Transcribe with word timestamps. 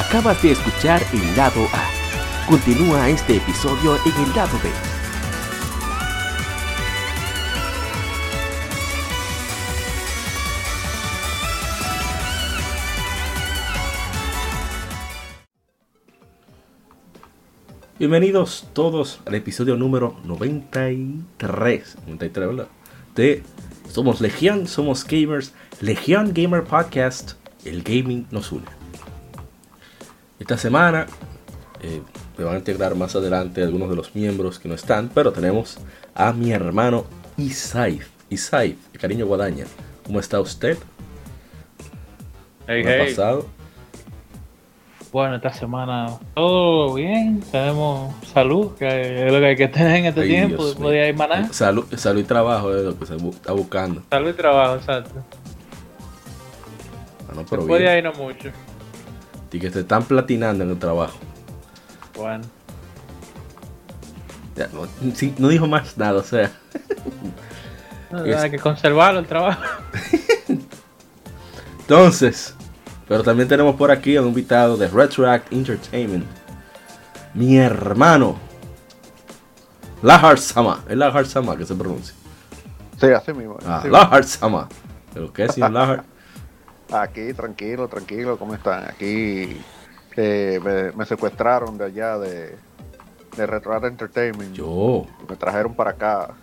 Acabas 0.00 0.42
de 0.42 0.52
escuchar 0.52 1.02
el 1.12 1.36
lado 1.36 1.62
A. 1.74 2.46
Continúa 2.48 3.10
este 3.10 3.36
episodio 3.36 3.96
en 3.96 4.24
el 4.24 4.34
lado 4.34 4.58
B. 4.62 4.70
Bienvenidos 17.98 18.68
todos 18.72 19.20
al 19.26 19.34
episodio 19.34 19.76
número 19.76 20.16
93. 20.24 21.98
93, 22.06 22.48
¿verdad? 22.48 22.68
De 23.14 23.42
Somos 23.90 24.22
Legión, 24.22 24.66
somos 24.66 25.04
gamers. 25.04 25.52
Legión 25.82 26.32
Gamer 26.32 26.64
Podcast. 26.64 27.32
El 27.66 27.82
gaming 27.82 28.26
nos 28.30 28.50
une. 28.50 28.79
Esta 30.40 30.56
semana 30.56 31.06
eh, 31.82 32.00
me 32.38 32.44
van 32.44 32.54
a 32.54 32.58
integrar 32.58 32.94
más 32.94 33.14
adelante 33.14 33.62
algunos 33.62 33.88
de 33.90 33.96
los 33.96 34.14
miembros 34.14 34.58
que 34.58 34.68
no 34.68 34.74
están, 34.74 35.10
pero 35.14 35.32
tenemos 35.32 35.78
a 36.14 36.32
mi 36.32 36.50
hermano 36.52 37.04
Isaif. 37.36 38.08
Isaif, 38.30 38.76
cariño 38.98 39.26
Guadaña. 39.26 39.66
¿Cómo 40.04 40.18
está 40.18 40.40
usted? 40.40 40.78
Hey, 42.66 42.82
¿Cómo 42.82 42.94
ha 42.94 43.06
pasado? 43.06 43.46
Bueno, 45.12 45.36
esta 45.36 45.52
semana 45.52 46.06
todo 46.34 46.94
bien, 46.94 47.42
tenemos 47.50 48.14
salud, 48.32 48.72
que 48.78 49.26
es 49.26 49.32
lo 49.32 49.40
que 49.40 49.46
hay 49.46 49.56
que 49.56 49.66
tener 49.68 49.96
en 49.96 50.06
este 50.06 50.20
Ay, 50.22 50.28
tiempo, 50.28 50.64
después 50.64 50.92
de 50.92 51.12
maná. 51.12 51.52
Salud, 51.52 51.84
salud 51.96 52.20
y 52.20 52.24
trabajo 52.24 52.74
es 52.74 52.84
lo 52.84 52.98
que 52.98 53.06
se 53.06 53.16
está 53.16 53.52
buscando. 53.52 54.02
Salud 54.08 54.30
y 54.30 54.32
trabajo, 54.34 54.76
exacto. 54.76 55.14
Ah, 57.28 57.32
no, 57.34 57.44
pero 57.44 57.62
Después 57.62 57.80
de 57.80 57.86
bien. 57.86 57.88
ahí 57.96 58.02
no 58.02 58.12
mucho. 58.12 58.50
Y 59.52 59.58
que 59.58 59.70
se 59.70 59.80
están 59.80 60.04
platinando 60.04 60.62
en 60.64 60.70
el 60.70 60.78
trabajo. 60.78 61.18
Bueno, 62.16 62.44
Ya, 64.56 64.68
no, 64.72 64.86
sí, 65.14 65.34
no 65.38 65.48
dijo 65.48 65.66
más 65.66 65.96
nada, 65.96 66.18
o 66.20 66.22
sea. 66.22 66.50
Es- 68.26 68.36
hay 68.36 68.50
que 68.50 68.58
conservarlo 68.58 69.20
el 69.20 69.26
trabajo. 69.26 69.62
Entonces, 71.80 72.54
pero 73.08 73.22
también 73.22 73.48
tenemos 73.48 73.74
por 73.76 73.90
aquí 73.90 74.16
a 74.16 74.22
un 74.22 74.28
invitado 74.28 74.76
de 74.76 74.88
Retroact 74.88 75.52
Entertainment. 75.52 76.26
Mi 77.34 77.56
hermano. 77.58 78.36
Lahar 80.02 80.38
Sama. 80.38 80.82
Es 80.88 80.96
Lahar 80.96 81.26
Sama 81.26 81.56
que 81.56 81.64
se 81.66 81.74
pronuncia. 81.74 82.14
Sí, 83.00 83.06
así 83.08 83.32
mismo. 83.32 83.58
Ah, 83.66 83.82
Lahar 83.88 84.24
Sama. 84.24 84.68
¿Pero 85.12 85.32
qué 85.32 85.44
es, 85.44 85.54
señor 85.54 85.72
Lahar? 85.72 86.04
Aquí, 86.92 87.32
tranquilo, 87.34 87.88
tranquilo, 87.88 88.36
¿cómo 88.38 88.54
están? 88.54 88.84
Aquí 88.84 89.56
eh, 90.16 90.60
me, 90.62 90.92
me 90.92 91.06
secuestraron 91.06 91.78
de 91.78 91.84
allá 91.84 92.18
de, 92.18 92.56
de 93.36 93.46
Retro 93.46 93.86
Entertainment. 93.86 94.54
Yo. 94.54 95.06
Me 95.28 95.36
trajeron 95.36 95.74
para 95.74 95.90
acá, 95.90 96.34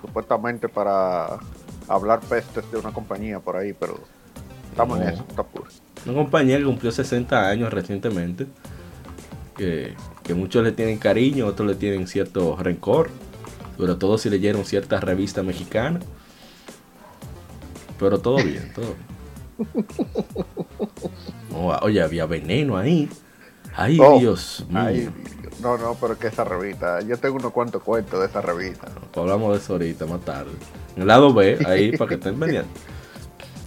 supuestamente 0.00 0.68
para 0.68 1.38
hablar 1.88 2.20
pestes 2.20 2.70
de 2.70 2.78
una 2.78 2.92
compañía 2.92 3.40
por 3.40 3.56
ahí, 3.56 3.72
pero 3.72 3.98
estamos 4.70 4.98
No. 4.98 5.04
en 5.04 5.14
eso, 5.14 5.24
está 5.28 5.42
puro. 5.42 5.66
Una 6.06 6.14
compañía 6.14 6.58
que 6.58 6.64
cumplió 6.64 6.92
60 6.92 7.48
años 7.48 7.72
recientemente. 7.72 8.46
Que, 9.56 9.94
que 10.22 10.32
muchos 10.32 10.64
le 10.64 10.72
tienen 10.72 10.96
cariño, 10.98 11.46
otros 11.46 11.68
le 11.68 11.74
tienen 11.74 12.06
cierto 12.06 12.56
rencor. 12.56 13.10
Sobre 13.76 13.94
todo 13.96 14.16
si 14.18 14.30
leyeron 14.30 14.64
cierta 14.64 15.00
revista 15.00 15.42
mexicana. 15.42 16.00
Pero 17.98 18.18
todo 18.20 18.36
bien, 18.36 18.72
todo 18.74 18.84
bien. 18.86 19.09
No, 21.50 21.68
oye, 21.82 22.00
había 22.00 22.26
veneno 22.26 22.76
ahí. 22.76 23.08
Ay, 23.74 23.98
Oh, 24.00 24.18
Dios 24.18 24.64
mío. 24.68 24.80
Ay, 24.80 25.10
no, 25.60 25.76
no, 25.76 25.94
pero 26.00 26.18
que 26.18 26.28
esa 26.28 26.44
revista, 26.44 27.00
yo 27.02 27.16
tengo 27.18 27.36
unos 27.36 27.52
cuantos 27.52 27.82
cuentos 27.82 28.20
de 28.20 28.26
esa 28.26 28.40
revista. 28.40 28.86
Pues 28.86 29.16
hablamos 29.16 29.52
de 29.52 29.58
eso 29.58 29.72
ahorita, 29.74 30.06
más 30.06 30.20
tarde. 30.22 30.52
En 30.96 31.02
el 31.02 31.08
lado 31.08 31.34
B, 31.34 31.58
ahí 31.66 31.92
para 31.98 32.08
que 32.08 32.14
estén 32.14 32.38
pendientes. 32.38 32.82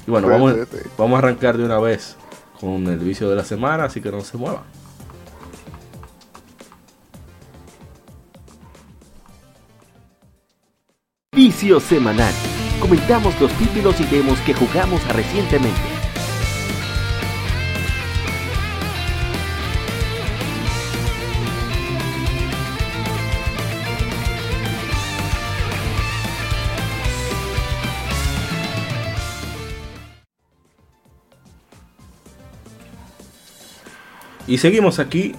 Y 0.07 0.11
bueno, 0.11 0.27
Sí, 0.27 0.31
vamos, 0.33 0.53
sí, 0.53 0.59
sí. 0.71 0.89
vamos 0.97 1.15
a 1.15 1.19
arrancar 1.19 1.57
de 1.57 1.65
una 1.65 1.79
vez 1.79 2.15
con 2.59 2.87
el 2.87 2.99
vicio 2.99 3.29
de 3.29 3.35
la 3.35 3.43
semana, 3.43 3.85
así 3.85 4.01
que 4.01 4.11
no 4.11 4.21
se 4.21 4.37
muevan. 4.37 4.63
Vicio 11.35 11.79
semanal. 11.79 12.33
Comentamos 12.83 13.39
los 13.39 13.49
títulos 13.53 13.97
y 14.01 14.03
demos 14.03 14.37
que 14.41 14.53
jugamos 14.53 15.01
recientemente. 15.07 15.79
Y 34.45 34.57
seguimos 34.57 34.99
aquí 34.99 35.33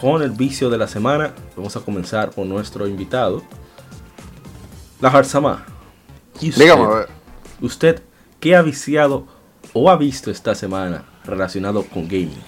con 0.00 0.22
el 0.22 0.30
vicio 0.30 0.70
de 0.70 0.78
la 0.78 0.88
semana. 0.88 1.34
Vamos 1.54 1.76
a 1.76 1.80
comenzar 1.80 2.34
con 2.34 2.48
nuestro 2.48 2.88
invitado, 2.88 3.42
Lahar 5.02 5.26
Sama. 5.26 5.71
¿Y 6.40 6.48
usted, 6.50 6.64
Dígame, 6.64 7.04
usted 7.60 8.02
qué 8.40 8.56
ha 8.56 8.62
viciado 8.62 9.26
o 9.72 9.90
ha 9.90 9.96
visto 9.96 10.30
esta 10.30 10.54
semana 10.54 11.04
relacionado 11.24 11.84
con 11.84 12.04
gaming? 12.04 12.42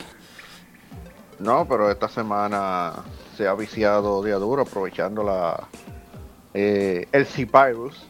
No, 1.38 1.66
pero 1.68 1.90
esta 1.90 2.08
semana 2.08 2.92
se 3.36 3.46
ha 3.46 3.54
viciado 3.54 4.22
día 4.22 4.36
duro 4.36 4.62
aprovechando 4.62 5.22
la 5.22 5.68
eh, 6.54 7.08
el 7.12 7.26
C-Virus 7.26 8.06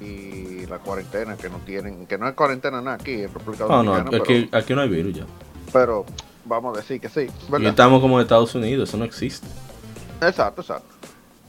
y 0.00 0.66
la 0.66 0.78
cuarentena 0.78 1.36
que 1.36 1.50
no 1.50 1.58
tienen, 1.58 2.06
que 2.06 2.16
no 2.16 2.28
es 2.28 2.34
cuarentena 2.34 2.80
nada 2.80 2.96
aquí 2.96 3.22
en 3.22 3.34
República 3.34 3.66
No, 3.66 3.82
no, 3.82 3.92
Dominicana, 3.92 4.22
aquí, 4.22 4.48
pero, 4.50 4.58
aquí 4.62 4.74
no 4.74 4.80
hay 4.80 4.88
virus 4.88 5.14
ya. 5.14 5.26
pero 5.72 6.06
vamos 6.44 6.76
a 6.76 6.80
decir 6.80 7.00
que 7.00 7.08
sí, 7.08 7.28
Y 7.58 7.66
estamos 7.66 8.00
como 8.00 8.18
en 8.18 8.22
Estados 8.22 8.54
Unidos, 8.54 8.88
eso 8.88 8.96
no 8.98 9.04
existe. 9.04 9.46
Exacto, 10.22 10.62
exacto. 10.62 10.99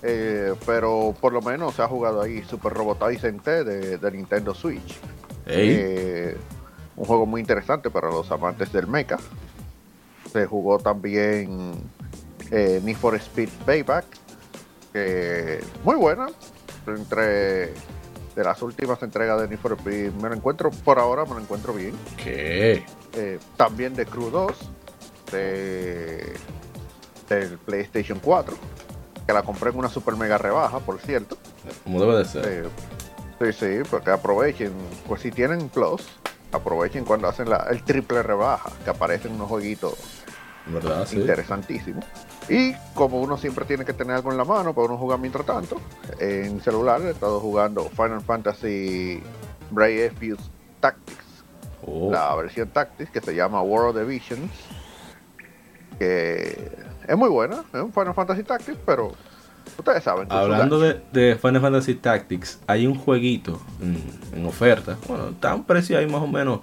Eh, 0.03 0.56
pero 0.66 1.16
por 1.19 1.31
lo 1.31 1.41
menos 1.41 1.75
se 1.75 1.84
ha 1.84 1.88
jugado 1.88 2.22
ahí 2.22 2.44
Super 2.44 2.73
Robot 2.73 3.00
Tyson 3.00 3.39
T 3.39 3.63
de, 3.63 3.97
de 3.97 4.12
Nintendo 4.12 4.53
Switch. 4.53 5.00
Eh, 5.45 6.35
un 6.95 7.06
juego 7.06 7.25
muy 7.25 7.41
interesante 7.41 7.89
para 7.89 8.09
los 8.09 8.31
amantes 8.31 8.72
del 8.72 8.88
mecha. 8.88 9.17
Se 10.31 10.45
jugó 10.45 10.79
también 10.79 11.73
eh, 12.51 12.81
Need 12.84 12.97
for 12.97 13.16
Speed 13.16 13.50
Payback, 13.66 14.06
que 14.94 15.59
muy 15.84 15.95
buena. 15.95 16.28
Entre 16.88 17.73
de 18.35 18.44
las 18.44 18.61
últimas 18.61 19.01
entregas 19.03 19.41
de 19.41 19.47
Need 19.47 19.59
for 19.59 19.73
Speed, 19.73 20.11
me 20.13 20.29
lo 20.29 20.35
encuentro 20.35 20.72
por 20.72 21.00
ahora, 21.00 21.25
me 21.25 21.31
lo 21.31 21.41
encuentro 21.41 21.73
bien. 21.73 21.94
¿qué? 22.23 22.84
Eh, 23.13 23.40
también 23.57 23.94
de 23.94 24.06
Crew 24.06 24.29
2, 24.29 24.51
de, 25.31 26.34
del 27.29 27.57
PlayStation 27.57 28.19
4, 28.19 28.56
que 29.31 29.36
la 29.36 29.44
compré 29.44 29.69
en 29.69 29.78
una 29.78 29.90
super 29.90 30.16
mega 30.18 30.38
rebaja, 30.38 30.80
por 30.80 31.00
cierto. 31.00 31.38
Como 31.86 32.00
debe 32.02 32.18
de 32.18 32.25
ser. 32.25 32.46
Eh, 32.46 32.69
sí, 33.40 33.53
sí, 33.53 33.90
porque 33.90 34.12
aprovechen, 34.12 34.74
pues 35.08 35.22
si 35.22 35.31
tienen 35.31 35.69
Plus, 35.69 36.03
aprovechen 36.52 37.06
cuando 37.06 37.30
hacen 37.30 37.50
la, 37.50 37.68
el 37.70 37.81
triple 37.84 38.22
rebaja, 38.24 38.70
que 38.84 38.90
aparecen 38.90 39.31
unos 39.34 39.47
jueguitos 39.47 39.94
¿Verdad? 40.66 41.08
Sí. 41.08 41.16
interesantísimos. 41.16 42.03
Y 42.50 42.74
como 42.94 43.22
uno 43.22 43.38
siempre 43.38 43.64
tiene 43.66 43.86
que 43.86 43.94
tener 43.94 44.18
algo 44.18 44.31
en 44.31 44.38
la 44.38 44.44
mano 44.44 44.74
para 44.74 44.88
uno 44.88 44.97
jugar 44.97 45.18
mientras 45.20 45.46
tanto, 45.46 45.78
en 46.20 46.59
celular 46.62 47.02
he 47.02 47.12
estado 47.12 47.40
jugando 47.40 47.86
Final 47.90 48.22
Fantasy 48.22 49.24
Brave 49.70 50.12
Fuse 50.12 50.50
Tactics, 50.81 51.25
Oh, 51.88 52.12
la 52.12 52.36
versión 52.36 52.68
Tactics 52.70 53.09
que 53.09 53.22
se 53.22 53.34
llama 53.34 53.62
World 53.64 53.97
of 53.97 54.08
Divisions, 54.08 54.52
que 55.97 56.72
es 57.08 57.17
muy 57.17 57.29
buena, 57.29 57.64
es 57.73 57.79
un 57.82 57.91
Final 57.91 58.14
Fantasy 58.14 58.44
Tactics, 58.44 58.78
pero 58.85 59.14
ustedes 59.81 60.03
saben. 60.03 60.28
Hablando 60.29 60.79
de, 60.79 61.01
de 61.11 61.35
Final 61.35 61.61
Fantasy 61.61 61.95
Tactics, 61.95 62.59
hay 62.67 62.87
un 62.87 62.95
jueguito 62.95 63.61
en, 63.81 64.01
en 64.33 64.45
oferta. 64.45 64.97
Bueno, 65.07 65.29
está 65.29 65.51
a 65.51 65.55
un 65.55 65.63
precio 65.63 65.97
ahí 65.97 66.07
más 66.07 66.22
o 66.22 66.28
menos 66.28 66.59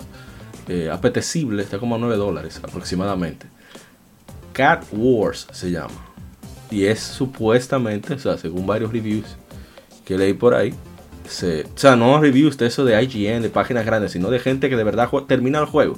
eh, 0.68 0.90
apetecible, 0.90 1.62
está 1.62 1.78
como 1.78 1.94
a 1.94 1.98
9 1.98 2.16
dólares 2.16 2.60
aproximadamente. 2.62 3.46
Cat 4.52 4.84
Wars 4.92 5.46
se 5.52 5.70
llama. 5.70 5.94
Y 6.70 6.84
es 6.84 7.00
supuestamente, 7.00 8.14
o 8.14 8.18
sea, 8.18 8.36
según 8.36 8.66
varios 8.66 8.92
reviews 8.92 9.36
que 10.04 10.18
leí 10.18 10.34
por 10.34 10.54
ahí, 10.54 10.74
se, 11.26 11.62
o 11.62 11.78
sea, 11.78 11.96
no 11.96 12.20
reviews 12.20 12.58
de 12.58 12.66
eso 12.66 12.84
de 12.84 13.02
IGN, 13.02 13.42
de 13.42 13.48
páginas 13.50 13.86
grandes, 13.86 14.12
sino 14.12 14.30
de 14.30 14.38
gente 14.38 14.68
que 14.68 14.76
de 14.76 14.84
verdad 14.84 15.08
termina 15.26 15.58
el 15.58 15.66
juego. 15.66 15.96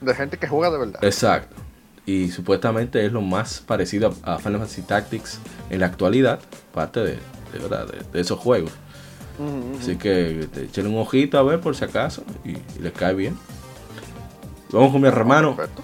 de 0.00 0.14
gente 0.14 0.38
que 0.38 0.48
juega 0.48 0.70
de 0.70 0.78
verdad. 0.78 1.04
Exacto. 1.04 1.56
Y 2.06 2.30
supuestamente 2.30 3.04
es 3.04 3.12
lo 3.12 3.20
más 3.20 3.60
parecido 3.66 4.14
a, 4.22 4.38
Final 4.38 4.60
Fantasy 4.60 4.82
Tactics 4.82 5.40
en 5.70 5.80
la 5.80 5.86
actualidad, 5.86 6.38
parte 6.72 7.00
de, 7.00 7.18
de 7.52 7.58
verdad, 7.60 7.86
de, 7.86 7.98
de 8.12 8.20
esos 8.20 8.38
juegos. 8.38 8.72
Así 9.78 9.96
que 9.96 10.48
echen 10.56 10.86
un 10.86 10.98
ojito 10.98 11.38
a 11.38 11.42
ver 11.42 11.60
por 11.60 11.76
si 11.76 11.84
acaso 11.84 12.24
y, 12.44 12.52
y 12.52 12.80
les 12.80 12.92
cae 12.92 13.14
bien. 13.14 13.36
Vamos 14.70 14.92
con 14.92 15.02
mi 15.02 15.08
hermano 15.08 15.54
Perfecto. 15.54 15.82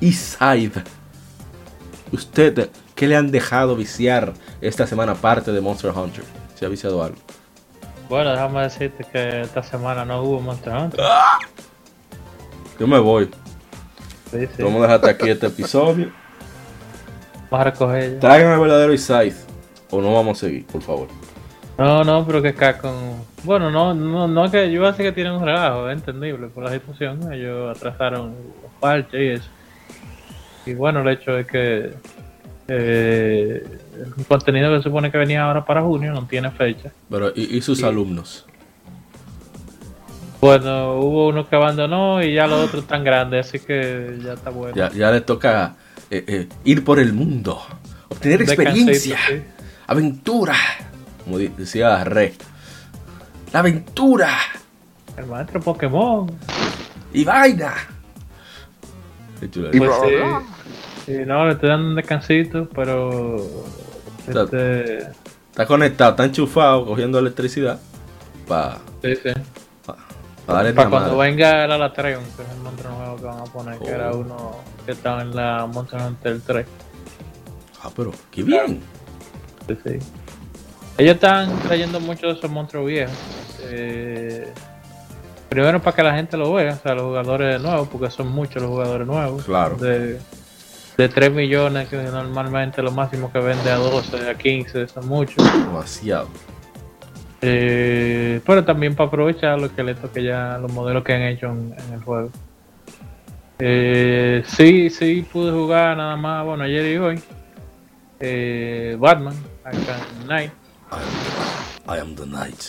Eastside. 0.00 0.82
¿Usted 2.12 2.70
qué 2.94 3.06
le 3.06 3.16
han 3.16 3.30
dejado 3.30 3.76
viciar 3.76 4.32
esta 4.60 4.86
semana 4.86 5.12
aparte 5.12 5.52
de 5.52 5.60
Monster 5.60 5.92
Hunter? 5.92 6.24
¿Se 6.54 6.66
ha 6.66 6.68
viciado 6.68 7.02
algo? 7.02 7.18
Bueno, 8.08 8.30
déjame 8.30 8.62
decirte 8.62 9.04
que 9.04 9.42
esta 9.42 9.62
semana 9.62 10.04
no 10.04 10.22
hubo 10.22 10.40
Monster 10.40 10.72
Hunter. 10.72 11.00
Yo 12.80 12.86
me 12.86 12.98
voy. 12.98 13.30
Sí, 14.30 14.46
sí. 14.56 14.62
Vamos 14.62 14.78
a 14.78 14.82
dejar 14.82 14.96
hasta 14.96 15.10
aquí 15.10 15.30
este 15.30 15.46
episodio. 15.46 16.10
Vamos 17.50 17.66
a 17.66 17.70
recoger. 17.70 18.20
Traigan 18.20 18.52
el 18.52 18.60
verdadero 18.60 18.92
Eastside. 18.92 19.36
O 19.90 20.02
no 20.02 20.12
vamos 20.14 20.38
a 20.38 20.46
seguir, 20.46 20.66
por 20.66 20.82
favor. 20.82 21.08
No, 21.78 22.02
no, 22.02 22.26
pero 22.26 22.42
que 22.42 22.52
con... 22.52 23.22
Bueno, 23.44 23.70
no, 23.70 23.94
no, 23.94 24.26
no 24.26 24.44
es 24.44 24.50
que 24.50 24.70
yo 24.70 24.84
así 24.86 25.02
que 25.02 25.12
tienen 25.12 25.34
un 25.34 25.44
relajo, 25.44 25.88
es 25.88 25.96
entendible 25.96 26.48
por 26.48 26.64
la 26.64 26.72
situación. 26.72 27.32
Ellos 27.32 27.76
atrasaron 27.76 28.34
los 28.62 28.72
parches 28.80 29.20
y 29.20 29.28
eso. 29.28 29.48
Y 30.66 30.74
bueno, 30.74 31.00
el 31.00 31.08
hecho 31.08 31.38
es 31.38 31.46
que 31.46 31.94
eh, 32.66 33.62
el 33.94 34.26
contenido 34.26 34.70
que 34.72 34.78
se 34.78 34.82
supone 34.82 35.10
que 35.10 35.18
venía 35.18 35.44
ahora 35.44 35.64
para 35.64 35.80
junio 35.80 36.12
no 36.12 36.26
tiene 36.26 36.50
fecha. 36.50 36.90
Pero, 37.08 37.32
¿y, 37.34 37.56
y 37.56 37.62
sus 37.62 37.82
alumnos? 37.82 38.44
Bueno, 40.40 40.94
hubo 41.00 41.28
uno 41.28 41.48
que 41.48 41.56
abandonó 41.56 42.22
y 42.22 42.34
ya 42.34 42.46
los 42.46 42.66
otros 42.68 42.84
están 42.84 43.02
grandes, 43.02 43.46
así 43.48 43.58
que 43.58 44.18
ya 44.24 44.34
está 44.34 44.50
bueno. 44.50 44.74
Ya, 44.76 44.90
ya 44.92 45.10
les 45.10 45.26
toca 45.26 45.74
eh, 46.10 46.24
eh, 46.26 46.48
ir 46.64 46.84
por 46.84 47.00
el 47.00 47.12
mundo, 47.12 47.60
obtener 48.08 48.38
Descansito, 48.46 48.70
experiencia, 48.90 49.18
sí. 49.28 49.42
aventura. 49.88 50.54
Como 51.24 51.38
decía 51.38 52.04
Re. 52.04 52.34
La 53.52 53.58
aventura 53.60 54.30
El 55.16 55.26
maestro 55.26 55.60
Pokémon. 55.60 56.30
y 57.12 57.24
vaina. 57.24 57.74
Y 59.42 59.46
Pues 59.46 59.92
sí. 60.04 60.14
Sí, 61.06 61.12
no, 61.26 61.46
le 61.46 61.52
estoy 61.54 61.68
dando 61.70 61.88
un 61.88 61.94
descansito, 61.96 62.68
pero. 62.74 63.36
Está- 64.26 64.44
Este, 64.44 64.98
Está 65.50 65.66
conectado, 65.66 66.10
está 66.12 66.24
enchufado, 66.24 66.86
cogiendo 66.86 67.18
electricidad 67.18 67.80
para 68.46 68.78
sí, 69.02 69.14
sí. 69.16 69.30
Para 70.48 70.88
cuando 70.88 71.18
venga 71.18 71.64
el 71.66 71.72
Alatreon, 71.72 72.24
que 72.36 72.42
es 72.42 72.48
el 72.48 72.58
monstruo 72.62 72.92
nuevo 72.98 73.16
que 73.16 73.24
van 73.24 73.38
a 73.40 73.44
poner, 73.44 73.78
que 73.78 73.88
era 73.90 74.10
Oh. 74.12 74.18
uno 74.18 74.56
que 74.86 74.92
estaba 74.92 75.20
en 75.22 75.36
la 75.36 75.66
Monster 75.66 76.00
Hunter 76.00 76.40
3. 76.46 76.66
Ah, 77.82 77.90
pero 77.94 78.12
qué 78.30 78.42
bien. 78.42 78.80
Sí, 79.68 79.76
sí. 79.84 79.98
Ellos 80.96 81.14
están 81.14 81.54
trayendo 81.60 82.00
muchos 82.00 82.22
de 82.32 82.38
esos 82.38 82.50
monstruos 82.50 82.86
viejos. 82.86 83.14
Eh, 83.64 84.50
primero 85.50 85.80
para 85.82 85.94
que 85.94 86.02
la 86.02 86.14
gente 86.14 86.36
lo 86.38 86.52
vea, 86.54 86.72
o 86.74 86.78
sea, 86.82 86.94
los 86.94 87.04
jugadores 87.04 87.60
nuevos, 87.60 87.86
porque 87.88 88.10
son 88.10 88.28
muchos 88.28 88.62
los 88.62 88.70
jugadores 88.70 89.06
nuevos. 89.06 89.44
Claro. 89.44 89.76
De, 89.76 90.18
de 90.96 91.08
3 91.08 91.30
millones, 91.30 91.88
que 91.90 91.96
normalmente 91.98 92.82
lo 92.82 92.90
máximo 92.90 93.30
que 93.30 93.38
vende 93.38 93.70
a 93.70 93.76
12, 93.76 94.30
a 94.30 94.34
15, 94.34 94.88
son 94.88 95.06
muchos. 95.06 95.44
Demasiado. 95.44 96.28
Eh, 97.40 98.40
pero 98.44 98.64
también 98.64 98.94
para 98.94 99.08
aprovechar 99.08 99.60
los 99.60 99.70
esqueletos 99.70 100.10
que 100.10 100.24
ya, 100.24 100.58
los 100.58 100.72
modelos 100.72 101.04
que 101.04 101.14
han 101.14 101.22
hecho 101.22 101.46
en, 101.46 101.74
en 101.76 101.94
el 101.94 102.02
juego. 102.02 102.30
Eh, 103.60 104.44
sí, 104.46 104.90
sí 104.90 105.26
pude 105.32 105.52
jugar 105.52 105.96
nada 105.96 106.16
más, 106.16 106.44
bueno, 106.44 106.64
ayer 106.64 106.94
y 106.94 106.96
hoy. 106.96 107.22
Eh, 108.20 108.96
Batman, 108.98 109.36
Arkham 109.64 110.00
Knight, 110.24 110.52
I 111.88 111.98
am 112.00 112.14
the 112.16 112.26
night. 112.26 112.62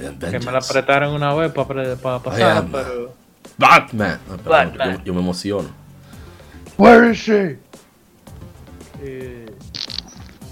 I 0.00 0.06
am 0.06 0.18
que 0.18 0.38
me 0.38 0.50
la 0.50 0.58
apretaron 0.58 1.14
una 1.14 1.34
vez 1.34 1.52
para 1.52 2.18
pasar, 2.18 2.64
pero 2.70 3.14
Batman. 3.56 4.18
Batman. 4.44 4.98
Yo, 4.98 5.04
yo 5.04 5.14
me 5.14 5.20
emociono. 5.20 5.68
Where 6.76 7.12
is 7.12 7.18
she? 7.18 7.58
eh, 9.02 9.41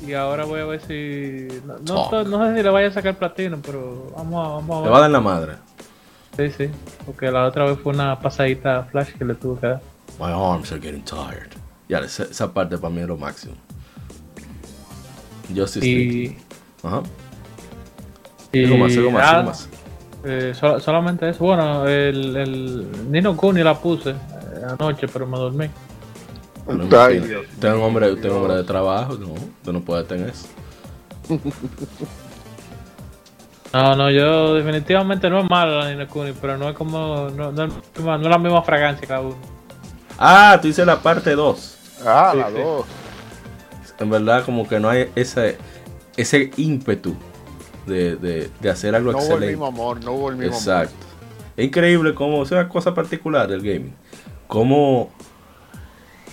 y 0.07 0.13
ahora 0.15 0.45
voy 0.45 0.61
a 0.61 0.65
ver 0.65 0.81
si 0.81 1.49
no, 1.67 1.79
no, 2.25 2.47
sé 2.49 2.57
si 2.57 2.63
le 2.63 2.71
vaya 2.71 2.89
a 2.89 2.93
sacar 2.93 3.17
platino, 3.19 3.59
pero 3.65 4.13
vamos 4.17 4.47
a, 4.47 4.51
vamos 4.53 4.71
a 4.71 4.81
Le 4.81 4.83
ver. 4.85 4.93
va 4.93 4.99
a 4.99 5.01
dar 5.03 5.11
la 5.11 5.21
madre. 5.21 5.53
Sí, 6.37 6.51
sí, 6.51 6.71
porque 7.05 7.31
la 7.31 7.47
otra 7.47 7.65
vez 7.65 7.79
fue 7.81 7.93
una 7.93 8.19
pasadita 8.21 8.85
flash 8.85 9.13
que 9.19 9.25
le 9.25 9.35
tuve 9.35 9.61
que 9.61 9.67
dar. 9.67 9.81
My 10.19 10.33
arms 10.33 10.71
are 10.73 10.81
getting 10.81 11.03
tired. 11.05 11.51
Ya, 11.89 11.99
esa, 11.99 12.25
esa 12.25 12.53
parte 12.53 12.79
para 12.79 12.93
mí 12.95 13.01
es 13.01 13.09
lo 13.09 13.17
máximo. 13.17 13.55
Justice 15.55 15.85
League. 15.85 16.39
Y, 16.83 16.87
Ajá. 16.87 17.03
y 18.53 18.65
Algo 18.65 18.77
más, 18.79 18.97
algo 18.97 19.11
más, 19.11 19.29
algo 19.33 19.49
más. 19.49 19.69
eh, 20.25 20.53
sol- 20.55 20.81
solamente 20.81 21.29
eso. 21.29 21.45
Bueno, 21.45 21.87
el, 21.87 22.37
el 22.37 23.11
Nino 23.11 23.37
Kuni 23.37 23.63
la 23.63 23.75
puse 23.79 24.11
eh, 24.11 24.15
anoche, 24.79 25.09
pero 25.09 25.27
me 25.27 25.37
dormí. 25.37 25.67
Bueno, 26.77 26.99
Ay, 27.01 27.19
Dios 27.21 27.47
Usted 27.53 27.69
es 27.69 27.75
un 27.75 27.81
hombre, 27.83 28.11
usted 28.13 28.27
es 28.27 28.31
un 28.31 28.37
hombre 28.39 28.55
de 28.57 28.65
trabajo, 28.65 29.15
no, 29.15 29.33
usted 29.33 29.73
no 29.73 29.81
puede 29.81 30.05
tener 30.05 30.29
eso. 30.31 30.47
No, 33.73 33.95
no, 33.95 34.11
yo 34.11 34.55
definitivamente 34.55 35.31
no 35.31 35.39
es 35.41 35.49
malo 35.49 35.79
la 35.79 35.91
Nino 35.93 36.09
Kuni, 36.09 36.33
pero 36.41 36.57
no 36.59 36.69
es 36.69 36.75
como. 36.75 37.31
No, 37.31 37.53
no, 37.53 37.65
es 37.65 37.71
la 37.71 37.77
misma- 37.95 38.19
no 38.19 38.25
es 38.25 38.31
la 38.31 38.39
misma 38.39 38.63
fragancia 38.63 39.07
cada 39.07 39.21
uno. 39.21 39.37
Ah, 40.19 40.59
tú 40.61 40.67
dices 40.67 40.85
la 40.85 41.01
parte 41.01 41.37
2. 41.37 41.77
Ah, 42.05 42.31
Sí, 42.33 42.39
la 42.39 42.49
sí. 42.49 42.55
dos. 42.57 42.85
En 44.01 44.11
verdad, 44.11 44.45
como 44.45 44.67
que 44.67 44.81
no 44.81 44.89
hay 44.89 45.09
ese, 45.15 45.57
ese 46.17 46.51
ímpetu 46.57 47.15
de, 47.87 48.17
de, 48.17 48.51
de 48.61 48.71
hacer 48.71 48.95
algo 48.97 49.13
No 49.13 49.19
hubo 49.19 49.25
el 49.27 49.31
excelente. 49.45 49.53
mismo 49.53 49.67
amor, 49.67 50.05
no 50.05 50.13
hubo 50.15 50.31
el 50.31 50.37
mismo 50.37 50.57
Exacto. 50.57 50.95
Es 51.57 51.67
increíble 51.67 52.13
cómo, 52.15 52.43
es 52.43 52.51
una 52.51 52.69
cosa 52.69 52.93
particular 52.93 53.47
del 53.47 53.61
gaming. 53.61 53.95
Cómo 54.49 55.11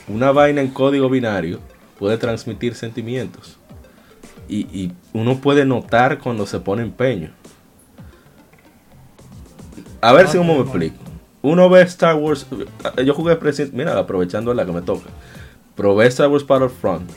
una 0.08 0.32
vaina 0.32 0.62
en 0.62 0.70
código 0.70 1.10
binario 1.10 1.60
puede 2.00 2.18
transmitir 2.18 2.76
sentimientos. 2.76 3.58
Y, 4.48 4.62
y 4.78 4.94
uno 5.14 5.40
puede 5.42 5.66
notar 5.66 6.20
cuando 6.20 6.46
se 6.46 6.60
pone 6.60 6.82
empeño. 6.82 7.32
A 10.00 10.14
ver 10.14 10.28
si 10.28 10.38
cómo 10.38 10.56
me 10.56 10.62
explico. 10.62 10.96
Uno 11.42 11.70
ve 11.70 11.82
Star 11.82 12.16
Wars. 12.16 12.46
Yo 13.06 13.14
jugué. 13.14 13.38
Mira, 13.74 13.98
aprovechando 13.98 14.54
la 14.54 14.66
que 14.66 14.72
me 14.72 14.82
toca. 14.82 15.10
Probé 15.76 16.08
Star 16.08 16.30
Wars 16.30 16.46
Battlefront. 16.46 17.10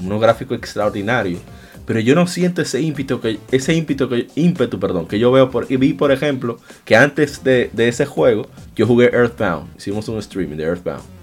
Unos 0.00 0.20
gráficos 0.20 0.58
extraordinarios. 0.58 1.40
Pero 1.86 2.00
yo 2.00 2.14
no 2.14 2.26
siento 2.26 2.60
ese 2.60 2.82
ímpetu 2.82 3.20
que, 3.20 3.38
ese 3.50 3.74
ímpetu 3.74 4.08
que, 4.08 4.28
ímpetu, 4.34 4.78
perdón, 4.78 5.06
que 5.06 5.18
yo 5.18 5.32
veo 5.32 5.50
por, 5.50 5.66
y 5.70 5.76
vi, 5.76 5.94
por 5.94 6.12
ejemplo, 6.12 6.58
que 6.84 6.94
antes 6.96 7.42
de, 7.42 7.70
de 7.72 7.88
ese 7.88 8.04
juego, 8.04 8.46
yo 8.76 8.86
jugué 8.86 9.06
Earthbound. 9.06 9.74
Hicimos 9.78 10.06
un 10.08 10.18
streaming 10.18 10.56
de 10.56 10.64
Earthbound. 10.64 11.17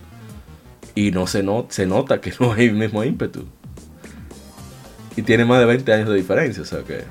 Y 0.96 1.12
no 1.12 1.28
se, 1.28 1.44
no, 1.44 1.66
se 1.70 1.86
nota 1.86 2.22
que 2.22 2.34
no 2.40 2.54
hay 2.54 2.68
el 2.68 2.76
mismo 2.76 3.04
ímpetu. 3.04 3.46
Y 5.18 5.22
tiene 5.22 5.46
más 5.46 5.60
de 5.60 5.66
20 5.66 5.94
años 5.94 6.10
de 6.10 6.16
diferencia, 6.16 6.64
o 6.64 6.66
sea 6.66 6.84
que. 6.84 7.04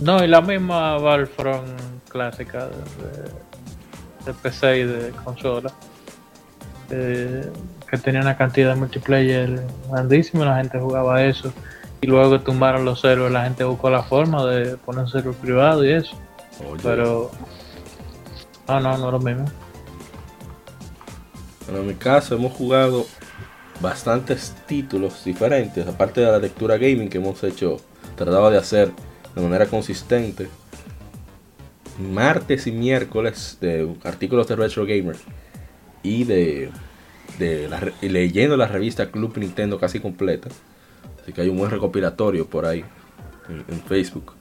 No, 0.00 0.22
y 0.22 0.28
la 0.28 0.40
misma 0.42 0.98
Battlefront 0.98 1.66
clásica 2.08 2.66
de, 2.66 4.32
PC 4.42 4.78
y 4.78 4.84
de 4.84 5.10
consola. 5.24 5.72
eh, 6.90 7.50
que 7.90 7.98
tenía 7.98 8.20
una 8.20 8.36
cantidad 8.36 8.74
de 8.74 8.80
multiplayer 8.80 9.62
grandísima, 9.90 10.44
la 10.44 10.56
gente 10.56 10.78
jugaba 10.78 11.22
eso. 11.24 11.52
Y 12.00 12.06
luego 12.08 12.38
que 12.38 12.44
tumbaron 12.44 12.84
los 12.84 13.00
servers, 13.00 13.32
la 13.32 13.44
gente 13.44 13.64
buscó 13.64 13.90
la 13.90 14.02
forma 14.02 14.44
de 14.44 14.76
poner 14.76 15.04
un 15.04 15.08
server 15.08 15.34
privado 15.34 15.84
y 15.84 15.92
eso. 15.92 16.16
oye, 16.68 16.80
Pero. 16.82 17.30
No, 18.68 18.80
no, 18.80 18.98
no 18.98 19.06
es 19.06 19.12
lo 19.12 19.20
mismo. 19.20 19.46
En 21.68 21.86
mi 21.86 21.94
caso 21.94 22.34
hemos 22.34 22.52
jugado 22.52 23.06
bastantes 23.80 24.54
títulos 24.66 25.24
diferentes, 25.24 25.86
aparte 25.86 26.20
de 26.20 26.30
la 26.30 26.38
lectura 26.38 26.76
gaming 26.78 27.08
que 27.08 27.18
hemos 27.18 27.42
hecho, 27.42 27.78
tratado 28.14 28.50
de 28.50 28.58
hacer 28.58 28.92
de 29.34 29.42
manera 29.42 29.66
consistente. 29.66 30.48
Martes 31.98 32.66
y 32.66 32.72
miércoles 32.72 33.58
de 33.60 33.88
artículos 34.04 34.46
de 34.46 34.56
Retro 34.56 34.84
Gamer 34.84 35.16
y 36.02 36.24
de, 36.24 36.70
leyendo 38.02 38.56
la 38.56 38.68
revista 38.68 39.10
Club 39.10 39.36
Nintendo 39.38 39.78
casi 39.78 39.98
completa. 39.98 40.48
Así 41.22 41.32
que 41.32 41.40
hay 41.40 41.48
un 41.48 41.56
buen 41.56 41.70
recopilatorio 41.70 42.46
por 42.46 42.66
ahí 42.66 42.84
en, 43.48 43.80
Facebook. 43.82 44.34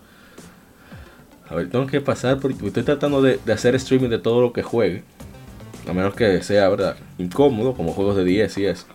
A 1.48 1.56
ver, 1.56 1.70
tengo 1.70 1.88
que 1.88 2.02
pasar 2.02 2.40
porque 2.40 2.66
estoy 2.68 2.84
tratando 2.84 3.22
de 3.22 3.40
hacer 3.54 3.74
streaming 3.76 4.10
de 4.10 4.20
todo 4.20 4.42
lo 4.42 4.54
que 4.54 4.62
juegue. 4.62 5.04
A 5.88 5.94
menos 5.94 6.16
que 6.16 6.42
sea, 6.42 6.68
¿verdad? 6.70 6.96
Incómodo, 7.18 7.74
como 7.74 7.92
juegos 7.94 8.16
de 8.16 8.24
10 8.24 8.58
y 8.58 8.66
eso. 8.66 8.86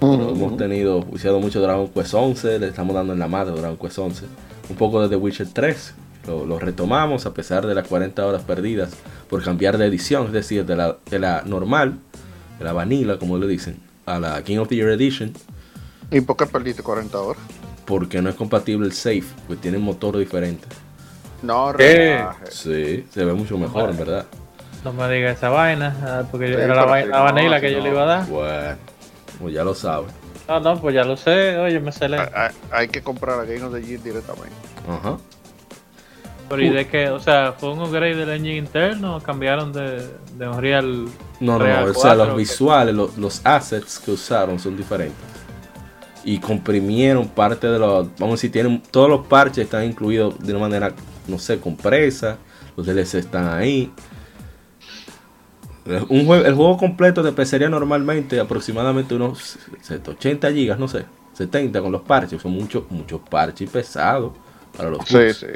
Pero 0.00 0.30
hemos 0.30 0.56
tenido, 0.56 1.02
viciado 1.02 1.40
mucho 1.40 1.60
Dragon 1.60 1.88
Quest 1.88 2.14
11, 2.14 2.58
le 2.60 2.68
estamos 2.68 2.94
dando 2.94 3.12
en 3.12 3.18
la 3.18 3.28
madre 3.28 3.52
a 3.52 3.56
Dragon 3.56 3.76
Quest 3.76 3.98
11. 3.98 4.24
Un 4.70 4.76
poco 4.76 5.00
de 5.02 5.08
The 5.08 5.16
Witcher 5.16 5.48
3, 5.52 5.94
lo, 6.26 6.44
lo 6.46 6.58
retomamos 6.58 7.26
a 7.26 7.34
pesar 7.34 7.66
de 7.66 7.74
las 7.74 7.86
40 7.88 8.24
horas 8.26 8.42
perdidas 8.42 8.90
por 9.28 9.42
cambiar 9.42 9.78
de 9.78 9.86
edición, 9.86 10.26
es 10.26 10.32
decir, 10.32 10.64
de 10.66 10.76
la, 10.76 10.96
de 11.10 11.18
la 11.18 11.42
normal, 11.46 11.98
de 12.58 12.64
la 12.64 12.72
vanilla, 12.72 13.18
como 13.18 13.38
le 13.38 13.46
dicen, 13.46 13.76
a 14.06 14.18
la 14.20 14.42
King 14.42 14.58
of 14.58 14.68
the 14.68 14.76
Year 14.76 14.90
Edition, 14.90 15.32
¿Y 16.10 16.22
por 16.22 16.36
qué 16.36 16.46
perdiste 16.46 16.82
40 16.82 17.18
horas? 17.20 17.42
porque 17.84 18.20
no 18.22 18.28
es 18.28 18.34
compatible 18.36 18.86
el 18.86 18.92
save, 18.92 19.24
pues 19.46 19.60
tiene 19.60 19.78
un 19.78 19.84
motor 19.84 20.16
diferente. 20.18 20.66
No, 21.42 21.72
¿Qué? 21.76 22.16
relaje. 22.18 22.44
Sí, 22.50 23.04
se 23.10 23.24
ve 23.24 23.32
mucho 23.32 23.56
mejor, 23.58 23.90
en 23.90 23.96
verdad. 23.96 24.26
No 24.84 24.92
me 24.92 25.08
diga 25.12 25.30
esa 25.30 25.48
vaina, 25.50 25.96
ah, 26.02 26.22
porque 26.30 26.48
Sí, 26.48 26.52
era 26.54 26.74
la, 26.74 26.82
pero 26.82 26.88
vai- 26.94 27.02
si 27.04 27.08
la 27.08 27.18
no, 27.18 27.24
vanilla 27.24 27.56
si 27.56 27.60
que 27.62 27.72
yo 27.72 27.78
no. 27.78 27.84
le 27.84 27.90
iba 27.90 28.02
a 28.02 28.06
dar. 28.06 28.26
Bueno, 28.26 28.76
pues 29.40 29.54
ya 29.54 29.64
lo 29.64 29.74
sabes. 29.74 30.12
No, 30.48 30.60
no, 30.60 30.80
pues 30.80 30.94
ya 30.94 31.04
lo 31.04 31.16
sé, 31.16 31.56
oye, 31.58 31.78
me 31.80 31.92
sale. 31.92 32.18
Hay, 32.18 32.28
hay- 32.34 32.54
hay 32.70 32.88
que 32.88 33.02
comprar 33.02 33.38
a 33.40 33.44
Game 33.44 33.62
of 33.64 33.72
the 33.74 33.82
Year 33.82 34.00
directamente. 34.02 34.54
Ajá. 34.88 35.18
Pero 36.48 36.62
¿y 36.62 36.70
de 36.70 36.86
qué? 36.88 37.10
O 37.10 37.20
sea, 37.20 37.52
¿fue 37.58 37.70
un 37.72 37.80
upgrade 37.82 38.14
del 38.16 38.30
engine 38.30 38.56
interno 38.56 39.16
o 39.16 39.20
cambiaron 39.20 39.70
de, 39.72 40.08
de 40.38 40.48
Unreal? 40.48 41.04
No, 41.40 41.58
no, 41.58 41.58
Real 41.58 41.84
no. 41.84 41.90
O 41.90 41.94
sea, 41.94 42.14
4, 42.14 42.24
los 42.24 42.36
visuales, 42.36 42.94
los, 42.94 43.18
los 43.18 43.40
assets 43.44 43.98
que 43.98 44.12
usaron 44.12 44.58
son 44.58 44.74
diferentes. 44.76 45.18
Y 46.24 46.38
comprimieron 46.38 47.28
parte 47.28 47.66
de 47.66 47.78
los. 47.78 48.06
Vamos 48.18 48.32
a 48.32 48.36
decir, 48.36 48.50
tienen. 48.52 48.82
Todos 48.90 49.10
los 49.10 49.26
parches 49.26 49.64
están 49.64 49.84
incluidos 49.84 50.38
de 50.38 50.52
una 50.52 50.60
manera, 50.60 50.92
no 51.26 51.38
sé, 51.38 51.60
compresa. 51.60 52.38
Los 52.76 52.86
DLC 52.86 53.16
están 53.18 53.48
ahí. 53.48 53.92
Un 56.08 56.26
jue- 56.26 56.44
el 56.44 56.54
juego 56.54 56.76
completo 56.76 57.22
te 57.22 57.32
pesaría 57.32 57.68
normalmente 57.68 58.38
aproximadamente 58.40 59.14
unos 59.14 59.58
80 60.06 60.52
gigas, 60.52 60.78
no 60.78 60.88
sé, 60.88 61.04
70 61.34 61.80
con 61.80 61.92
los 61.92 62.02
parches. 62.02 62.42
Son 62.42 62.52
muchos 62.52 62.84
muchos 62.90 63.20
parches 63.28 63.70
pesados 63.70 64.32
para 64.76 64.90
los 64.90 65.06
Sí, 65.06 65.14
bugs. 65.16 65.36
sí. 65.38 65.46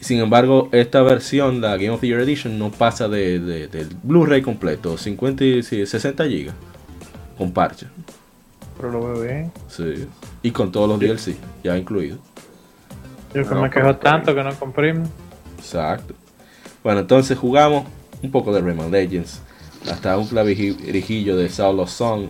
Y 0.00 0.04
Sin 0.04 0.20
embargo, 0.20 0.68
esta 0.70 1.02
versión, 1.02 1.60
la 1.60 1.76
Game 1.76 1.90
of 1.90 2.00
the 2.00 2.06
Year 2.06 2.20
Edition, 2.20 2.56
no 2.58 2.70
pasa 2.70 3.08
de, 3.08 3.40
de- 3.40 3.66
del 3.68 3.88
Blu-ray 4.02 4.42
completo, 4.42 4.96
50 4.96 5.44
y 5.44 5.62
sí, 5.64 5.84
60 5.86 6.24
GB 6.24 6.50
con 7.36 7.52
parche. 7.52 7.86
Pero 8.76 8.92
lo 8.92 9.12
veo 9.12 9.22
bien. 9.22 9.52
Sí. 9.66 10.06
Y 10.42 10.52
con 10.52 10.70
todos 10.70 10.88
los 10.88 11.00
DLC 11.00 11.36
ya 11.64 11.76
incluidos. 11.76 12.20
Yo 13.34 13.42
que 13.42 13.54
No, 13.54 13.62
me 13.62 13.70
quejo 13.70 13.96
tanto 13.96 14.34
que 14.34 14.42
no 14.44 14.54
comprime. 14.54 15.04
Exacto. 15.58 16.14
Bueno, 16.84 17.00
entonces 17.00 17.36
jugamos 17.36 17.84
un 18.22 18.30
poco 18.30 18.54
de 18.54 18.60
Rayman 18.60 18.90
Legends. 18.92 19.42
Hasta 19.90 20.16
un 20.18 20.26
clavirijillo 20.26 21.36
de 21.36 21.48
Soul 21.48 21.80
of 21.80 21.90
Song. 21.90 22.24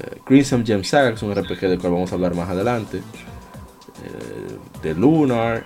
eh, 0.00 0.20
Crimson 0.24 0.64
Gem 0.64 0.84
Saga, 0.84 1.14
un 1.22 1.34
RPG 1.34 1.60
del 1.60 1.78
cual 1.78 1.92
vamos 1.94 2.12
a 2.12 2.14
hablar 2.14 2.34
más 2.34 2.48
adelante. 2.48 2.98
eh, 2.98 4.58
de 4.82 4.94
Lunar. 4.94 5.64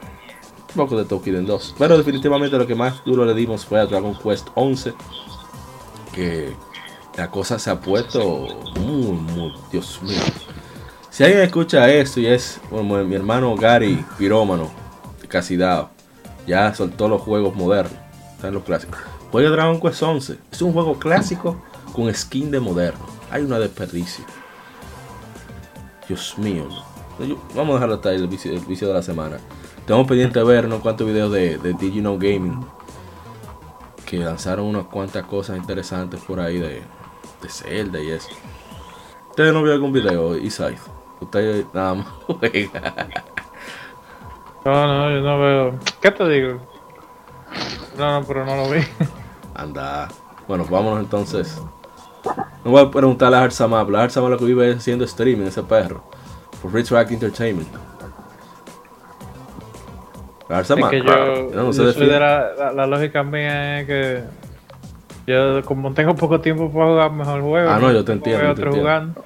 Un 0.70 0.74
poco 0.74 0.96
de 0.98 1.04
Tokiden 1.06 1.46
2. 1.46 1.76
Pero 1.78 1.96
definitivamente 1.96 2.58
lo 2.58 2.66
que 2.66 2.74
más 2.74 3.02
duro 3.04 3.24
le 3.24 3.34
dimos 3.34 3.64
fue 3.64 3.80
a 3.80 3.86
Dragon 3.86 4.14
Quest 4.18 4.48
11. 4.54 4.92
Que 6.14 6.52
la 7.16 7.30
cosa 7.30 7.58
se 7.58 7.70
ha 7.70 7.80
puesto 7.80 8.48
muy, 8.78 9.12
muy. 9.12 9.52
Dios 9.72 10.00
mío. 10.02 10.20
Si 11.10 11.24
alguien 11.24 11.42
escucha 11.42 11.88
esto 11.90 12.20
y 12.20 12.26
es 12.26 12.60
como 12.68 13.02
mi 13.04 13.14
hermano 13.14 13.54
Gary 13.56 14.04
Pirómano, 14.18 14.70
de 15.22 15.28
Casidao, 15.28 15.88
ya 16.46 16.74
soltó 16.74 17.08
los 17.08 17.22
juegos 17.22 17.54
modernos, 17.54 17.94
están 18.34 18.52
los 18.52 18.64
clásicos. 18.64 18.98
Juega 19.30 19.50
Dragon 19.50 19.80
Quest 19.80 20.02
11, 20.02 20.38
es 20.50 20.62
un 20.62 20.72
juego 20.72 20.98
clásico 20.98 21.56
con 21.92 22.12
skin 22.12 22.50
de 22.50 22.60
moderno. 22.60 23.04
Hay 23.30 23.42
una 23.42 23.58
desperdicio. 23.58 24.24
Dios 26.08 26.38
mío. 26.38 26.68
vamos 27.54 27.72
a 27.72 27.74
dejarlo 27.74 27.94
hasta 27.96 28.12
el 28.12 28.28
vicio, 28.28 28.52
el 28.52 28.60
vicio 28.60 28.88
de 28.88 28.94
la 28.94 29.02
semana. 29.02 29.38
Tenemos 29.86 30.06
pendiente 30.06 30.38
de 30.38 30.44
ver 30.44 30.66
unos 30.66 30.80
cuantos 30.80 31.06
videos 31.06 31.32
de, 31.32 31.58
de 31.58 31.72
Gaming 31.72 32.64
que 34.04 34.18
lanzaron 34.18 34.66
unas 34.66 34.86
cuantas 34.86 35.24
cosas 35.24 35.56
interesantes 35.56 36.20
por 36.20 36.38
ahí 36.38 36.58
de, 36.58 36.82
de 37.42 37.48
Zelda 37.48 38.00
y 38.00 38.10
eso. 38.10 38.28
Ustedes 39.30 39.52
no 39.52 39.62
vio 39.62 39.72
algún 39.72 39.92
video, 39.92 40.36
Isai. 40.36 40.76
Usted 41.20 41.64
nada 41.72 41.94
más 41.94 42.06
juega. 42.26 43.08
No, 44.64 44.86
no, 44.86 45.10
yo 45.10 45.20
no 45.20 45.38
veo. 45.38 45.78
¿Qué 46.00 46.10
te 46.10 46.28
digo? 46.28 46.75
No, 47.98 48.20
no, 48.20 48.26
pero 48.26 48.44
no 48.44 48.56
lo 48.56 48.70
vi. 48.70 48.80
Anda. 49.54 50.08
Bueno, 50.48 50.64
vámonos 50.68 51.00
entonces. 51.00 51.60
No 52.64 52.70
voy 52.72 52.82
a 52.84 52.90
preguntarle 52.90 53.36
a 53.38 53.42
Arsamap. 53.42 53.88
La 53.90 54.02
Arsamap 54.04 54.30
lo 54.30 54.38
que 54.38 54.44
vive 54.44 54.70
es 54.70 54.76
haciendo 54.78 55.04
streaming, 55.04 55.46
ese 55.46 55.62
perro. 55.62 56.04
Por 56.60 56.72
Rich 56.74 56.90
Rack 56.90 57.10
Entertainment. 57.12 57.68
La 60.48 60.60
Es 60.60 60.70
Arsamap. 60.70 60.90
que 60.90 60.98
yo, 61.02 61.50
no, 61.54 61.62
no 61.64 61.72
se 61.72 61.82
yo 61.84 61.92
soy 61.92 62.06
defiende. 62.06 62.14
de 62.14 62.20
la, 62.20 62.54
la, 62.58 62.72
la 62.72 62.86
lógica 62.86 63.22
mía 63.22 63.80
es 63.80 63.86
que 63.86 64.24
yo 65.26 65.64
como 65.64 65.92
tengo 65.92 66.14
poco 66.14 66.40
tiempo 66.40 66.70
para 66.70 66.86
jugar 66.86 67.12
mejor 67.12 67.40
juego. 67.42 67.70
Ah, 67.70 67.78
no, 67.80 67.90
yo 67.92 68.04
te 68.04 68.12
entiendo, 68.12 68.42
yo 68.44 68.54
te 68.54 68.62
otro 68.62 68.66
entiendo. 68.76 68.88
jugando. 68.88 69.24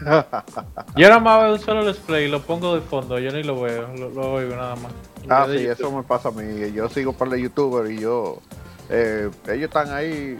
yo 0.96 1.08
nada 1.08 1.20
más 1.20 1.42
veo 1.42 1.52
un 1.54 1.58
solo 1.58 1.86
display 1.86 2.26
y 2.26 2.28
lo 2.30 2.40
pongo 2.40 2.74
de 2.76 2.80
fondo, 2.80 3.18
yo 3.18 3.30
ni 3.32 3.42
lo 3.42 3.60
veo, 3.60 3.88
lo, 3.96 4.10
lo 4.10 4.32
oigo 4.34 4.54
nada 4.56 4.76
más. 4.76 4.92
Ah, 5.28 5.46
sí, 5.46 5.54
YouTube. 5.64 5.70
eso 5.72 5.92
me 5.92 6.02
pasa 6.02 6.28
a 6.28 6.32
mí. 6.32 6.72
Yo 6.72 6.88
sigo 6.88 7.12
para 7.12 7.32
de 7.32 7.42
youtubers 7.42 7.90
y 7.90 7.98
yo. 8.00 8.40
eh, 8.90 9.28
ellos 9.48 9.64
están 9.64 9.92
ahí 9.92 10.36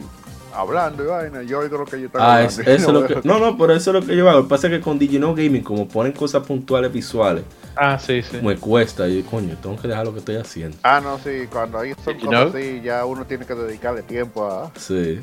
hablando 0.55 1.03
y 1.03 1.07
vaina. 1.07 1.43
Yo 1.43 1.59
oigo 1.59 1.77
lo 1.77 1.85
que 1.85 1.97
ellos 1.97 2.07
están 2.07 2.21
Ah, 2.21 2.33
hablando. 2.37 2.61
es, 2.61 2.67
eso 2.67 2.87
es 2.87 2.93
lo 2.93 3.05
que. 3.07 3.27
No, 3.27 3.39
no, 3.39 3.57
pero 3.57 3.73
eso 3.73 3.91
es 3.91 3.93
lo 4.01 4.05
que 4.07 4.15
yo 4.15 4.27
hago. 4.29 4.39
Lo 4.39 4.43
que 4.45 4.49
pasa 4.49 4.67
es 4.67 4.73
que 4.73 4.81
con 4.81 4.97
Digino 4.97 5.33
Gaming, 5.35 5.63
como 5.63 5.87
ponen 5.87 6.11
cosas 6.13 6.45
puntuales 6.45 6.91
visuales, 6.91 7.43
Ah, 7.75 7.97
sí, 7.99 8.21
sí. 8.21 8.37
me 8.41 8.55
cuesta. 8.57 9.07
Y 9.07 9.21
coño, 9.23 9.55
tengo 9.61 9.79
que 9.79 9.87
dejar 9.87 10.05
lo 10.05 10.13
que 10.13 10.19
estoy 10.19 10.35
haciendo. 10.37 10.77
Ah, 10.83 10.99
no, 11.01 11.17
sí, 11.19 11.47
cuando 11.51 11.77
ahí 11.79 11.93
son 12.03 12.19
cosas 12.19 12.53
así, 12.55 12.81
ya 12.83 13.05
uno 13.05 13.25
tiene 13.25 13.45
que 13.45 13.53
dedicarle 13.55 14.01
tiempo 14.03 14.45
a, 14.49 14.71
Sí. 14.75 15.21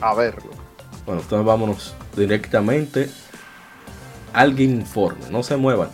a 0.00 0.14
verlo. 0.14 0.50
Bueno, 1.04 1.22
entonces 1.22 1.44
vámonos 1.46 1.94
directamente 2.16 3.10
al 4.32 4.50
Game 4.52 4.64
Informe. 4.74 5.24
No 5.30 5.42
se 5.42 5.56
muevan. 5.56 5.88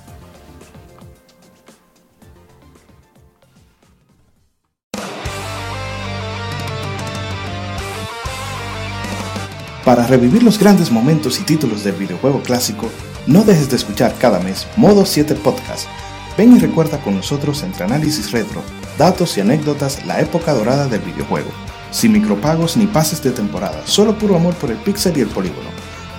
Para 9.84 10.06
revivir 10.06 10.42
los 10.42 10.58
grandes 10.58 10.90
momentos 10.90 11.38
y 11.38 11.42
títulos 11.42 11.84
del 11.84 11.94
videojuego 11.96 12.40
clásico, 12.40 12.88
no 13.26 13.44
dejes 13.44 13.68
de 13.68 13.76
escuchar 13.76 14.14
cada 14.18 14.40
mes 14.40 14.66
Modo 14.78 15.04
7 15.04 15.34
Podcast. 15.34 15.86
Ven 16.38 16.56
y 16.56 16.58
recuerda 16.58 16.98
con 17.02 17.16
nosotros 17.16 17.62
entre 17.62 17.84
análisis 17.84 18.32
retro, 18.32 18.62
datos 18.96 19.36
y 19.36 19.42
anécdotas 19.42 20.06
la 20.06 20.20
época 20.20 20.54
dorada 20.54 20.88
del 20.88 21.02
videojuego. 21.02 21.50
Sin 21.90 22.12
micropagos 22.12 22.78
ni 22.78 22.86
pases 22.86 23.22
de 23.22 23.32
temporada, 23.32 23.82
solo 23.84 24.18
puro 24.18 24.36
amor 24.36 24.54
por 24.54 24.70
el 24.70 24.78
pixel 24.78 25.18
y 25.18 25.20
el 25.20 25.28
polígono. 25.28 25.68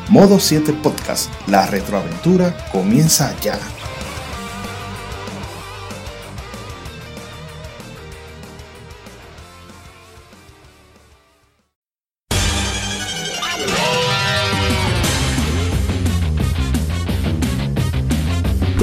Modo 0.09 0.39
7 0.39 0.71
Podcast, 0.83 1.31
la 1.47 1.65
retroaventura 1.65 2.55
comienza 2.71 3.33
ya. 3.41 3.57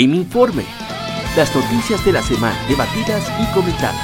Game 0.00 0.14
Informe. 0.14 0.64
Las 1.36 1.52
noticias 1.56 2.04
de 2.04 2.12
la 2.12 2.22
semana 2.22 2.56
debatidas 2.68 3.32
y 3.40 3.52
comentadas. 3.52 3.96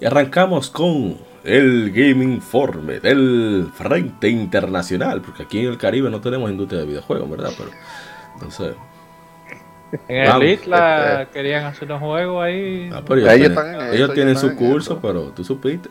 Y 0.00 0.04
arrancamos 0.04 0.68
con 0.68 1.33
el 1.44 1.90
Game 1.92 2.24
Informe 2.24 3.00
del 3.00 3.70
Frente 3.74 4.28
Internacional, 4.28 5.20
porque 5.20 5.42
aquí 5.44 5.60
en 5.60 5.66
el 5.68 5.78
Caribe 5.78 6.10
no 6.10 6.20
tenemos 6.20 6.50
industria 6.50 6.80
de 6.80 6.86
videojuegos, 6.86 7.28
¿verdad? 7.30 7.50
Pero, 7.56 7.70
entonces, 8.34 8.74
En 10.08 10.16
el 10.22 10.28
Vamos. 10.28 10.44
Isla 10.46 11.28
querían 11.32 11.64
hacer 11.66 11.92
un 11.92 12.00
juego 12.00 12.40
ahí. 12.42 12.90
ah, 12.92 13.02
pero 13.06 13.20
ellos, 13.20 13.32
Ellos 13.32 13.36
tienen, 13.36 13.52
están 13.52 13.74
en 13.74 13.80
eso, 13.82 13.94
ellos 13.94 14.14
tienen 14.14 14.36
su 14.38 14.56
curso, 14.56 14.98
pero 15.00 15.22
tú 15.36 15.44
supiste. 15.44 15.88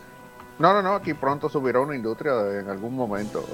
No, 0.59 0.73
no, 0.73 0.81
no, 0.81 0.95
aquí 0.95 1.13
pronto 1.13 1.47
subirá 1.49 1.79
una 1.79 1.95
industria 1.95 2.33
en 2.59 2.69
algún 2.69 2.95
momento. 2.95 3.45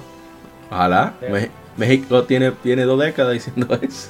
Ojalá. 0.71 1.13
Sí. 1.19 1.25
Me- 1.31 1.51
México 1.77 2.23
tiene, 2.23 2.51
tiene 2.51 2.83
dos 2.83 2.99
décadas 2.99 3.33
diciendo 3.33 3.67
eso. 3.81 4.09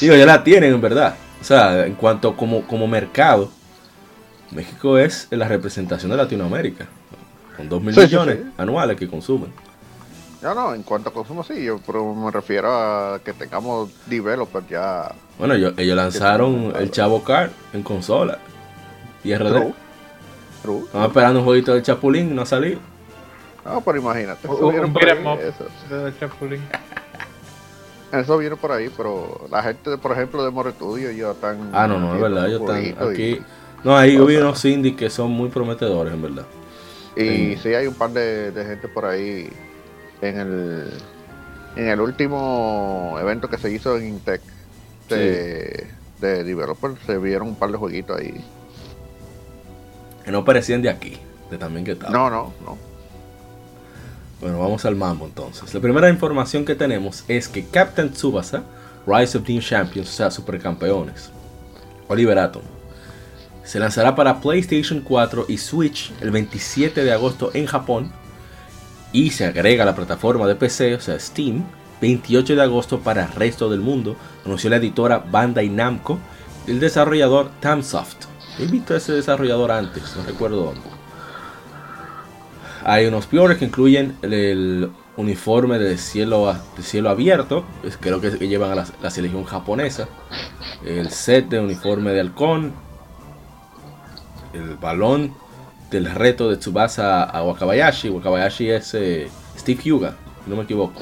Digo, 0.00 0.14
ya 0.14 0.26
la 0.26 0.44
tienen, 0.44 0.74
en 0.74 0.80
verdad. 0.80 1.14
O 1.40 1.44
sea, 1.44 1.86
en 1.86 1.94
cuanto 1.94 2.36
como, 2.36 2.62
como 2.66 2.86
mercado, 2.86 3.50
México 4.54 4.98
es 4.98 5.28
la 5.30 5.48
representación 5.48 6.10
de 6.10 6.16
Latinoamérica. 6.16 6.86
Con 7.56 7.68
2 7.68 7.82
mil 7.82 7.94
Sí, 7.94 8.00
millones 8.00 8.38
sí. 8.42 8.50
anuales 8.58 8.96
que 8.96 9.08
consumen. 9.08 9.52
Ya 10.40 10.54
no, 10.54 10.74
en 10.74 10.82
cuanto 10.82 11.10
a 11.10 11.12
consumo 11.12 11.44
sí, 11.44 11.62
yo 11.64 11.78
pero 11.86 12.14
me 12.14 12.30
refiero 12.30 12.68
a 12.72 13.20
que 13.24 13.32
tengamos 13.32 13.90
developers 14.06 14.68
ya. 14.68 15.12
Bueno, 15.38 15.54
ellos, 15.54 15.74
ellos 15.76 15.96
lanzaron 15.96 16.72
el 16.76 16.90
Chavo 16.90 17.22
Card 17.22 17.50
en 17.72 17.82
consola. 17.82 18.38
Y 19.22 19.34
RD. 19.34 19.50
True. 19.50 19.74
True. 20.62 20.78
Estamos 20.86 21.08
esperando 21.08 21.38
un 21.40 21.44
jueguito 21.44 21.74
del 21.74 21.82
Chapulín, 21.82 22.34
no 22.34 22.42
ha 22.42 22.46
salido. 22.46 22.80
No, 23.64 23.80
pero 23.82 23.98
imagínate, 23.98 24.48
Un- 24.48 24.56
eso 24.56 24.68
viene 24.70 24.86
un 24.86 24.92
por 24.92 25.04
ahí, 25.08 25.18
eso, 25.48 25.94
de 25.94 26.18
Chapulín. 26.18 26.60
eso 28.12 28.38
viene 28.38 28.56
por 28.56 28.72
ahí, 28.72 28.90
pero 28.96 29.46
la 29.50 29.62
gente, 29.62 29.96
por 29.98 30.12
ejemplo, 30.12 30.44
de 30.44 30.50
Moretudio 30.50 31.10
ya 31.12 31.30
están. 31.30 31.70
Ah, 31.72 31.86
no, 31.86 31.98
no, 32.00 32.14
es 32.16 32.20
verdad. 32.20 32.48
Ellos 32.48 32.60
están 32.62 32.84
y- 32.84 33.10
aquí. 33.12 33.40
No, 33.84 33.96
ahí 33.96 34.14
yo 34.14 34.26
vi 34.26 34.36
unos 34.36 34.64
indies 34.64 34.96
que 34.96 35.10
son 35.10 35.30
muy 35.32 35.48
prometedores, 35.48 36.12
en 36.14 36.22
verdad. 36.22 36.46
Y 37.16 37.56
Sí. 37.56 37.56
sí 37.56 37.74
hay 37.74 37.86
un 37.86 37.94
par 37.94 38.10
de, 38.10 38.52
de 38.52 38.64
gente 38.64 38.88
por 38.88 39.04
ahí 39.04 39.48
en 40.20 40.38
el 40.38 40.92
en 41.76 41.88
el 41.88 42.00
último 42.00 43.16
evento 43.20 43.48
que 43.48 43.58
se 43.58 43.70
hizo 43.72 43.96
en 43.96 44.08
Intec 44.08 44.42
de, 45.08 45.86
de 46.20 46.44
developers 46.44 46.98
se 47.06 47.18
vieron 47.18 47.48
un 47.48 47.56
par 47.56 47.70
de 47.72 47.78
jueguitos 47.78 48.18
ahí. 48.18 48.44
Que 50.24 50.30
no 50.30 50.44
parecían 50.44 50.82
de 50.82 50.88
aquí. 50.90 51.18
De 51.50 51.58
también 51.58 51.84
que 51.84 51.92
estaban. 51.92 52.12
No, 52.12 52.30
no, 52.30 52.52
no. 52.64 52.78
Bueno, 54.40 54.58
vamos 54.58 54.84
al 54.84 54.96
mambo 54.96 55.26
entonces. 55.26 55.72
La 55.72 55.80
primera 55.80 56.08
información 56.08 56.64
que 56.64 56.74
tenemos 56.74 57.24
es 57.28 57.48
que 57.48 57.64
Captain 57.66 58.10
Tsubasa, 58.12 58.64
Rise 59.06 59.38
of 59.38 59.44
Team 59.44 59.60
Champions, 59.60 60.08
o 60.08 60.12
sea, 60.12 60.30
supercampeones, 60.30 61.30
Oliver 62.08 62.38
Atom, 62.38 62.62
se 63.64 63.78
lanzará 63.78 64.14
para 64.14 64.40
PlayStation 64.40 65.00
4 65.00 65.46
y 65.48 65.58
Switch 65.58 66.12
el 66.20 66.30
27 66.30 67.04
de 67.04 67.12
agosto 67.12 67.50
en 67.54 67.66
Japón 67.66 68.12
y 69.12 69.30
se 69.30 69.46
agrega 69.46 69.82
a 69.82 69.86
la 69.86 69.94
plataforma 69.94 70.46
de 70.46 70.54
PC, 70.54 70.94
o 70.94 71.00
sea, 71.00 71.18
Steam, 71.18 71.64
28 72.00 72.56
de 72.56 72.62
agosto 72.62 73.00
para 73.00 73.24
el 73.24 73.32
resto 73.32 73.68
del 73.70 73.80
mundo, 73.80 74.16
anunció 74.44 74.70
la 74.70 74.76
editora 74.76 75.18
Bandai 75.18 75.68
Namco 75.68 76.18
y 76.66 76.72
el 76.72 76.80
desarrollador 76.80 77.50
Tamsoft. 77.60 78.26
He 78.58 78.66
visto 78.66 78.94
a 78.94 78.96
ese 78.96 79.12
desarrollador 79.12 79.70
antes, 79.70 80.16
no 80.16 80.24
recuerdo 80.24 80.64
dónde. 80.64 80.80
Hay 82.84 83.06
unos 83.06 83.26
peores 83.26 83.58
que 83.58 83.66
incluyen 83.66 84.16
el, 84.22 84.90
uniforme 85.16 85.78
de 85.78 85.98
cielo, 85.98 86.54
cielo 86.80 87.10
abierto, 87.10 87.64
creo 88.00 88.20
que, 88.20 88.30
llevan 88.48 88.78
a 88.78 88.86
la 89.00 89.10
selección 89.10 89.44
japonesa, 89.44 90.08
el 90.84 91.10
set 91.10 91.48
de 91.48 91.60
uniforme 91.60 92.12
de 92.12 92.20
halcón, 92.20 92.72
el 94.52 94.76
balón 94.76 95.34
del 95.90 96.06
reto 96.10 96.48
de 96.50 96.56
Tsubasa 96.56 97.22
a 97.24 97.42
Wakabayashi. 97.42 98.08
Wakabayashi 98.08 98.70
es 98.70 98.94
eh, 98.94 99.28
Steve 99.58 99.82
si 99.82 99.90
no 99.90 100.56
me 100.56 100.62
equivoco. 100.62 101.00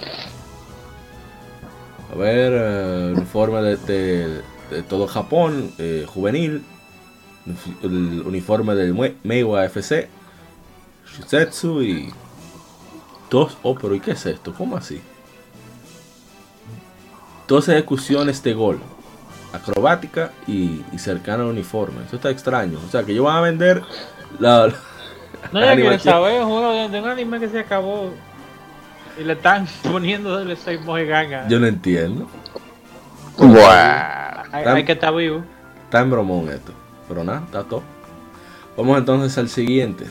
A 2.13 2.17
ver, 2.17 2.53
eh, 2.55 3.13
uniforme 3.17 3.63
de, 3.63 3.77
de- 3.77 4.43
de 4.71 4.83
todo 4.85 5.07
Japón, 5.09 5.73
eh, 5.79 6.07
juvenil, 6.09 6.63
el 7.83 8.23
uniforme 8.25 8.75
del 8.75 9.17
Meiwa 9.25 9.65
FC, 9.65 10.09
Shusetsu 11.07 11.83
y 11.83 12.13
dos. 13.31 13.57
Oh, 13.63 13.75
pero 13.75 13.95
¿y 13.95 14.01
qué 14.01 14.13
es 14.13 14.27
esto? 14.27 14.55
¿Cómo 14.57 14.77
así? 14.77 15.01
Dos 17.49 17.69
ejecuciones 17.69 18.43
de 18.45 18.55
gol, 18.55 18.79
acrobática 19.53 20.31
y, 20.47 20.83
y 20.93 20.99
cercana 20.99 21.43
al 21.43 21.49
uniforme. 21.51 22.03
Esto 22.05 22.17
está 22.17 22.31
extraño. 22.31 22.79
O 22.87 22.91
sea, 22.91 23.03
que 23.05 23.13
ellos 23.13 23.25
van 23.25 23.37
a 23.37 23.41
vender 23.41 23.83
la. 24.39 24.67
la- 24.69 24.75
No, 25.53 25.61
ya 25.61 25.75
quiero 25.75 25.99
saber, 25.99 26.43
juego 26.43 26.73
de, 26.73 26.89
de 26.89 27.01
un 27.01 27.09
anime 27.09 27.41
que 27.41 27.49
se 27.49 27.59
acabó 27.61 28.13
y 29.19 29.25
le 29.25 29.33
están 29.35 29.67
poniendo 29.91 30.39
del 30.45 30.57
seis 30.57 30.81
ganga. 30.85 31.49
Yo 31.49 31.59
no 31.61 31.67
entiendo. 31.67 32.29
Bueno. 33.37 33.63
Hay, 34.53 34.65
hay 34.65 34.85
que 34.85 34.93
estar 34.93 35.15
vivo. 35.15 35.45
Está 35.85 36.01
en 36.01 36.11
bromón 36.11 36.49
esto. 36.51 36.73
Pero 37.09 37.25
nada, 37.25 37.43
está 37.47 37.65
todo. 37.65 37.83
Vamos 38.77 38.99
entonces 38.99 39.37
al 39.39 39.49
siguiente. 39.49 40.07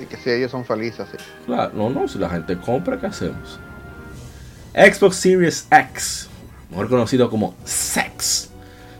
Y 0.00 0.06
que 0.06 0.16
si 0.16 0.30
ellos 0.30 0.50
son 0.50 0.64
felices, 0.64 1.06
sí. 1.10 1.16
Claro, 1.46 1.72
no, 1.74 1.90
no, 1.90 2.08
si 2.08 2.18
la 2.18 2.28
gente 2.28 2.56
compra, 2.58 2.98
¿qué 2.98 3.06
hacemos? 3.06 3.58
Xbox 4.74 5.16
Series 5.16 5.66
X, 5.70 6.28
mejor 6.72 6.88
conocido 6.88 7.30
como 7.30 7.54
Sex, 7.64 8.48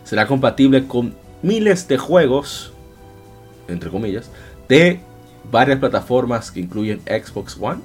será 0.03 0.27
compatible 0.27 0.87
con 0.87 1.15
miles 1.41 1.87
de 1.87 1.97
juegos, 1.97 2.71
entre 3.67 3.89
comillas, 3.89 4.29
de 4.69 4.99
varias 5.51 5.79
plataformas 5.79 6.51
que 6.51 6.59
incluyen 6.59 7.01
Xbox 7.01 7.57
One, 7.59 7.81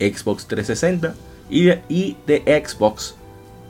Xbox 0.00 0.46
360 0.46 1.14
y 1.50 1.64
de, 1.64 1.82
y 1.88 2.16
de 2.26 2.64
Xbox 2.66 3.14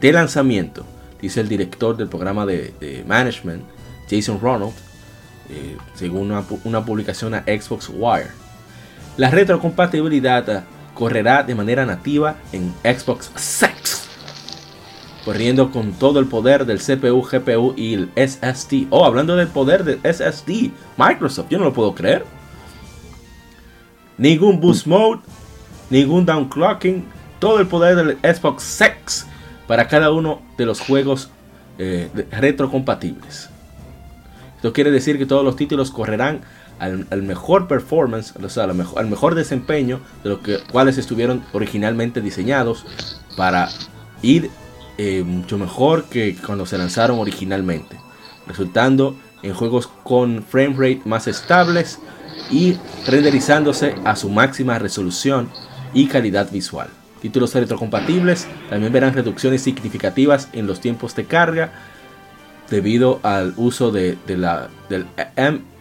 de 0.00 0.12
lanzamiento, 0.12 0.86
dice 1.20 1.40
el 1.40 1.48
director 1.48 1.96
del 1.96 2.08
programa 2.08 2.46
de, 2.46 3.04
management, 3.06 3.64
Jason 4.08 4.40
Ronald, 4.40 4.72
eh, 5.50 5.76
según 5.94 6.32
una 6.64 6.84
publicación 6.84 7.34
a 7.34 7.42
Xbox 7.42 7.90
Wire. 7.92 8.30
La 9.16 9.30
retrocompatibilidad 9.30 10.48
eh, 10.48 10.62
correrá 10.94 11.42
de 11.42 11.56
manera 11.56 11.84
nativa 11.84 12.36
en 12.52 12.72
Xbox 12.84 13.32
Sex, 13.34 13.97
corriendo 15.28 15.70
con 15.70 15.92
todo 15.92 16.20
el 16.20 16.26
poder 16.26 16.64
del 16.64 16.78
CPU, 16.78 17.20
GPU 17.20 17.74
y 17.76 17.92
el 17.92 18.10
SSD. 18.16 18.86
Oh, 18.88 19.04
hablando 19.04 19.36
del 19.36 19.48
poder 19.48 19.84
del 19.84 20.00
SSD, 20.02 20.70
Microsoft, 20.96 21.50
yo 21.50 21.58
no 21.58 21.66
lo 21.66 21.74
puedo 21.74 21.94
creer. 21.94 22.24
Ningún 24.16 24.58
boost 24.58 24.86
mode, 24.86 25.20
ningún 25.90 26.24
downclocking, 26.24 27.04
todo 27.40 27.60
el 27.60 27.66
poder 27.66 27.96
del 27.96 28.16
Xbox 28.22 28.62
Sex 28.62 29.26
para 29.66 29.86
cada 29.86 30.12
uno 30.12 30.40
de 30.56 30.64
los 30.64 30.80
juegos 30.80 31.28
eh, 31.76 32.08
retrocompatibles. 32.30 33.50
Esto 34.56 34.72
quiere 34.72 34.90
decir 34.90 35.18
que 35.18 35.26
todos 35.26 35.44
los 35.44 35.56
títulos 35.56 35.90
correrán 35.90 36.40
al, 36.78 37.22
mejor 37.22 37.68
performance, 37.68 38.32
o 38.34 38.48
sea, 38.48 38.64
al 38.64 39.08
mejor, 39.08 39.34
desempeño 39.34 40.00
de 40.24 40.30
los 40.30 40.38
cuales 40.72 40.96
estuvieron 40.96 41.44
originalmente 41.52 42.22
diseñados 42.22 42.86
para 43.36 43.68
ir 44.22 44.50
eh, 44.98 45.22
mucho 45.22 45.58
mejor 45.58 46.04
que 46.04 46.36
cuando 46.44 46.66
se 46.66 46.76
lanzaron 46.76 47.20
originalmente, 47.20 47.96
resultando 48.46 49.16
en 49.42 49.54
juegos 49.54 49.88
con 50.02 50.42
frame 50.42 50.74
rate 50.76 51.02
más 51.04 51.28
estables 51.28 52.00
y 52.50 52.76
renderizándose 53.06 53.94
a 54.04 54.16
su 54.16 54.28
máxima 54.28 54.78
resolución 54.78 55.48
y 55.94 56.08
calidad 56.08 56.50
visual. 56.50 56.88
Títulos 57.20 57.54
retrocompatibles 57.54 58.46
también 58.70 58.92
verán 58.92 59.14
reducciones 59.14 59.62
significativas 59.62 60.48
en 60.52 60.66
los 60.66 60.80
tiempos 60.80 61.14
de 61.14 61.24
carga 61.24 61.72
debido 62.70 63.20
al 63.22 63.54
uso 63.56 63.90
de, 63.90 64.18
la, 64.26 64.68
del 64.88 65.06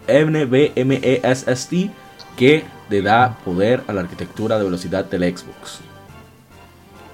NVMe 0.08 1.21
SSD 1.23 1.89
que 2.38 2.63
le 2.89 3.01
da 3.01 3.38
poder 3.43 3.84
a 3.88 3.93
la 3.93 4.01
arquitectura 4.01 4.58
de 4.58 4.63
velocidad 4.63 5.06
del 5.06 5.23
Xbox. 5.36 5.80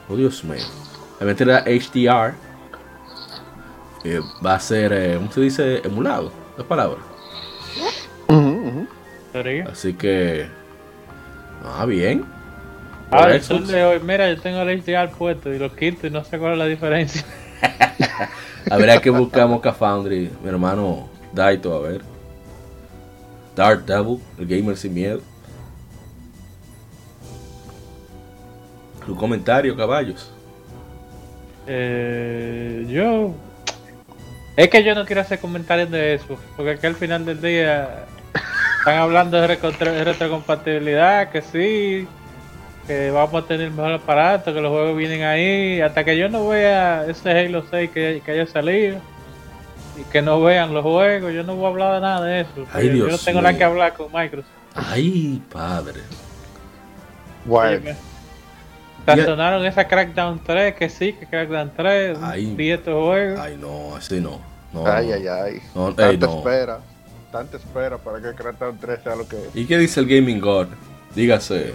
Oh 0.10 0.16
Dios 0.16 0.44
mío. 0.44 0.83
La 1.20 1.34
HDR 1.34 2.34
eh, 4.04 4.22
va 4.46 4.56
a 4.56 4.60
ser, 4.60 4.92
eh, 4.94 5.16
¿cómo 5.16 5.32
se 5.32 5.42
dice? 5.42 5.82
Emulado, 5.84 6.32
la 6.58 6.64
palabra. 6.66 7.00
Ujú, 8.28 8.38
ujú. 8.38 8.88
¿Sería? 9.32 9.66
Así 9.66 9.94
que... 9.94 10.48
Ah, 11.64 11.86
bien. 11.86 12.26
Ah, 13.12 13.30
el 13.30 13.42
Xbox. 13.42 13.46
sol 13.46 13.68
de 13.68 13.84
hoy, 13.84 14.00
mira, 14.04 14.30
yo 14.30 14.42
tengo 14.42 14.62
el 14.62 14.82
HDR 14.82 15.10
puesto 15.12 15.54
y 15.54 15.60
lo 15.60 15.74
quito 15.74 16.08
y 16.08 16.10
no 16.10 16.24
sé 16.24 16.38
cuál 16.38 16.54
es 16.54 16.58
la 16.58 16.66
diferencia. 16.66 17.24
Habría 18.70 19.00
que 19.00 19.10
buscar 19.10 19.48
Mocha 19.48 19.72
Foundry, 19.72 20.30
mi 20.42 20.50
hermano 20.50 21.08
Daito, 21.32 21.74
a 21.76 21.80
ver. 21.80 22.02
Dark 23.56 23.86
Devil, 23.86 24.20
el 24.40 24.48
gamer 24.48 24.76
sin 24.76 24.94
miedo. 24.94 25.22
Tu 29.06 29.16
comentario, 29.16 29.76
caballos. 29.76 30.32
Eh, 31.68 32.86
yo. 32.90 33.34
Es 34.56 34.70
que 34.70 34.84
yo 34.84 34.94
no 34.94 35.06
quiero 35.06 35.22
hacer 35.22 35.40
comentarios 35.40 35.90
de 35.90 36.16
eso, 36.16 36.38
porque 36.56 36.72
aquí 36.72 36.88
al 36.88 36.96
final 36.96 37.26
del 37.26 37.42
día. 37.42 38.06
están 38.80 38.98
hablando 38.98 39.40
de 39.40 39.48
retrocompatibilidad, 39.48 41.32
que 41.32 41.42
sí, 41.42 42.08
que 42.86 43.12
vamos 43.12 43.44
a 43.44 43.48
tener 43.48 43.72
mejor 43.72 43.94
aparato, 43.94 44.54
que 44.54 44.62
los 44.62 44.72
juegos 44.72 44.98
vienen 44.98 45.24
ahí, 45.24 45.82
hasta 45.82 46.04
que 46.04 46.18
yo 46.18 46.30
no 46.30 46.48
vea 46.48 47.06
ese 47.08 47.32
Halo 47.32 47.64
6 47.70 47.90
que, 47.92 48.22
que 48.24 48.32
haya 48.32 48.46
salido 48.46 49.00
y 49.98 50.04
que 50.12 50.22
no 50.22 50.42
vean 50.42 50.74
los 50.74 50.84
juegos, 50.84 51.34
yo 51.34 51.44
no 51.44 51.56
voy 51.56 51.66
a 51.66 51.70
hablar 51.70 51.94
de 51.96 52.02
nada 52.02 52.26
de 52.26 52.42
eso. 52.42 52.68
Ay, 52.74 52.88
yo, 52.88 52.94
yo 52.94 53.04
no 53.04 53.10
Dios 53.10 53.26
tengo 53.26 53.42
nada 53.42 53.58
que 53.58 53.64
hablar 53.64 53.94
con 53.94 54.12
Microsoft. 54.12 54.52
Ay, 54.76 55.42
padre. 55.52 56.02
Bueno, 57.46 57.92
Sancionaron 59.06 59.66
esa 59.66 59.88
Crackdown 59.88 60.42
3, 60.44 60.76
que 60.76 60.90
sí, 60.90 61.14
que 61.14 61.26
Crackdown 61.28 61.72
3, 61.76 62.18
Ay. 62.22 62.56
estos 62.72 62.94
juegos. 62.94 63.40
Ay, 63.40 63.58
no, 63.60 63.96
así 63.96 64.22
no. 64.22 64.40
no 64.72 64.88
ay, 64.88 65.12
ay, 65.12 65.28
ay. 65.28 65.62
No, 65.76 65.90
ey, 65.90 65.96
Tanta 65.96 66.26
no. 66.28 66.38
espera. 66.38 66.80
Tanta 67.32 67.58
espera 67.58 67.98
para 67.98 68.22
que 68.22 68.34
Crackdown 68.34 68.78
3 68.78 69.00
sea 69.04 69.16
lo 69.16 69.28
que 69.28 69.38
es. 69.38 69.56
¿Y 69.56 69.66
qué 69.66 69.78
dice 69.78 70.00
el 70.00 70.08
Gaming 70.08 70.40
God? 70.40 70.68
Dígase. 71.16 71.74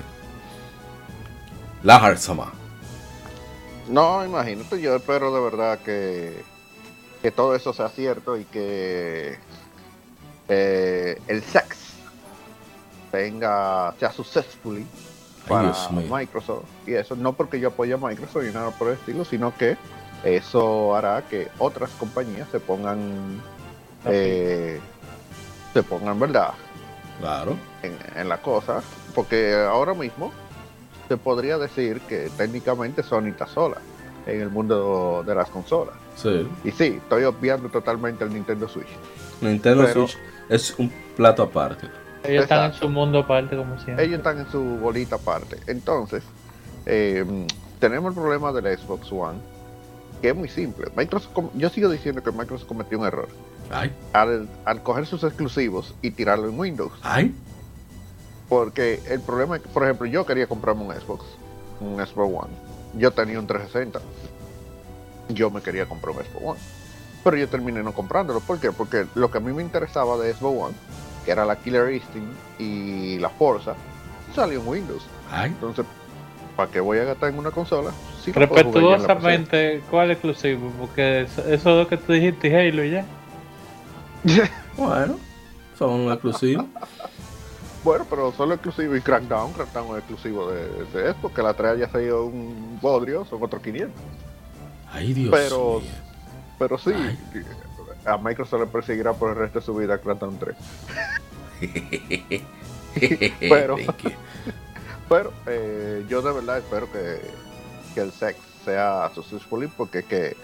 Lahar 1.83 2.17
Sama. 2.19 2.53
No, 3.89 4.25
imagínate, 4.25 4.81
yo 4.81 4.97
espero 4.97 5.35
de 5.35 5.41
verdad 5.41 5.79
que, 5.79 6.43
que 7.23 7.31
todo 7.31 7.55
eso 7.55 7.73
sea 7.73 7.89
cierto 7.89 8.37
y 8.37 8.45
que 8.45 9.39
eh, 10.49 11.21
el 11.27 11.43
sex 11.43 11.95
venga, 13.13 13.95
sea 13.99 14.13
successfully 14.13 14.87
para. 15.49 15.73
Microsoft. 16.11 16.65
Y 16.87 16.95
eso 16.95 17.17
no 17.17 17.33
porque 17.33 17.59
yo 17.61 17.69
apoye 17.69 17.93
a 17.95 17.97
Microsoft 17.97 18.45
ni 18.45 18.53
nada 18.53 18.71
por 18.71 18.89
el 18.89 18.95
estilo, 18.95 19.25
sino 19.25 19.57
que 19.57 19.77
eso 20.25 20.95
hará 20.97 21.23
que 21.23 21.49
otras 21.59 21.91
compañías 21.99 22.49
se 22.51 22.61
pongan, 22.61 23.41
eh, 24.07 24.81
se 25.73 25.83
pongan, 25.83 26.19
¿verdad? 26.19 26.51
Claro. 27.21 27.57
en, 27.83 27.97
en 28.15 28.29
la 28.29 28.39
cosa, 28.41 28.81
porque 29.15 29.55
ahora 29.55 29.93
mismo 29.93 30.33
se 31.09 31.17
podría 31.17 31.59
decir 31.59 32.01
que 32.03 32.31
técnicamente 32.37 33.03
Sony 33.03 33.29
está 33.29 33.47
sola 33.47 33.79
en 34.27 34.41
el 34.41 34.51
mundo 34.51 35.25
de 35.27 35.35
las 35.35 35.49
consolas. 35.51 35.95
Sí. 36.17 36.49
Y 36.65 36.71
sí, 36.71 36.99
estoy 37.03 37.25
obviando 37.25 37.69
totalmente 37.71 38.23
el 38.25 38.33
Nintendo 38.33 38.69
Switch. 38.69 38.87
Nintendo 39.41 39.85
Pero- 39.87 40.07
Switch 40.07 40.19
es 40.49 40.75
un 40.79 40.93
plato 41.17 41.43
aparte. 41.43 41.89
Ellos 42.29 42.43
están 42.45 42.67
en 42.67 42.75
su 42.75 42.89
mundo 42.89 43.21
aparte, 43.21 43.57
como 43.57 43.79
siempre. 43.81 44.05
Ellos 44.05 44.19
están 44.19 44.39
en 44.39 44.51
su 44.51 44.61
bolita 44.61 45.17
aparte. 45.17 45.59
Entonces, 45.67 46.23
eh, 46.87 47.25
tenemos 47.81 48.11
el 48.11 48.21
problema 48.21 48.53
del 48.53 48.79
Xbox 48.79 49.11
One, 49.13 49.39
que 50.21 50.31
es 50.31 50.37
muy 50.37 50.49
simple. 50.49 50.87
Microsoft, 50.97 51.33
yo 51.55 51.69
sigo 51.71 51.89
diciendo 51.89 52.23
que 52.23 52.31
Microsoft 52.33 52.69
cometió 52.69 52.99
un 52.99 53.07
error 53.07 53.29
Ay, 53.71 53.93
al, 54.13 54.49
al 54.65 54.83
coger 54.83 55.07
sus 55.07 55.23
exclusivos 55.25 55.95
y 56.03 56.11
tirarlo 56.11 56.49
en 56.49 56.59
Windows. 56.59 56.93
ay. 57.03 57.35
Porque 58.49 59.03
el 59.11 59.21
problema 59.21 59.57
es 59.57 59.63
que, 59.63 59.69
por 59.69 59.83
ejemplo, 59.85 60.07
yo 60.07 60.25
quería 60.25 60.47
comprarme 60.47 60.83
un 60.83 60.95
Xbox, 60.95 61.25
un 61.81 61.97
Xbox 61.99 62.45
One. 62.45 62.55
Yo 62.97 63.11
tenía 63.11 63.39
un 63.39 63.47
360. 63.47 64.01
Yo 65.29 65.51
me 65.51 65.61
quería 65.61 65.87
comprar 65.87 66.17
un 66.17 66.23
Xbox 66.23 66.45
One. 66.45 66.61
Pero 67.25 67.37
yo 67.37 67.49
terminé 67.49 67.83
no 67.83 67.93
comprándolo. 67.93 68.41
¿Por 68.41 68.59
qué? 68.59 68.73
Porque 68.73 69.05
lo 69.15 69.31
que 69.31 69.37
a 69.37 69.41
mí 69.43 69.53
me 69.53 69.63
interesaba 69.63 70.17
de 70.17 70.33
Xbox 70.33 70.63
One, 70.69 70.75
que 71.29 71.33
era 71.33 71.45
la 71.45 71.57
Killer 71.57 71.93
Instinct 71.93 72.33
y 72.59 73.19
la 73.19 73.29
Forza, 73.29 73.75
salió 74.35 74.61
en 74.63 74.67
Windows. 74.67 75.03
Ay. 75.31 75.51
Entonces, 75.51 75.85
¿para 76.57 76.71
qué 76.71 76.81
voy 76.81 76.97
a 76.97 77.05
gastar 77.05 77.29
en 77.29 77.39
una 77.39 77.51
consola? 77.51 77.91
Lo 77.91 78.33
PC. 78.33 78.33
Respetuosamente, 78.41 79.83
¿cuál 79.91 80.11
exclusivo? 80.11 80.73
Porque 80.81 81.23
eso- 81.23 81.43
esos 81.47 81.65
dos 81.65 81.87
que 81.87 81.99
tú 81.99 82.15
dijiste, 82.15 82.49
Halo 82.57 82.83
y 82.83 82.91
ya. 82.93 83.05
Bueno, 84.79 85.17
son 85.79 86.11
exclusivos. 86.11 86.65
Bueno, 87.85 88.05
pero 88.11 88.33
solo 88.33 88.55
exclusivo 88.55 88.97
y 88.97 89.01
Crackdown. 89.01 89.53
Crackdown 89.53 89.93
es 89.93 89.99
exclusivo 89.99 90.51
de, 90.51 90.67
de 90.93 91.13
Xbox, 91.13 91.35
que 91.35 91.43
la 91.43 91.55
3 91.55 91.79
ya 91.79 91.89
se 91.89 91.99
dio 92.01 92.25
un 92.25 92.79
bodrio, 92.83 93.25
son 93.25 93.43
otros 93.43 93.63
500. 93.63 93.91
Ay, 94.93 95.13
Dios 95.15 95.31
Pero- 95.31 95.81
mío. 95.81 95.91
Pero 96.59 96.77
sí, 96.79 96.91
Ay. 96.95 97.17
A 98.09 98.17
Microsoft 98.19 98.61
le 98.61 98.67
perseguirá 98.67 99.13
por 99.13 99.31
el 99.31 99.37
resto 99.37 99.61
de 99.61 99.65
su 99.65 99.75
vida 99.75 99.99
Crackdown 99.99 100.39
3. 100.41 100.57
Pero-. 103.41 103.77
Pero 105.09 105.33
eh, 105.47 106.05
yo 106.09 106.21
de 106.21 106.33
verdad 106.33 106.59
espero 106.59 106.91
que, 106.93 107.21
que 107.95 108.01
el 108.01 108.13
sex 108.13 108.37
sea 108.65 109.11
successful 109.15 109.67
porque 109.75 110.03
que 110.03 110.37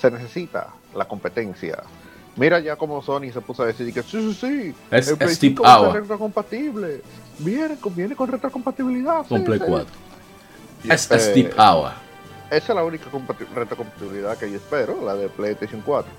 se 0.00 0.10
necesita 0.12 0.68
la 0.94 1.06
competencia. 1.06 1.82
Mira 2.36 2.60
ya 2.60 2.76
como 2.76 3.02
Sony 3.02 3.32
se 3.32 3.40
puso 3.40 3.64
a 3.64 3.66
decir 3.66 3.92
que 3.92 4.02
sí, 4.04 4.32
sí, 4.32 4.34
sí, 4.34 4.74
Es- 4.92 5.08
el 5.08 5.14
es 5.20 5.36
Steve 5.36 5.54
5 5.56 5.62
va 5.64 5.74
a 5.74 5.78
ser 5.78 5.86
Hour. 5.88 6.00
retrocompatible. 6.02 7.02
Viene 7.40 7.76
con, 7.80 7.94
viene 7.96 8.14
con 8.14 8.30
retrocompatibilidad. 8.30 9.26
Con 9.26 9.40
sí, 9.40 9.44
Play 9.44 9.58
sí. 9.58 9.64
4. 9.68 9.86
Es 10.88 11.10
Eh, 11.10 11.18
Steve 11.18 11.50
Hour. 11.58 11.90
Esa 12.48 12.72
es 12.72 12.76
la 12.76 12.84
única 12.84 13.10
compati- 13.10 13.48
retrocompatibilidad 13.52 14.36
que 14.38 14.50
yo 14.50 14.56
espero, 14.58 15.04
la 15.04 15.14
de 15.16 15.28
PlayStation 15.30 15.80
4. 15.84 16.12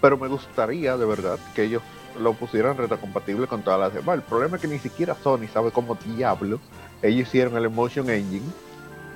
Pero 0.00 0.16
me 0.16 0.28
gustaría 0.28 0.96
de 0.96 1.04
verdad 1.06 1.38
que 1.54 1.64
ellos 1.64 1.82
lo 2.20 2.32
pusieran 2.34 2.76
retrocompatible 2.76 3.46
con 3.46 3.62
todas 3.62 3.80
las 3.80 3.94
demás. 3.94 4.16
El 4.16 4.22
problema 4.22 4.56
es 4.56 4.62
que 4.62 4.68
ni 4.68 4.78
siquiera 4.78 5.14
Sony 5.22 5.46
sabe 5.52 5.70
cómo 5.70 5.94
diablo 5.94 6.58
ellos 7.02 7.28
hicieron 7.28 7.56
el 7.56 7.64
Emotion 7.66 8.10
Engine 8.10 8.44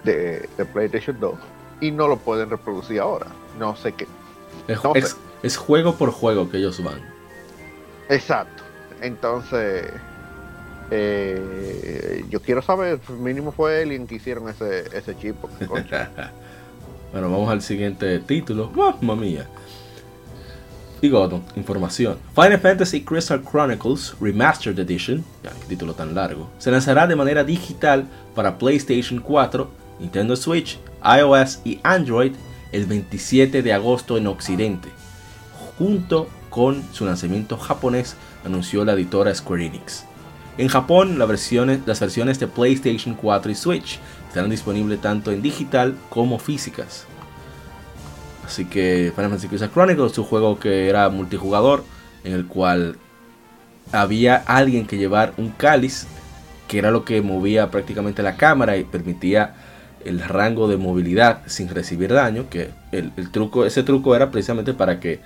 de, 0.05 0.49
de 0.57 0.65
PlayStation 0.65 1.19
2 1.21 1.35
y 1.81 1.91
no 1.91 2.07
lo 2.09 2.17
pueden 2.19 2.51
reproducir 2.51 3.01
ahora. 3.01 3.27
No 3.59 3.77
sé 3.77 3.93
qué. 3.93 4.07
Es, 4.69 4.83
no 4.85 4.95
es- 4.95 5.11
sé. 5.11 5.17
es 5.43 5.57
juego 5.57 5.97
por 5.97 6.11
juego 6.11 6.49
que 6.51 6.59
ellos 6.59 6.83
van. 6.83 7.01
Exacto. 8.09 8.63
Entonces, 9.01 9.91
eh, 10.91 12.25
yo 12.29 12.41
quiero 12.41 12.63
saber, 12.63 13.01
mínimo 13.19 13.53
fue 13.53 13.83
Alien 13.83 14.07
que 14.07 14.17
hicieron 14.17 14.49
ese, 14.49 14.85
ese 14.97 15.17
chip. 15.19 15.37
bueno, 17.13 17.31
vamos 17.31 17.51
al 17.51 17.63
siguiente 17.63 18.19
título. 18.21 18.71
Mamma 18.75 19.17
mía. 19.17 19.47
Información. 21.57 22.17
Final 22.35 22.59
Fantasy 22.61 23.03
Crystal 23.03 23.43
Chronicles 23.43 24.15
Remastered 24.21 24.79
Edition, 24.79 25.23
título 25.69 25.93
tan 25.93 26.15
largo, 26.15 26.49
se 26.59 26.71
lanzará 26.71 27.07
de 27.07 27.15
manera 27.15 27.45
digital 27.45 28.07
para 28.35 28.57
PlayStation 28.57 29.21
4, 29.21 29.71
Nintendo 30.01 30.35
Switch, 30.35 30.79
iOS 31.05 31.61
y 31.63 31.79
Android 31.83 32.33
el 32.73 32.87
27 32.87 33.63
de 33.63 33.73
agosto 33.75 34.17
en 34.17 34.27
Occidente, 34.27 34.89
junto 35.79 36.27
con 36.49 36.83
su 36.93 37.05
lanzamiento 37.05 37.59
japonés, 37.59 38.17
anunció 38.43 38.83
la 38.85 38.95
editora 38.95 39.35
Square 39.35 39.67
Enix. 39.67 40.07
En 40.57 40.69
Japón, 40.69 41.19
las 41.19 41.29
versiones 41.29 42.39
de 42.39 42.47
PlayStation 42.47 43.15
4 43.15 43.51
y 43.51 43.55
Switch 43.55 43.99
estarán 44.29 44.51
disponibles 44.51 45.01
tanto 45.01 45.33
en 45.33 45.43
digital 45.43 45.97
como 46.09 46.39
físicas. 46.39 47.07
Así 48.47 48.67
que 48.67 49.13
Final 49.15 49.31
Fantasy 49.31 49.69
Chronicles 49.69 50.13
es 50.13 50.19
un 50.19 50.25
juego 50.25 50.59
que 50.59 50.89
era 50.89 51.09
multijugador, 51.09 51.85
en 52.25 52.33
el 52.33 52.47
cual 52.47 52.97
había 53.93 54.37
alguien 54.37 54.87
que 54.87 54.99
llevar 54.99 55.33
un 55.37 55.51
cáliz, 55.51 56.07
que 56.69 56.79
era 56.79 56.91
lo 56.91 57.05
que 57.05 57.23
movía 57.23 57.71
prácticamente 57.71 58.23
la 58.23 58.37
cámara 58.37 58.77
y 58.77 58.85
permitía 58.85 59.55
el 60.05 60.21
rango 60.21 60.69
de 60.69 60.77
movilidad 60.77 61.41
sin 61.47 61.69
recibir 61.69 62.13
daño, 62.13 62.49
que 62.51 62.71
el, 62.93 63.13
el 63.17 63.31
truco, 63.31 63.65
ese 63.65 63.83
truco 63.83 64.15
era 64.15 64.31
precisamente 64.31 64.75
para 64.75 65.01
que 65.01 65.21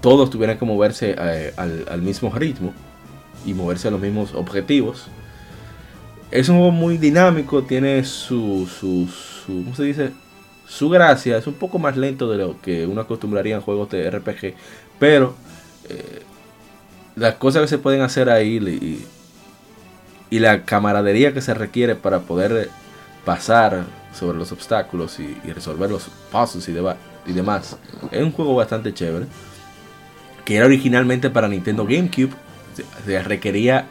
todos 0.00 0.28
tuvieran 0.28 0.58
que 0.58 0.66
moverse 0.66 1.14
eh, 1.18 1.54
al, 1.56 1.86
al 1.90 2.02
mismo 2.02 2.30
ritmo 2.30 2.74
y 3.46 3.54
moverse 3.54 3.88
a 3.88 3.90
los 3.90 4.00
mismos 4.00 4.34
objetivos. 4.34 5.08
Es 6.30 6.48
un 6.48 6.56
juego 6.56 6.72
muy 6.72 6.98
dinámico, 6.98 7.62
tiene 7.62 8.04
su, 8.04 8.66
su, 8.66 9.08
su 9.08 9.64
¿cómo 9.64 9.74
se 9.74 9.84
dice? 9.84 10.12
Su 10.66 10.88
gracia, 10.88 11.36
es 11.36 11.46
un 11.46 11.54
poco 11.54 11.78
más 11.78 11.96
lento 11.96 12.28
de 12.30 12.38
lo 12.38 12.60
que 12.60 12.86
uno 12.86 13.00
acostumbraría 13.02 13.54
en 13.56 13.60
juegos 13.60 13.90
de 13.90 14.10
RPG, 14.10 14.54
pero 14.98 15.34
eh, 15.88 16.22
las 17.16 17.34
cosas 17.34 17.62
que 17.62 17.68
se 17.68 17.78
pueden 17.78 18.00
hacer 18.00 18.30
ahí 18.30 18.56
y, 18.56 19.06
y 20.36 20.38
la 20.38 20.64
camaradería 20.64 21.32
que 21.34 21.40
se 21.42 21.54
requiere 21.54 21.94
para 21.96 22.20
poder 22.20 22.70
pasar 23.24 23.84
sobre 24.12 24.38
los 24.38 24.52
obstáculos 24.52 25.18
y, 25.20 25.36
resolver 25.52 25.90
los 25.90 26.08
pasos 26.32 26.68
y, 26.68 26.72
demás, 27.32 27.76
es 28.10 28.22
un 28.22 28.32
juego 28.32 28.54
bastante 28.54 28.92
chévere, 28.94 29.26
que 30.44 30.56
era 30.56 30.66
originalmente 30.66 31.30
para 31.30 31.48
Nintendo 31.48 31.84
GameCube, 31.84 32.32
se- 33.04 33.22
requería 33.22 33.86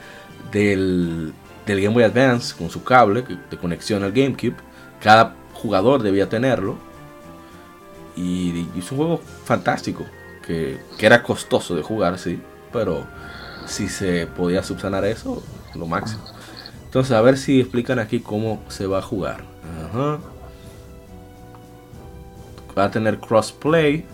del, 0.52 1.34
del 1.66 1.82
Game 1.82 1.94
Boy 1.94 2.04
Advance 2.04 2.56
con 2.56 2.70
su 2.70 2.84
cable 2.84 3.24
de 3.50 3.58
conexión 3.58 4.04
al 4.04 4.12
GameCube. 4.12 4.56
Cada 5.02 5.36
jugador 5.64 6.04
debía 6.04 6.30
tenerlo. 6.30 6.84
Y, 8.16 8.70
y 8.74 8.80
es 8.80 8.92
un 8.92 8.98
juego 8.98 9.18
fantástico. 9.46 10.12
Que, 10.46 10.86
que 10.98 11.06
era 11.06 11.24
costoso 11.24 11.76
de 11.76 11.82
jugar, 11.84 12.20
sí. 12.20 12.48
Pero 12.72 13.12
si 13.66 13.90
se 13.90 14.28
podía 14.28 14.64
subsanar 14.64 15.06
eso, 15.06 15.48
lo 15.74 15.88
máximo. 15.88 16.24
Entonces, 16.86 17.14
a 17.14 17.22
ver 17.22 17.38
si 17.38 17.62
explican 17.62 18.00
aquí 18.00 18.22
cómo 18.22 18.66
se 18.70 18.88
va 18.88 19.00
a 19.00 19.04
jugar. 19.04 19.50
Ajá. 19.64 20.26
Va 22.78 22.86
a 22.86 22.92
tener 22.92 23.20
crossplay. 23.22 24.06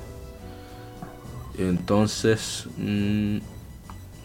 Entonces, 1.53 2.69
mm, 2.77 3.39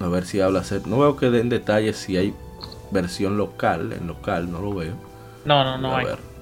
A 0.00 0.08
ver 0.08 0.26
si 0.26 0.40
habla. 0.40 0.64
No 0.86 1.00
veo 1.00 1.16
que 1.16 1.30
den 1.30 1.48
detalles 1.50 1.98
si 1.98 2.16
hay 2.18 2.42
versión 2.90 3.36
local. 3.38 3.92
En 3.94 4.06
local 4.08 4.50
no 4.52 4.60
lo 4.62 4.74
veo. 4.74 5.04
No, 5.44 5.64
no, 5.64 5.78
no 5.78 5.96
a 5.96 5.98
hay. 5.98 6.06
ver. 6.06 6.33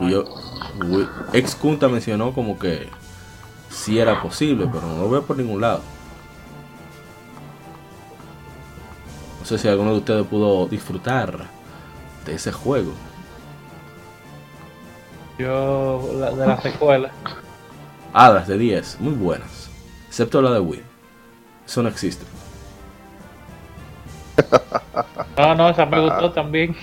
Y 0.00 0.10
yo, 0.10 0.24
ex 1.32 1.54
Kunta 1.54 1.88
mencionó 1.88 2.32
como 2.32 2.58
que 2.58 2.88
sí 3.70 3.98
era 3.98 4.20
posible, 4.22 4.68
pero 4.72 4.86
no 4.86 4.96
lo 4.98 5.10
veo 5.10 5.22
por 5.22 5.36
ningún 5.36 5.60
lado. 5.60 5.80
No 9.40 9.46
sé 9.46 9.58
si 9.58 9.68
alguno 9.68 9.92
de 9.92 9.98
ustedes 9.98 10.26
pudo 10.26 10.66
disfrutar 10.66 11.46
de 12.24 12.34
ese 12.34 12.52
juego. 12.52 12.92
Yo, 15.38 16.10
la- 16.14 16.30
de 16.32 16.46
la 16.46 16.60
secuela. 16.60 17.10
Ah, 18.12 18.30
las 18.30 18.48
de 18.48 18.56
10, 18.58 18.98
muy 19.00 19.12
buenas. 19.12 19.68
Excepto 20.08 20.40
la 20.40 20.50
de 20.52 20.60
Wii. 20.60 20.82
Eso 21.66 21.82
no 21.82 21.88
existe. 21.88 22.24
No, 25.36 25.54
no, 25.54 25.68
esa 25.68 25.84
me 25.84 26.00
gustó 26.00 26.32
también. 26.32 26.74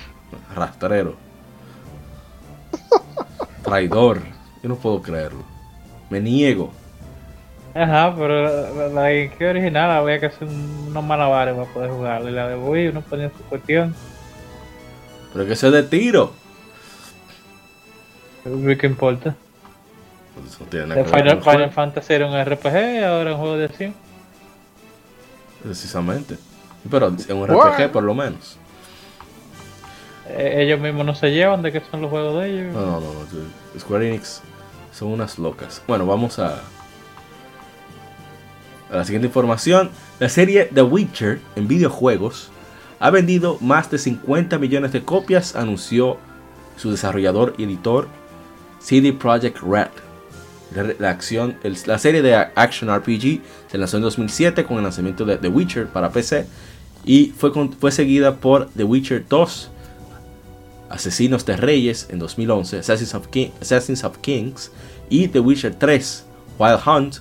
Rastrero. 0.55 1.15
Traidor. 3.77 4.21
Yo 4.61 4.69
no 4.69 4.75
puedo 4.75 5.01
creerlo. 5.01 5.43
Me 6.09 6.19
niego. 6.19 6.71
Ajá, 7.73 8.13
pero 8.15 8.43
la, 8.43 8.87
la 8.89 9.01
GameCube 9.09 9.49
original 9.49 9.89
había 9.89 10.19
que 10.19 10.27
hacer 10.27 10.47
un- 10.47 10.85
unos 10.89 11.03
malabares 11.03 11.55
para 11.55 11.67
poder 11.73 11.89
jugarla. 11.89 12.29
Y 12.29 12.33
la 12.33 12.47
de 12.49 12.55
Wii 12.55 12.89
uno 12.89 13.01
ponía 13.01 13.29
su 13.29 13.43
cuestión. 13.45 13.95
Pero 15.33 15.45
que 15.47 15.53
eso 15.53 15.67
es 15.67 15.73
de 15.73 15.83
tiro. 15.83 16.33
¿Qué 18.43 18.85
importa? 18.85 19.35
Pues 20.35 20.59
no 20.59 20.65
tiene 20.67 20.87
nada 20.87 21.01
El 21.01 21.05
que 21.07 21.11
ver 21.23 21.41
Final, 21.41 21.71
Fantasy 21.71 22.13
era 22.13 22.27
un 22.27 22.39
RPG, 22.45 23.03
ahora 23.05 23.29
es 23.31 23.35
un 23.35 23.41
juego 23.41 23.57
de 23.57 23.65
acción. 23.65 23.93
Precisamente. 25.63 26.37
Pero 26.91 27.07
en 27.07 27.37
un. 27.37 27.47
RPG 27.47 27.91
por 27.91 28.03
lo 28.03 28.13
menos. 28.13 28.57
Eh, 30.29 30.63
ellos 30.63 30.79
mismos 30.79 31.05
no 31.05 31.15
se 31.15 31.31
llevan 31.31 31.61
de 31.61 31.71
que 31.71 31.81
son 31.91 32.01
los 32.01 32.09
juegos 32.09 32.41
de 32.41 32.49
ellos. 32.49 32.73
No, 32.73 32.99
no, 32.99 32.99
no. 32.99 33.79
Square 33.79 34.07
Enix 34.09 34.41
son 34.93 35.09
unas 35.09 35.37
locas. 35.37 35.81
Bueno, 35.87 36.05
vamos 36.05 36.39
a, 36.39 36.61
a 38.91 38.97
la 38.97 39.05
siguiente 39.05 39.27
información. 39.27 39.89
La 40.19 40.29
serie 40.29 40.69
The 40.73 40.83
Witcher 40.83 41.39
en 41.55 41.67
videojuegos 41.67 42.49
ha 42.99 43.09
vendido 43.09 43.57
más 43.59 43.91
de 43.91 43.97
50 43.97 44.57
millones 44.59 44.93
de 44.93 45.03
copias, 45.03 45.55
anunció 45.55 46.17
su 46.77 46.91
desarrollador 46.91 47.53
y 47.57 47.65
editor 47.65 48.07
CD 48.79 49.13
Projekt 49.13 49.59
Red. 49.61 49.89
La, 50.99 51.11
acción, 51.11 51.57
la 51.85 51.99
serie 51.99 52.23
de 52.23 52.33
Action 52.35 52.89
RPG 52.89 53.41
se 53.69 53.77
lanzó 53.77 53.97
en 53.97 54.03
2007 54.03 54.63
con 54.63 54.77
el 54.77 54.83
lanzamiento 54.83 55.23
de 55.23 55.37
The 55.37 55.47
Witcher 55.47 55.85
para 55.85 56.09
PC 56.11 56.47
y 57.05 57.27
fue, 57.37 57.51
fue 57.79 57.91
seguida 57.91 58.37
por 58.37 58.69
The 58.69 58.83
Witcher 58.83 59.23
2, 59.27 59.69
Asesinos 60.93 61.45
de 61.45 61.57
Reyes 61.57 62.07
en 62.11 62.19
2011, 62.19 62.79
Assassins 62.79 63.13
of, 63.15 63.27
Ki- 63.27 63.51
Assassins 63.61 64.03
of 64.03 64.17
Kings 64.19 64.71
y 65.09 65.27
The 65.27 65.39
Witcher 65.39 65.73
3, 65.75 66.25
Wild 66.59 66.79
Hunt, 66.85 67.15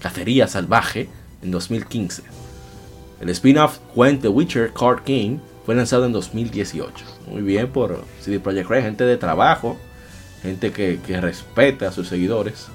Cacería 0.00 0.48
Salvaje 0.48 1.08
en 1.42 1.50
2015. 1.50 2.22
El 3.20 3.28
spin-off 3.30 3.78
When 3.94 4.20
The 4.20 4.28
Witcher 4.28 4.72
Card 4.72 5.00
Game 5.06 5.40
fue 5.66 5.74
lanzado 5.74 6.06
en 6.06 6.12
2018. 6.12 7.04
Muy 7.26 7.42
bien 7.42 7.68
por 7.68 8.02
CD 8.22 8.40
Projekt 8.40 8.70
Red, 8.70 8.82
gente 8.84 9.04
de 9.04 9.16
trabajo, 9.16 9.76
gente 10.42 10.72
que, 10.72 10.98
que 11.06 11.20
respeta 11.20 11.88
a 11.88 11.92
sus 11.92 12.08
seguidores. 12.08 12.68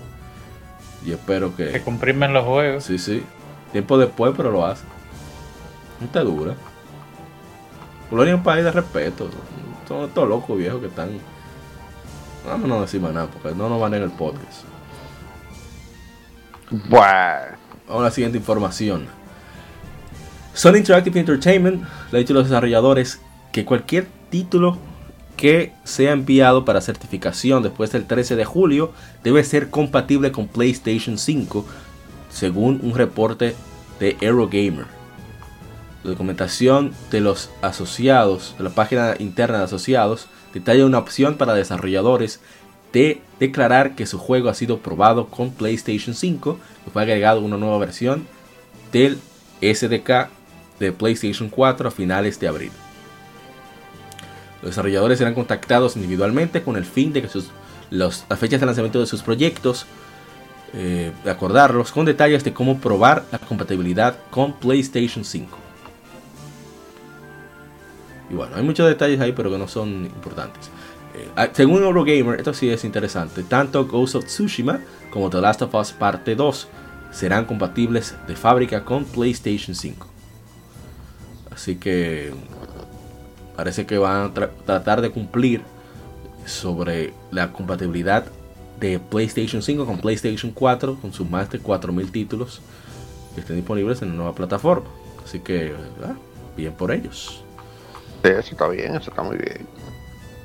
Y 1.05 1.11
espero 1.11 1.55
Que 1.55 1.69
que... 1.71 1.81
comprimen 1.81 2.31
los 2.33 2.45
juegos. 2.45 2.83
Sí, 2.83 2.97
sí. 2.99 3.23
Tiempo 3.71 3.97
después, 3.97 4.33
pero 4.37 4.51
lo 4.51 4.65
hace. 4.65 4.83
No 5.99 6.07
te 6.07 6.19
dura. 6.19 6.55
Colonia 8.09 8.33
es 8.33 8.37
un 8.37 8.43
país 8.43 8.63
de 8.63 8.71
respeto. 8.71 9.29
Son 9.87 10.05
estos 10.05 10.27
locos 10.27 10.57
viejos 10.57 10.79
que 10.81 10.87
están. 10.87 11.09
Vamos 12.45 12.67
no 12.67 12.81
decir 12.81 12.99
más 13.01 13.13
nada 13.13 13.27
porque 13.27 13.55
no 13.57 13.69
nos 13.69 13.79
van 13.79 13.93
en 13.93 14.03
el 14.03 14.11
podcast. 14.11 14.63
Bueno, 16.89 17.63
Vamos 17.87 18.01
a 18.01 18.05
la 18.05 18.11
siguiente 18.11 18.37
información. 18.37 19.05
Sony 20.53 20.77
Interactive 20.77 21.19
Entertainment 21.19 21.83
le 22.11 22.17
ha 22.17 22.19
dicho 22.19 22.33
a 22.33 22.35
los 22.35 22.49
desarrolladores 22.49 23.19
que 23.51 23.65
cualquier 23.65 24.07
título 24.29 24.77
que 25.35 25.73
sea 25.83 26.13
enviado 26.13 26.63
para 26.63 26.79
certificación 26.79 27.63
después 27.63 27.91
del 27.91 28.05
13 28.05 28.35
de 28.35 28.45
julio 28.45 28.93
debe 29.23 29.43
ser 29.43 29.69
compatible 29.69 30.31
con 30.31 30.47
PlayStation 30.47 31.17
5, 31.17 31.65
según 32.29 32.79
un 32.83 32.95
reporte 32.95 33.55
de 33.99 34.15
Eurogamer. 34.21 34.85
La 36.03 36.11
documentación 36.11 36.93
de 37.11 37.21
los 37.21 37.49
asociados, 37.61 38.55
de 38.57 38.65
la 38.65 38.71
página 38.71 39.15
interna 39.19 39.59
de 39.59 39.63
asociados, 39.63 40.27
detalla 40.53 40.85
una 40.85 40.97
opción 40.97 41.35
para 41.35 41.53
desarrolladores 41.53 42.41
de 42.91 43.21
declarar 43.39 43.95
que 43.95 44.05
su 44.05 44.19
juego 44.19 44.49
ha 44.49 44.53
sido 44.53 44.79
probado 44.79 45.27
con 45.27 45.51
PlayStation 45.51 46.13
5 46.13 46.59
y 46.85 46.89
fue 46.89 47.01
agregado 47.01 47.41
una 47.41 47.57
nueva 47.57 47.77
versión 47.79 48.27
del 48.91 49.17
SDK 49.61 50.29
de 50.79 50.91
PlayStation 50.91 51.49
4 51.49 51.87
a 51.87 51.91
finales 51.91 52.39
de 52.39 52.47
abril. 52.49 52.71
Los 54.61 54.71
desarrolladores 54.71 55.17
serán 55.17 55.33
contactados 55.33 55.95
individualmente 55.95 56.63
con 56.63 56.75
el 56.75 56.85
fin 56.85 57.13
de 57.13 57.21
que 57.21 57.29
sus, 57.29 57.49
las 57.89 58.25
fechas 58.37 58.59
de 58.59 58.65
lanzamiento 58.65 58.99
de 58.99 59.05
sus 59.05 59.23
proyectos, 59.23 59.85
eh, 60.73 61.11
acordarlos 61.25 61.91
con 61.91 62.05
detalles 62.05 62.43
de 62.43 62.53
cómo 62.53 62.79
probar 62.79 63.23
la 63.31 63.39
compatibilidad 63.39 64.17
con 64.29 64.53
PlayStation 64.53 65.23
5. 65.23 65.62
Y 68.33 68.35
bueno, 68.35 68.55
hay 68.55 68.63
muchos 68.63 68.87
detalles 68.87 69.19
ahí, 69.19 69.31
pero 69.31 69.51
que 69.51 69.59
no 69.59 69.67
son 69.67 70.05
importantes. 70.05 70.71
Eh, 71.15 71.29
ah, 71.35 71.47
según 71.53 71.83
Eurogamer, 71.83 72.39
esto 72.39 72.51
sí 72.51 72.67
es 72.71 72.83
interesante. 72.83 73.43
Tanto 73.43 73.85
Ghost 73.85 74.15
of 74.15 74.25
Tsushima 74.25 74.79
como 75.11 75.29
The 75.29 75.39
Last 75.39 75.61
of 75.61 75.75
Us 75.75 75.91
Parte 75.91 76.35
2 76.35 76.67
serán 77.11 77.45
compatibles 77.45 78.15
de 78.27 78.35
fábrica 78.35 78.83
con 78.83 79.05
PlayStation 79.05 79.75
5. 79.75 80.07
Así 81.51 81.75
que 81.75 82.33
parece 83.55 83.85
que 83.85 83.99
van 83.99 84.21
a 84.23 84.33
tra- 84.33 84.49
tratar 84.65 85.01
de 85.01 85.11
cumplir 85.11 85.61
sobre 86.47 87.13
la 87.29 87.53
compatibilidad 87.53 88.25
de 88.79 88.97
PlayStation 88.97 89.61
5 89.61 89.85
con 89.85 89.99
PlayStation 89.99 90.51
4 90.51 90.97
con 90.99 91.13
sus 91.13 91.29
más 91.29 91.51
de 91.51 91.59
4000 91.59 92.11
títulos 92.11 92.61
que 93.35 93.41
estén 93.41 93.57
disponibles 93.57 94.01
en 94.01 94.09
la 94.09 94.15
nueva 94.15 94.33
plataforma. 94.33 94.87
Así 95.23 95.39
que, 95.39 95.75
ah, 96.03 96.15
bien 96.57 96.73
por 96.73 96.91
ellos. 96.91 97.42
Sí, 98.23 98.29
eso 98.29 98.51
está 98.51 98.67
bien, 98.69 98.95
eso 98.95 99.09
está 99.11 99.21
muy 99.23 99.37
bien. 99.37 99.67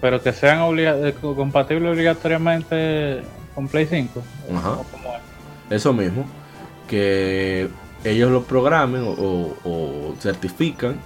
Pero 0.00 0.22
que 0.22 0.32
sean 0.32 0.60
obliga- 0.60 0.96
eh, 1.08 1.14
co- 1.20 1.34
compatibles 1.34 1.92
obligatoriamente 1.92 3.22
con 3.54 3.66
Play 3.68 3.86
5. 3.86 4.22
Ajá. 4.56 4.78
Eso 5.70 5.92
mismo, 5.92 6.24
que 6.86 7.68
ellos 8.04 8.30
lo 8.30 8.44
programen 8.44 9.02
o, 9.02 9.10
o- 9.10 9.56
o 9.64 10.14
certifican 10.20 10.96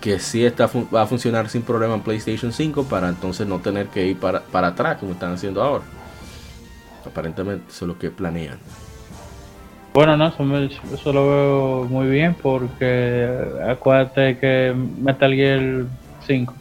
que 0.00 0.18
sí 0.18 0.44
está, 0.44 0.66
fun- 0.68 0.88
va 0.94 1.02
a 1.02 1.06
funcionar 1.06 1.48
sin 1.48 1.62
problema 1.62 1.94
en 1.94 2.00
PlayStation 2.00 2.52
5 2.52 2.84
para 2.84 3.08
entonces 3.08 3.46
no 3.46 3.60
tener 3.60 3.86
que 3.88 4.06
ir 4.06 4.18
para, 4.18 4.40
para 4.42 4.68
atrás 4.68 4.98
como 4.98 5.12
están 5.12 5.34
haciendo 5.34 5.62
ahora. 5.62 5.84
Aparentemente 7.06 7.64
eso 7.70 7.84
es 7.84 7.88
lo 7.88 7.98
que 7.98 8.10
planean. 8.10 8.58
Bueno, 9.92 10.16
no, 10.16 10.28
eso, 10.28 10.42
me- 10.42 10.66
eso 10.66 11.12
lo 11.12 11.26
veo 11.28 11.84
muy 11.88 12.08
bien 12.08 12.34
porque 12.34 13.28
acuérdate 13.68 14.38
que 14.38 14.74
Metal 14.74 15.34
Gear 15.34 15.84
5, 16.26 16.54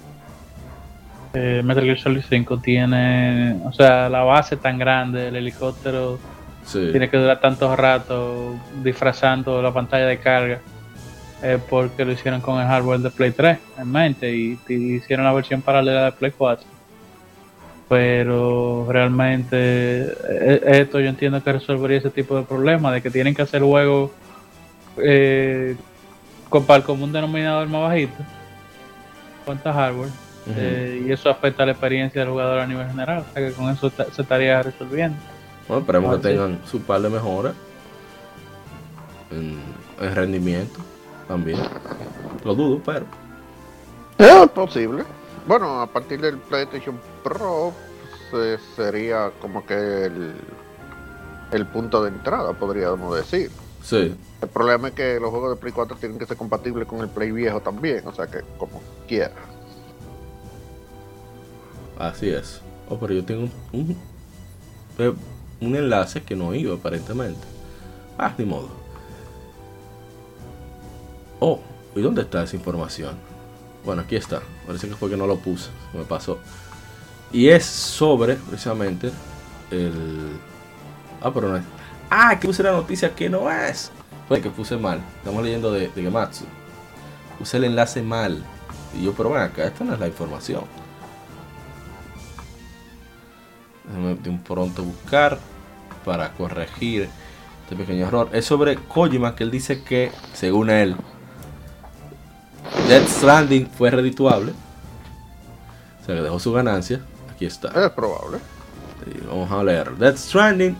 eh, 1.33 1.61
Metal 1.63 1.83
Gear 1.83 1.97
Solid 1.97 2.23
5 2.27 2.57
tiene, 2.57 3.57
o 3.63 3.71
sea, 3.71 4.09
la 4.09 4.23
base 4.23 4.57
tan 4.57 4.77
grande, 4.77 5.29
el 5.29 5.35
helicóptero 5.37 6.19
Sí, 6.63 6.89
tiene 6.91 7.09
que 7.09 7.17
durar 7.17 7.39
tantos 7.39 7.75
ratos 7.77 8.55
disfrazando 8.83 9.61
la 9.63 9.73
pantalla 9.73 10.05
de 10.05 10.19
carga 10.19 10.59
eh, 11.41 11.57
porque 11.69 12.05
lo 12.05 12.11
hicieron 12.11 12.39
con 12.39 12.61
el 12.61 12.67
hardware 12.67 12.99
de 12.99 13.09
Play 13.09 13.31
3 13.31 13.57
en 13.79 13.91
mente 13.91 14.31
y, 14.31 14.59
y 14.69 14.95
hicieron 14.97 15.25
la 15.25 15.33
versión 15.33 15.61
paralela 15.63 16.05
de 16.05 16.11
Play 16.11 16.31
4 16.37 16.67
pero 17.91 18.87
realmente 18.87 19.57
eh, 20.07 20.61
esto 20.63 21.01
yo 21.01 21.09
entiendo 21.09 21.43
que 21.43 21.51
resolvería 21.51 21.97
ese 21.97 22.09
tipo 22.09 22.37
de 22.37 22.43
problema 22.43 22.89
de 22.89 23.01
que 23.01 23.11
tienen 23.11 23.35
que 23.35 23.41
hacer 23.41 23.61
juegos 23.61 24.11
eh, 24.95 25.75
con, 26.47 26.63
para 26.63 26.77
el 26.77 26.83
común 26.85 27.11
denominador 27.11 27.67
más 27.67 27.81
bajito 27.81 28.15
cuánta 29.43 29.73
hardware 29.73 30.09
eh, 30.55 31.03
y 31.05 31.11
eso 31.11 31.29
afecta 31.29 31.65
la 31.65 31.73
experiencia 31.73 32.21
del 32.21 32.29
jugador 32.29 32.59
a 32.59 32.65
nivel 32.65 32.87
general 32.87 33.25
o 33.29 33.33
sea 33.33 33.45
que 33.45 33.53
con 33.53 33.69
eso 33.69 33.89
se 33.89 34.21
estaría 34.21 34.63
resolviendo 34.63 35.17
Bueno, 35.67 35.81
esperemos 35.81 36.15
que 36.15 36.29
tengan 36.29 36.59
su 36.65 36.81
par 36.83 37.01
de 37.01 37.09
mejoras 37.09 37.55
en, 39.31 39.59
en 39.99 40.15
rendimiento 40.15 40.79
también. 41.27 41.59
Lo 42.45 42.55
dudo, 42.55 42.81
pero 42.85 43.05
Es 44.17 44.49
posible. 44.51 45.03
Bueno, 45.45 45.81
a 45.81 45.87
partir 45.87 46.21
del 46.21 46.37
PlayStation 46.37 46.97
Pro 47.23 47.73
pues, 48.29 48.59
eh, 48.59 48.63
sería 48.75 49.31
como 49.41 49.65
que 49.65 50.05
el, 50.05 50.33
el 51.51 51.65
punto 51.67 52.03
de 52.03 52.09
entrada, 52.09 52.53
podríamos 52.53 53.15
decir. 53.15 53.51
Sí. 53.83 54.15
El 54.41 54.49
problema 54.49 54.89
es 54.89 54.93
que 54.93 55.19
los 55.19 55.29
juegos 55.29 55.51
de 55.51 55.55
Play 55.57 55.73
4 55.73 55.97
tienen 55.97 56.17
que 56.17 56.25
ser 56.25 56.37
compatibles 56.37 56.87
con 56.87 57.01
el 57.01 57.09
Play 57.09 57.31
viejo 57.31 57.61
también, 57.61 58.05
o 58.07 58.13
sea 58.13 58.27
que 58.27 58.41
como 58.57 58.81
quiera. 59.07 59.33
Así 61.99 62.29
es. 62.29 62.61
Oh, 62.89 62.97
pero 62.97 63.13
yo 63.13 63.23
tengo 63.23 63.43
un, 63.43 63.51
un, 63.71 63.97
eh, 64.97 65.13
un 65.61 65.75
enlace 65.75 66.23
que 66.23 66.35
no 66.35 66.53
iba 66.53 66.75
aparentemente. 66.75 67.41
Ah, 68.17 68.33
ni 68.37 68.45
modo. 68.45 68.69
Oh, 71.39 71.59
¿y 71.95 72.01
dónde 72.01 72.21
está 72.21 72.43
esa 72.43 72.55
información? 72.55 73.15
Bueno, 73.85 74.03
aquí 74.03 74.15
está. 74.15 74.41
Parece 74.65 74.87
que 74.87 74.95
fue 74.95 75.09
que 75.09 75.17
no 75.17 75.27
lo 75.27 75.37
puse. 75.37 75.69
se 75.91 75.97
Me 75.97 76.03
pasó. 76.03 76.39
Y 77.33 77.49
es 77.49 77.65
sobre, 77.65 78.35
precisamente, 78.35 79.11
el... 79.69 80.37
Ah, 81.21 81.31
pero 81.33 81.49
no 81.49 81.57
es... 81.57 81.63
Ah, 82.09 82.37
que 82.39 82.47
puse 82.47 82.61
la 82.61 82.71
noticia 82.71 83.15
que 83.15 83.29
no 83.29 83.49
es. 83.49 83.91
Fue 84.27 84.41
que 84.41 84.49
puse 84.49 84.75
mal. 84.75 85.01
Estamos 85.17 85.43
leyendo 85.43 85.71
de, 85.71 85.87
de 85.87 86.01
Gematsu. 86.01 86.45
Puse 87.39 87.57
el 87.57 87.65
enlace 87.65 88.01
mal. 88.01 88.43
Y 88.97 89.05
yo, 89.05 89.13
pero 89.13 89.31
ven 89.31 89.41
acá, 89.41 89.65
esta 89.65 89.83
no 89.83 89.93
es 89.93 89.99
la 89.99 90.07
información. 90.07 90.63
Déjame 93.87 94.15
de 94.15 94.29
un 94.29 94.43
pronto 94.43 94.83
buscar 94.83 95.37
para 96.03 96.33
corregir 96.33 97.09
este 97.63 97.75
pequeño 97.75 98.07
error. 98.07 98.29
Es 98.33 98.45
sobre 98.45 98.75
Kojima 98.75 99.35
que 99.35 99.43
él 99.45 99.51
dice 99.51 99.83
que, 99.83 100.11
según 100.33 100.69
él, 100.69 100.95
Death 102.87 103.07
Stranding 103.07 103.69
fue 103.69 103.89
redituable. 103.89 104.51
O 106.01 106.05
sea 106.05 106.15
que 106.15 106.21
dejó 106.21 106.39
su 106.39 106.51
ganancia. 106.51 107.01
Aquí 107.41 107.47
está. 107.47 107.69
Es 107.69 107.91
probable. 107.93 108.37
Y 109.07 109.25
vamos 109.25 109.49
a 109.49 109.63
leer. 109.63 109.97
Death 109.97 110.17
Stranding, 110.17 110.77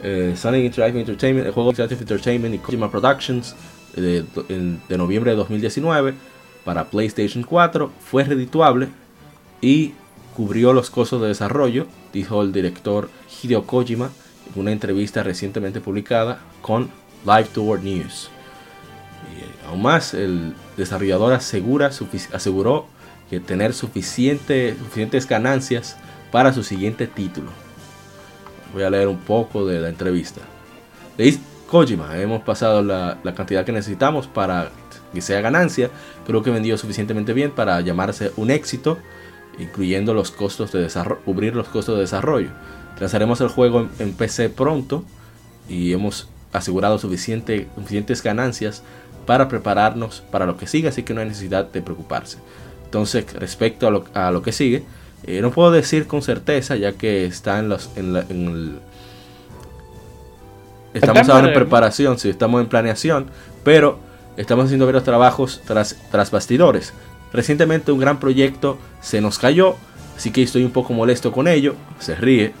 eh, 0.00 0.34
Sonic 0.36 0.64
Interactive 0.64 1.00
Entertainment, 1.00 1.44
el 1.48 1.52
juego 1.52 1.70
Interactive 1.70 2.02
Entertainment 2.02 2.54
y 2.54 2.58
Kojima 2.58 2.88
Productions 2.88 3.56
eh, 3.96 4.24
de, 4.88 4.96
noviembre 4.96 5.32
de 5.32 5.36
2019 5.38 6.14
para 6.64 6.84
PlayStation 6.84 7.42
4 7.42 7.90
fue 7.98 8.22
redituable 8.22 8.90
y 9.60 9.94
cubrió 10.36 10.72
los 10.72 10.88
costos 10.88 11.20
de 11.20 11.26
desarrollo, 11.26 11.88
dijo 12.12 12.42
el 12.42 12.52
director 12.52 13.10
Hideo 13.42 13.66
Kojima 13.66 14.10
en 14.54 14.60
una 14.60 14.70
entrevista 14.70 15.24
recientemente 15.24 15.80
publicada 15.80 16.38
con 16.62 16.92
Live 17.26 17.48
Tour 17.52 17.82
News. 17.82 18.30
Y 19.36 19.42
eh, 19.42 19.48
aún 19.68 19.82
más, 19.82 20.14
el 20.14 20.54
desarrollador 20.76 21.32
asegura, 21.32 21.90
aseguró 22.32 22.86
que 23.30 23.40
tener 23.40 23.74
suficiente, 23.74 24.76
suficientes 24.78 25.26
ganancias 25.26 25.96
para 26.34 26.52
su 26.52 26.64
siguiente 26.64 27.06
título. 27.06 27.52
Voy 28.72 28.82
a 28.82 28.90
leer 28.90 29.06
un 29.06 29.20
poco 29.20 29.64
de 29.64 29.78
la 29.78 29.88
entrevista. 29.88 30.40
Le 31.16 31.26
dice 31.26 31.38
Kojima, 31.70 32.18
hemos 32.18 32.42
pasado 32.42 32.82
la, 32.82 33.18
la 33.22 33.34
cantidad 33.36 33.64
que 33.64 33.70
necesitamos 33.70 34.26
para 34.26 34.72
que 35.12 35.20
sea 35.20 35.40
ganancia. 35.40 35.90
Creo 36.26 36.42
que 36.42 36.50
vendió 36.50 36.76
suficientemente 36.76 37.34
bien 37.34 37.52
para 37.52 37.80
llamarse 37.82 38.32
un 38.34 38.50
éxito, 38.50 38.98
incluyendo 39.60 40.12
los 40.12 40.32
costos 40.32 40.72
de 40.72 40.80
desarrollo, 40.80 41.22
cubrir 41.24 41.54
los 41.54 41.68
costos 41.68 41.94
de 41.94 42.00
desarrollo. 42.00 42.48
Lanzaremos 42.98 43.40
el 43.40 43.46
juego 43.46 43.82
en, 43.82 43.90
en 44.00 44.12
PC 44.12 44.48
pronto 44.48 45.04
y 45.68 45.92
hemos 45.92 46.26
asegurado 46.52 46.98
suficiente, 46.98 47.68
suficientes 47.76 48.24
ganancias 48.24 48.82
para 49.24 49.46
prepararnos 49.46 50.24
para 50.32 50.46
lo 50.46 50.56
que 50.56 50.66
sigue, 50.66 50.88
así 50.88 51.04
que 51.04 51.14
no 51.14 51.20
hay 51.20 51.28
necesidad 51.28 51.70
de 51.70 51.80
preocuparse. 51.80 52.38
Entonces, 52.86 53.32
respecto 53.34 53.86
a 53.86 53.92
lo, 53.92 54.04
a 54.14 54.32
lo 54.32 54.42
que 54.42 54.50
sigue, 54.50 54.82
eh, 55.26 55.40
no 55.40 55.50
puedo 55.50 55.70
decir 55.70 56.06
con 56.06 56.22
certeza, 56.22 56.76
ya 56.76 56.92
que 56.92 57.26
está 57.26 57.58
en, 57.58 57.68
los, 57.68 57.90
en, 57.96 58.12
la- 58.12 58.24
en 58.28 58.46
el... 58.48 58.78
Estamos 60.92 61.28
ahora 61.28 61.48
en 61.48 61.54
preparación, 61.54 62.18
sí, 62.18 62.28
estamos 62.28 62.60
en 62.60 62.68
planeación, 62.68 63.26
pero 63.64 63.98
estamos 64.36 64.66
haciendo 64.66 64.86
varios 64.86 65.02
trabajos 65.04 65.60
tras, 65.66 65.96
tras 66.10 66.30
bastidores. 66.30 66.92
Recientemente 67.32 67.90
un 67.90 67.98
gran 67.98 68.20
proyecto 68.20 68.78
se 69.00 69.20
nos 69.20 69.38
cayó, 69.40 69.74
así 70.16 70.30
que 70.30 70.42
estoy 70.42 70.62
un 70.64 70.70
poco 70.70 70.92
molesto 70.92 71.32
con 71.32 71.48
ello, 71.48 71.74
se 71.98 72.14
ríe. 72.14 72.52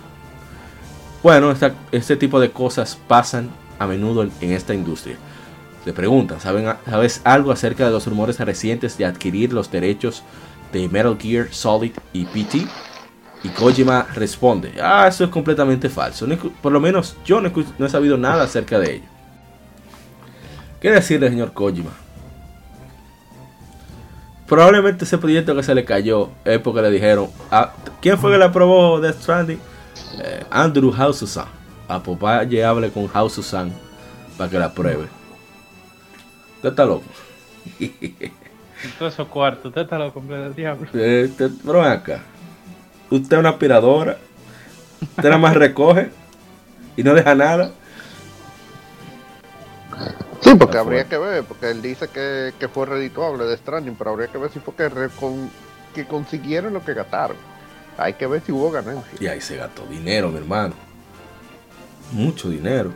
Bueno, 1.22 1.52
esta- 1.52 1.74
este 1.92 2.16
tipo 2.16 2.40
de 2.40 2.50
cosas 2.50 2.98
pasan 3.06 3.50
a 3.78 3.86
menudo 3.86 4.22
en, 4.24 4.32
en 4.40 4.52
esta 4.52 4.74
industria. 4.74 5.16
Le 5.86 5.92
preguntan, 5.92 6.40
¿saben, 6.40 6.66
¿sabes 6.88 7.20
algo 7.24 7.52
acerca 7.52 7.84
de 7.84 7.92
los 7.92 8.06
rumores 8.06 8.40
recientes 8.40 8.98
de 8.98 9.04
adquirir 9.04 9.52
los 9.52 9.70
derechos 9.70 10.22
de 10.74 10.88
Metal 10.88 11.16
Gear 11.18 11.48
Solid 11.52 11.92
y 12.12 12.24
PT? 12.24 12.66
Y 13.44 13.48
Kojima 13.50 14.06
responde, 14.14 14.74
ah, 14.82 15.06
eso 15.06 15.24
es 15.24 15.30
completamente 15.30 15.88
falso. 15.88 16.26
Por 16.62 16.72
lo 16.72 16.80
menos 16.80 17.16
yo 17.24 17.40
no 17.40 17.48
he, 17.48 17.52
no 17.78 17.86
he 17.86 17.90
sabido 17.90 18.16
nada 18.16 18.44
acerca 18.44 18.78
de 18.78 18.96
ello. 18.96 19.04
¿Qué 20.80 20.90
decirle, 20.90 21.28
señor 21.28 21.52
Kojima? 21.52 21.90
Probablemente 24.46 25.04
ese 25.04 25.18
proyecto 25.18 25.54
que 25.54 25.62
se 25.62 25.74
le 25.74 25.84
cayó 25.84 26.30
es 26.44 26.58
porque 26.58 26.82
le 26.82 26.90
dijeron, 26.90 27.30
ah, 27.50 27.72
¿quién 28.00 28.18
fue 28.18 28.32
que 28.32 28.38
le 28.38 28.44
aprobó 28.44 29.00
Death 29.00 29.20
Stranding? 29.20 29.60
Eh, 30.22 30.44
Andrew 30.50 30.92
Haususan. 30.92 31.46
A 31.86 32.02
Popeye 32.02 32.64
hable 32.64 32.90
con 32.90 33.10
Haususan 33.12 33.72
para 34.38 34.50
que 34.50 34.58
la 34.58 34.66
apruebe. 34.66 35.06
Usted 36.56 36.70
está 36.70 36.84
loco. 36.86 37.04
Todos 38.98 39.14
esos 39.14 39.28
cuartos, 39.28 39.66
usted 39.66 39.82
está 39.82 39.98
loco, 39.98 40.18
hombre 40.18 40.38
del 40.38 40.54
diablo. 40.54 40.88
Eh, 40.94 41.26
usted- 41.30 41.50
pero 41.64 41.80
ven 41.80 41.90
acá. 41.92 42.20
Usted 43.10 43.32
es 43.36 43.40
una 43.40 43.50
aspiradora. 43.50 44.18
Usted 45.00 45.24
nada 45.24 45.38
más 45.38 45.54
recoge 45.54 46.10
y 46.96 47.02
no 47.02 47.14
deja 47.14 47.34
nada. 47.34 47.70
Sí, 50.40 50.54
porque 50.56 50.76
habría 50.78 51.04
que 51.04 51.16
ver, 51.16 51.44
porque 51.44 51.70
él 51.70 51.80
dice 51.80 52.08
que, 52.08 52.52
que 52.58 52.68
fue 52.68 52.86
redituable 52.86 53.44
de 53.44 53.56
Stranding, 53.56 53.94
pero 53.96 54.10
habría 54.10 54.28
que 54.28 54.38
ver 54.38 54.50
si 54.50 54.60
fue 54.60 54.74
que, 54.74 54.90
que 55.94 56.06
consiguieron 56.06 56.72
lo 56.74 56.84
que 56.84 56.92
gastaron. 56.94 57.36
Hay 57.96 58.14
que 58.14 58.26
ver 58.26 58.42
si 58.44 58.52
hubo 58.52 58.70
ganancia. 58.70 59.16
Y 59.20 59.26
ahí 59.26 59.40
se 59.40 59.56
gastó 59.56 59.86
dinero, 59.86 60.28
mi 60.30 60.38
hermano. 60.38 60.74
Mucho 62.12 62.48
dinero. 62.48 62.90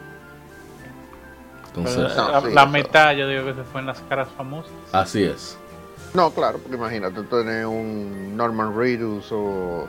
Pero 1.74 1.88
Entonces, 1.88 2.16
No, 2.16 2.30
la, 2.32 2.40
sí, 2.40 2.46
la 2.52 2.66
mitad 2.66 3.12
yo 3.14 3.28
digo 3.28 3.44
que 3.44 3.54
se 3.54 3.62
fue 3.64 3.80
en 3.80 3.86
las 3.86 4.00
caras 4.02 4.28
famosas. 4.36 4.72
así 4.92 5.22
es. 5.22 5.56
No, 6.14 6.32
claro, 6.32 6.58
porque 6.58 6.76
imagínate, 6.76 7.22
tenés 7.24 7.66
un 7.66 8.36
Norman 8.36 8.76
Reedus 8.76 9.30
o 9.30 9.86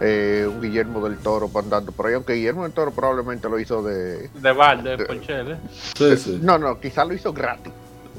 eh, 0.00 0.46
un 0.48 0.60
Guillermo 0.60 1.06
del 1.08 1.18
Toro 1.18 1.50
andando 1.54 1.92
por 1.92 2.06
ahí, 2.06 2.14
aunque 2.14 2.34
Guillermo 2.34 2.64
del 2.64 2.72
Toro 2.72 2.90
probablemente 2.90 3.48
lo 3.48 3.58
hizo 3.58 3.82
de... 3.82 4.28
De 4.28 4.52
balde, 4.52 4.96
De- 4.96 5.04
por 5.06 5.20
chele. 5.20 5.56
Sí, 5.96 6.16
sí. 6.16 6.38
No, 6.42 6.58
no, 6.58 6.80
quizás 6.80 7.06
lo 7.06 7.14
hizo 7.14 7.32
gratis. 7.32 7.72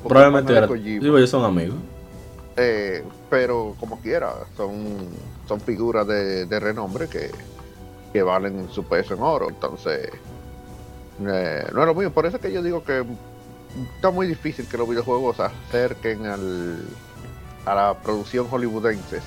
Probablemente 0.08 0.68
Kojima. 0.68 1.04
Digo, 1.04 1.18
ellos 1.18 1.30
son 1.30 1.44
amigos. 1.44 1.78
Eh, 2.58 3.04
pero 3.30 3.76
como 3.80 4.00
quiera, 4.00 4.32
son, 4.56 4.98
son 5.48 5.60
figuras 5.60 6.08
de, 6.08 6.46
de 6.46 6.60
renombre 6.60 7.08
que, 7.10 7.32
que 8.14 8.22
valen 8.24 8.70
su 8.72 8.84
peso 8.86 9.16
en 9.16 9.22
oro. 9.22 9.50
Entonces, 9.50 10.10
eh, 11.28 11.68
no 11.74 11.82
es 11.82 11.86
lo 11.88 11.94
mismo. 11.96 12.12
Por 12.14 12.26
eso 12.28 12.38
es 12.38 12.42
que 12.42 12.52
yo 12.54 12.62
digo 12.64 12.84
que 12.84 13.04
está 13.96 14.10
muy 14.12 14.28
difícil 14.28 14.68
que 14.68 14.78
los 14.78 14.88
videojuegos 14.88 15.36
se 15.38 15.44
acerquen 15.44 16.28
al, 16.28 16.78
a 17.66 17.76
la 17.76 17.94
producción 17.96 18.48
hollywoodense. 18.48 19.22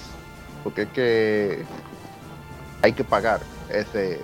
Porque 0.65 0.83
es 0.83 0.89
que 0.91 1.65
hay 2.83 2.93
que 2.93 3.05
pagar 3.05 3.41
ese... 3.71 4.21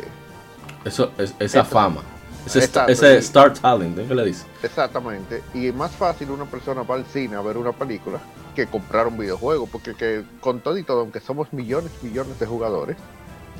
Eso, 0.84 1.10
es- 1.18 1.34
esa 1.38 1.64
fama. 1.64 2.02
Ese, 2.46 2.58
Exacto, 2.58 2.92
ese 2.92 3.16
Star 3.18 3.54
Talent, 3.54 3.98
¿eh? 3.98 4.04
¿qué 4.06 4.14
le 4.14 4.26
dice? 4.26 4.44
Exactamente. 4.62 5.42
Y 5.54 5.68
es 5.68 5.74
más 5.74 5.92
fácil 5.92 6.30
una 6.30 6.44
persona 6.44 6.82
va 6.82 6.96
al 6.96 7.06
cine 7.06 7.36
a 7.36 7.40
ver 7.40 7.56
una 7.56 7.72
película 7.72 8.18
que 8.54 8.66
comprar 8.66 9.06
un 9.06 9.16
videojuego. 9.16 9.66
Porque 9.66 9.94
que, 9.94 10.24
con 10.40 10.60
todo 10.60 10.76
y 10.76 10.82
todo, 10.82 11.00
aunque 11.00 11.20
somos 11.20 11.50
millones 11.54 11.90
y 12.02 12.06
millones 12.06 12.38
de 12.38 12.44
jugadores, 12.46 12.96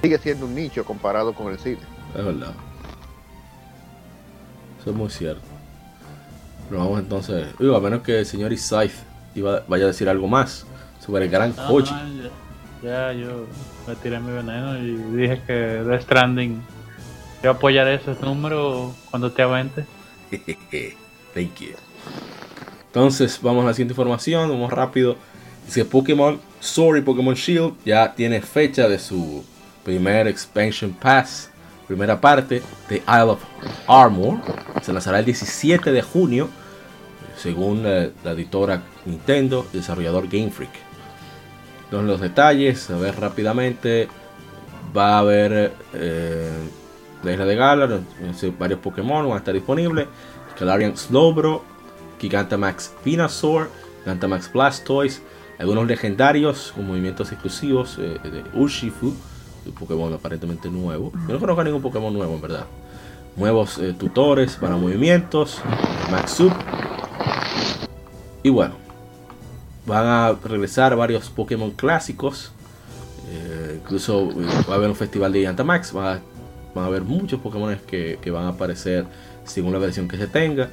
sigue 0.03 0.19
siendo 0.19 0.45
un 0.45 0.55
nicho 0.55 0.85
comparado 0.85 1.33
con 1.35 1.51
el 1.51 1.59
cine. 1.59 1.79
Es 2.15 2.25
verdad. 2.25 2.53
Eso 4.81 4.91
es 4.91 4.97
muy 4.97 5.09
cierto. 5.09 5.41
Pero 6.69 6.81
vamos 6.83 7.01
entonces. 7.01 7.47
Digo, 7.59 7.77
a 7.77 7.81
menos 7.81 8.03
que 8.03 8.19
el 8.19 8.27
señor 8.27 8.53
Isaith 8.53 8.93
iba, 9.35 9.63
vaya 9.69 9.85
a 9.85 9.89
decir 9.89 10.09
algo 10.09 10.29
más 10.29 10.67
sobre 11.05 11.25
el 11.25 11.31
gran 11.31 11.53
Koji. 11.53 11.93
no, 11.93 12.31
ya, 12.83 13.13
ya 13.13 13.13
yo 13.13 13.47
me 13.87 13.95
tiré 13.97 14.21
mi 14.21 14.33
veneno 14.33 14.79
y 14.79 14.95
dije 15.17 15.43
que 15.47 15.53
Death 15.53 16.03
Stranding 16.03 16.63
yo 17.43 17.51
apoyaré 17.51 17.95
ese 17.97 18.15
número 18.23 18.95
cuando 19.11 19.31
te 19.31 19.43
avente. 19.43 19.85
Thank 21.35 21.61
you. 21.61 21.75
Entonces, 22.87 23.39
vamos 23.43 23.65
a 23.65 23.67
la 23.67 23.75
siguiente 23.75 23.93
información. 23.93 24.49
Vamos 24.49 24.73
rápido. 24.73 25.17
Dice 25.67 25.85
Pokémon 25.85 26.41
Sword 26.61 26.99
y 26.99 27.01
Pokémon 27.03 27.35
Shield 27.35 27.75
ya 27.85 28.15
tiene 28.15 28.41
fecha 28.41 28.89
de 28.89 28.99
su 28.99 29.45
primer 29.85 30.29
expansion 30.29 30.93
pass, 30.93 31.51
primera 31.87 32.21
parte 32.21 32.63
de 32.89 32.97
Isle 32.97 33.31
of 33.31 33.41
Armor. 33.87 34.39
Se 34.83 34.93
lanzará 34.93 35.19
el 35.19 35.25
17 35.25 35.93
de 35.93 36.03
junio, 36.03 36.49
según 37.37 37.83
la, 37.83 38.09
la 38.25 38.33
editora 38.33 38.83
Nintendo 39.07 39.67
y 39.73 39.79
desarrollador 39.79 40.29
Game 40.29 40.51
Freak. 40.51 40.73
Entonces, 41.85 42.09
los 42.09 42.21
detalles, 42.21 42.91
a 42.91 42.97
ver 42.97 43.21
rápidamente. 43.21 44.09
Va 44.97 45.17
a 45.17 45.19
haber 45.19 45.73
eh, 45.93 46.51
la 47.25 47.33
isla 47.33 47.45
de 47.45 47.57
Galar, 47.57 48.01
varios 48.59 48.79
Pokémon 48.81 49.25
van 49.25 49.35
a 49.35 49.39
estar 49.39 49.55
disponibles. 49.55 50.07
Galarian 50.59 50.97
Slowbro, 50.97 51.65
Gigantamax 52.21 52.95
Venusaur, 53.05 53.71
Gigantamax 54.05 54.53
Blastoise, 54.53 55.21
algunos 55.59 55.87
legendarios 55.87 56.73
con 56.77 56.87
movimientos 56.87 57.33
exclusivos 57.33 57.99
eh, 57.99 58.21
de 58.23 58.45
Urshifu, 58.55 59.15
un 59.67 59.73
Pokémon 59.73 60.13
aparentemente 60.13 60.71
nuevo. 60.71 61.11
Yo 61.27 61.35
no 61.35 61.41
conozco 61.41 61.65
ningún 61.65 61.83
Pokémon 61.83 62.13
nuevo 62.13 62.35
en 62.35 62.41
verdad. 62.41 62.67
Nuevos 63.35 63.79
eh, 63.79 63.95
tutores 63.99 64.57
para 64.57 64.77
movimientos, 64.77 65.61
Maxup. 66.13 66.53
Y 68.45 68.51
bueno, 68.51 68.75
van 69.87 70.07
a 70.07 70.33
regresar 70.45 70.95
varios 70.95 71.29
Pokémon 71.31 71.73
clásicos. 71.73 72.53
Eh, 73.31 73.81
incluso 73.83 74.31
eh, 74.31 74.47
va 74.69 74.75
a 74.75 74.77
haber 74.77 74.91
un 74.91 74.95
festival 74.97 75.33
de 75.33 75.41
Gigantamax. 75.41 75.93
Van 75.93 76.07
a, 76.19 76.21
van 76.75 76.85
a 76.85 76.87
haber 76.87 77.03
muchos 77.03 77.41
Pokémon 77.41 77.77
que, 77.87 78.19
que 78.21 78.31
van 78.31 78.45
a 78.45 78.49
aparecer 78.51 79.07
según 79.45 79.73
la 79.73 79.79
versión 79.81 80.07
que 80.07 80.17
se 80.19 80.27
tenga. 80.29 80.69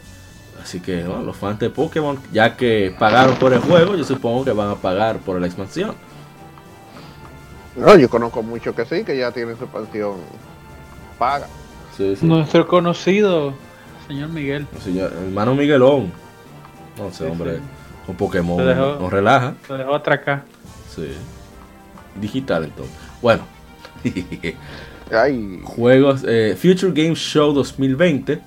Así 0.62 0.80
que 0.80 1.04
bueno, 1.04 1.24
los 1.24 1.36
fans 1.38 1.58
de 1.60 1.70
Pokémon, 1.72 2.20
ya 2.32 2.56
que 2.56 2.94
pagaron 3.00 3.36
por 3.38 3.52
el 3.54 3.60
juego, 3.62 3.96
yo 3.96 4.04
supongo 4.04 4.46
que 4.46 4.52
van 4.52 4.70
a 4.70 4.76
pagar 4.76 5.18
por 5.20 5.40
la 5.42 5.48
expansión. 5.48 5.96
No, 7.76 7.98
yo 7.98 8.10
conozco 8.10 8.44
muchos 8.44 8.76
que 8.76 8.86
sí, 8.86 9.04
que 9.04 9.18
ya 9.18 9.32
tienen 9.32 9.58
su 9.58 9.64
expansión 9.64 10.18
paga. 11.18 11.48
Sí, 11.98 12.16
sí. 12.18 12.26
Nuestro 12.26 12.68
conocido 12.68 13.54
señor 14.08 14.30
Miguel. 14.30 14.68
El 14.76 14.82
señor- 14.82 15.14
el 15.14 15.28
hermano 15.30 15.56
Miguelón. 15.56 16.12
No 16.98 17.12
sé, 17.12 17.26
Sí, 17.26 17.32
hombre. 17.32 17.56
sí. 17.58 17.62
Con 18.06 18.16
Pokémon 18.16 18.58
Se 18.58 18.64
dejó. 18.66 18.98
nos 19.00 19.12
relaja. 19.12 19.54
Se 19.68 19.74
dejó 19.74 19.96
atracar. 19.96 20.44
Sí. 20.96 21.08
Digital 22.20 22.64
entonces. 22.66 22.96
Bueno. 23.22 23.44
Ay, 25.12 25.60
Juegos 25.64 26.24
eh, 26.28 26.58
Future 26.60 26.92
Game 26.94 27.16
Show 27.16 27.54
2020 27.54 28.40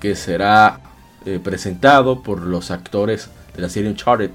que 0.00 0.14
será 0.14 0.80
eh, 1.24 1.40
presentado 1.42 2.22
por 2.22 2.42
los 2.42 2.70
actores 2.70 3.30
de 3.56 3.62
la 3.62 3.68
serie 3.70 3.88
Uncharted, 3.88 4.30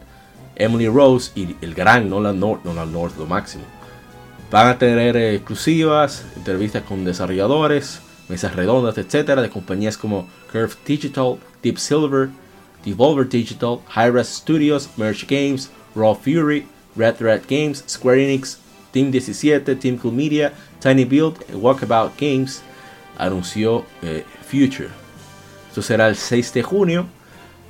Emily 0.55 0.87
Rose 0.87 1.31
y 1.35 1.55
el 1.61 1.75
gran 1.75 2.09
Nolan 2.09 2.39
North, 2.39 2.63
Nolan 2.65 2.91
North 2.91 3.15
lo 3.17 3.27
máximo. 3.27 3.63
Van 4.49 4.67
a 4.67 4.77
tener 4.79 5.15
eh, 5.15 5.35
exclusivas, 5.35 6.25
entrevistas 6.35 6.81
con 6.83 7.05
desarrolladores, 7.05 8.01
mesas 8.29 8.55
redondas, 8.55 8.97
etcétera, 8.97 9.43
de 9.43 9.49
compañías 9.51 9.95
como 9.95 10.27
Curve 10.51 10.73
Digital, 10.87 11.35
Deep 11.61 11.77
Silver, 11.77 12.29
Devolver 12.85 13.27
Digital, 13.27 13.81
Hi-Res 13.95 14.27
Studios, 14.29 14.89
Merge 14.97 15.25
Games, 15.27 15.69
Raw 15.95 16.15
Fury, 16.15 16.65
Red 16.95 17.15
Red 17.19 17.41
Games, 17.49 17.83
Square 17.87 18.17
Enix, 18.21 18.57
Team 18.91 19.11
17, 19.11 19.75
Team 19.75 19.97
Cool 19.97 20.13
Media, 20.13 20.53
Tiny 20.79 21.05
Build, 21.05 21.35
y 21.51 21.55
Walkabout 21.55 22.11
Games, 22.19 22.61
anunció 23.17 23.85
eh, 24.01 24.23
Future. 24.49 24.89
Esto 25.69 25.81
será 25.81 26.07
el 26.07 26.15
6 26.15 26.53
de 26.53 26.63
junio 26.63 27.05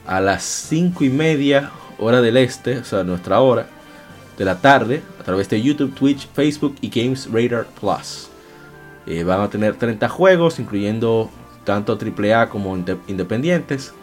a 0.07 0.22
las 0.22 0.43
5 0.43 1.03
y 1.03 1.10
media 1.10 1.72
hora 1.97 2.22
del 2.22 2.38
este, 2.38 2.78
o 2.78 2.84
sea, 2.86 3.03
nuestra 3.03 3.41
hora 3.41 3.68
de 4.38 4.45
la 4.45 4.62
tarde, 4.62 5.01
a 5.20 5.24
través 5.24 5.49
de 5.49 5.62
YouTube, 5.62 5.93
Twitch, 5.93 6.28
Facebook 6.34 6.76
y 6.82 6.89
Games 6.89 7.28
Radar 7.32 7.68
Plus. 7.80 8.30
Eh, 9.05 9.24
van 9.24 9.41
a 9.41 9.49
tener 9.49 9.76
30 9.76 10.07
juegos, 10.07 10.60
incluyendo 10.60 11.30
tanto 11.66 11.97
AAA 11.97 12.47
como 12.49 12.78
inde- 12.78 12.97
independientes. 13.07 13.93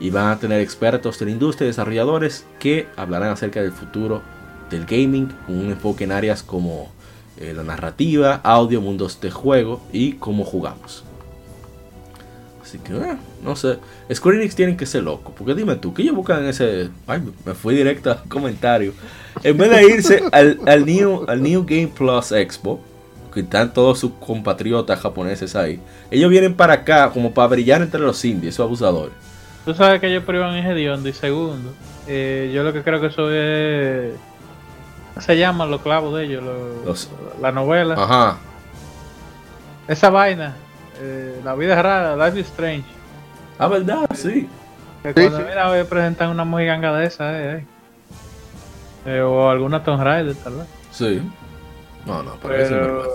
Y 0.00 0.10
van 0.10 0.28
a 0.28 0.38
tener 0.38 0.60
expertos 0.60 1.18
de 1.18 1.26
la 1.26 1.30
industria 1.30 1.66
y 1.66 1.68
desarrolladores 1.68 2.46
que 2.58 2.88
hablarán 2.96 3.30
acerca 3.30 3.60
del 3.60 3.72
futuro 3.72 4.22
del 4.70 4.86
gaming 4.86 5.26
con 5.46 5.58
un 5.58 5.70
enfoque 5.70 6.04
en 6.04 6.12
áreas 6.12 6.42
como 6.42 6.90
eh, 7.36 7.52
la 7.54 7.62
narrativa, 7.62 8.40
audio, 8.42 8.80
mundos 8.80 9.20
de 9.20 9.30
juego 9.30 9.80
y 9.92 10.12
cómo 10.12 10.44
jugamos. 10.44 11.04
Así 12.62 12.78
que, 12.78 12.92
eh, 12.92 13.16
no 13.42 13.56
sé. 13.56 13.78
Square 14.12 14.38
Enix 14.38 14.54
tienen 14.54 14.76
que 14.76 14.86
ser 14.86 15.02
locos. 15.02 15.34
Porque 15.36 15.54
dime 15.54 15.74
tú, 15.76 15.92
¿qué 15.92 16.02
ellos 16.02 16.14
buscan 16.14 16.44
en 16.44 16.50
ese. 16.50 16.90
Ay, 17.06 17.20
me 17.44 17.54
fui 17.54 17.74
directo 17.74 18.12
al 18.12 18.22
comentario. 18.28 18.92
En 19.42 19.58
vez 19.58 19.70
de 19.70 19.84
irse 19.84 20.22
al, 20.32 20.60
al, 20.66 20.86
New, 20.86 21.24
al 21.26 21.42
New 21.42 21.64
Game 21.64 21.88
Plus 21.88 22.30
Expo, 22.30 22.80
que 23.34 23.40
están 23.40 23.72
todos 23.72 23.98
sus 23.98 24.12
compatriotas 24.20 25.00
japoneses 25.00 25.56
ahí, 25.56 25.80
ellos 26.10 26.30
vienen 26.30 26.54
para 26.54 26.74
acá 26.74 27.10
como 27.10 27.32
para 27.32 27.48
brillar 27.48 27.82
entre 27.82 28.00
los 28.00 28.24
indies, 28.24 28.54
esos 28.54 28.64
abusadores. 28.64 29.14
Tú 29.64 29.74
sabes 29.74 30.00
que 30.00 30.08
ellos 30.08 30.24
privan 30.24 30.54
en 30.54 30.66
hediondo 30.66 31.08
y 31.08 31.12
segundo. 31.12 31.72
eh, 32.06 32.50
yo 32.52 32.62
lo 32.64 32.72
que 32.72 32.82
creo 32.82 33.00
que 33.00 33.06
eso 33.08 33.30
es. 33.30 34.14
Se 35.18 35.36
llaman 35.36 35.70
los 35.70 35.80
clavos 35.82 36.14
de 36.16 36.24
ellos, 36.24 36.42
los- 36.42 36.84
Los- 36.84 37.10
la 37.40 37.52
novela. 37.52 37.94
Ajá. 37.96 38.38
Esa 39.86 40.08
vaina, 40.10 40.54
eh, 41.00 41.40
la 41.44 41.54
vida 41.54 41.76
es 41.76 41.82
rara, 41.82 42.16
Life 42.26 42.40
is 42.40 42.46
Strange. 42.46 42.84
Ah, 43.58 43.68
verdad, 43.68 44.06
sí. 44.14 44.48
Que 45.02 45.08
Sí, 45.10 45.14
cuando 45.14 45.38
sí. 45.38 45.44
mira, 45.48 45.68
voy 45.68 45.78
a 45.80 45.84
presentar 45.84 46.28
una 46.28 46.44
mojiganga 46.44 46.92
de 46.96 47.06
esa, 47.06 47.38
eh, 47.38 47.56
eh. 47.58 47.64
Eh, 49.06 49.20
o 49.20 49.48
alguna 49.50 49.82
Tomb 49.82 50.02
Raider, 50.02 50.34
tal 50.36 50.54
vez. 50.56 50.66
Sí. 50.90 51.22
No, 52.06 52.22
no, 52.22 52.34
pero 52.42 52.54
eso 52.56 53.02
es. 53.02 53.08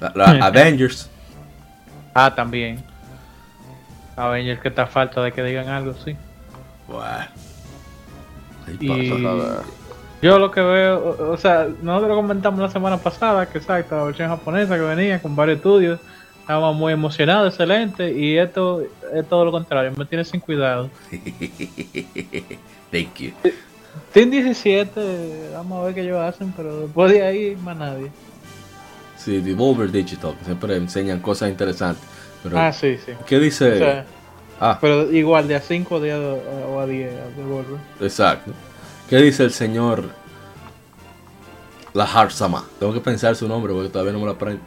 La, 0.00 0.12
la 0.38 0.46
Avengers. 0.46 1.10
Ah, 2.16 2.32
también. 2.34 2.82
Avengers 4.16 4.60
que 4.60 4.68
está 4.68 4.86
falta 4.86 5.22
de 5.22 5.32
que 5.32 5.42
digan 5.42 5.68
algo, 5.68 5.94
sí. 5.94 6.16
Buah. 6.88 7.28
Ahí 8.66 8.76
Y 8.80 9.10
pasa. 9.10 9.62
yo 10.22 10.38
lo 10.38 10.50
que 10.50 10.60
veo, 10.60 11.30
o, 11.32 11.36
sea, 11.36 11.68
nosotros 11.82 12.10
lo 12.10 12.16
comentamos 12.16 12.60
la 12.60 12.70
semana 12.70 12.96
pasada, 12.98 13.46
que 13.46 13.58
exacto, 13.58 13.96
la 13.96 14.04
versión 14.04 14.28
japonesa 14.28 14.76
que 14.76 14.82
venía 14.82 15.20
con 15.20 15.36
varios 15.36 15.56
estudios, 15.58 16.00
estábamos 16.40 16.76
muy 16.76 16.92
emocionados, 16.92 17.52
excelente, 17.52 18.12
y 18.12 18.38
esto 18.38 18.82
es 19.12 19.28
todo 19.28 19.44
lo 19.44 19.52
contrario, 19.52 19.92
me 19.96 20.04
tiene 20.04 20.24
sin 20.24 20.40
cuidado. 20.40 20.90
Thank 22.90 23.14
you. 23.18 23.32
Team 24.12 24.30
17, 24.30 25.50
vamos 25.54 25.80
a 25.80 25.84
ver 25.86 25.94
qué 25.94 26.02
ellos 26.02 26.18
hacen, 26.20 26.52
pero 26.56 26.80
después 26.80 27.12
de 27.12 27.22
ahí, 27.22 27.56
más 27.62 27.76
nadie. 27.76 28.10
Sí, 29.16 29.40
Devolver 29.40 29.90
Digital, 29.90 30.36
que 30.38 30.44
siempre 30.44 30.76
enseñan 30.76 31.20
cosas 31.20 31.48
interesantes. 31.50 32.04
Pero, 32.44 32.58
Ah, 32.58 32.72
sí, 32.72 32.96
sí. 33.04 33.12
¿qué 33.26 33.40
dice? 33.40 33.72
O 33.72 33.78
sea, 33.78 34.06
ah, 34.60 34.78
pero 34.80 35.10
igual 35.10 35.48
de 35.48 35.56
a 35.56 35.60
5 35.60 36.00
días 36.00 36.20
o 36.20 36.78
a 36.78 36.86
10 36.86 37.12
a 37.12 37.26
Devolver. 37.36 37.78
exacto. 38.00 38.52
¿Qué 39.10 39.16
dice 39.16 39.42
el 39.44 39.50
señor 39.50 40.04
La 41.92 42.04
Harsama? 42.04 42.64
Tengo 42.78 42.92
que 42.94 43.00
pensar 43.00 43.34
su 43.34 43.48
nombre 43.48 43.72
porque 43.72 43.88
todavía 43.88 44.12
no 44.12 44.20
me 44.20 44.26
lo 44.26 44.32
aprendo. 44.32 44.62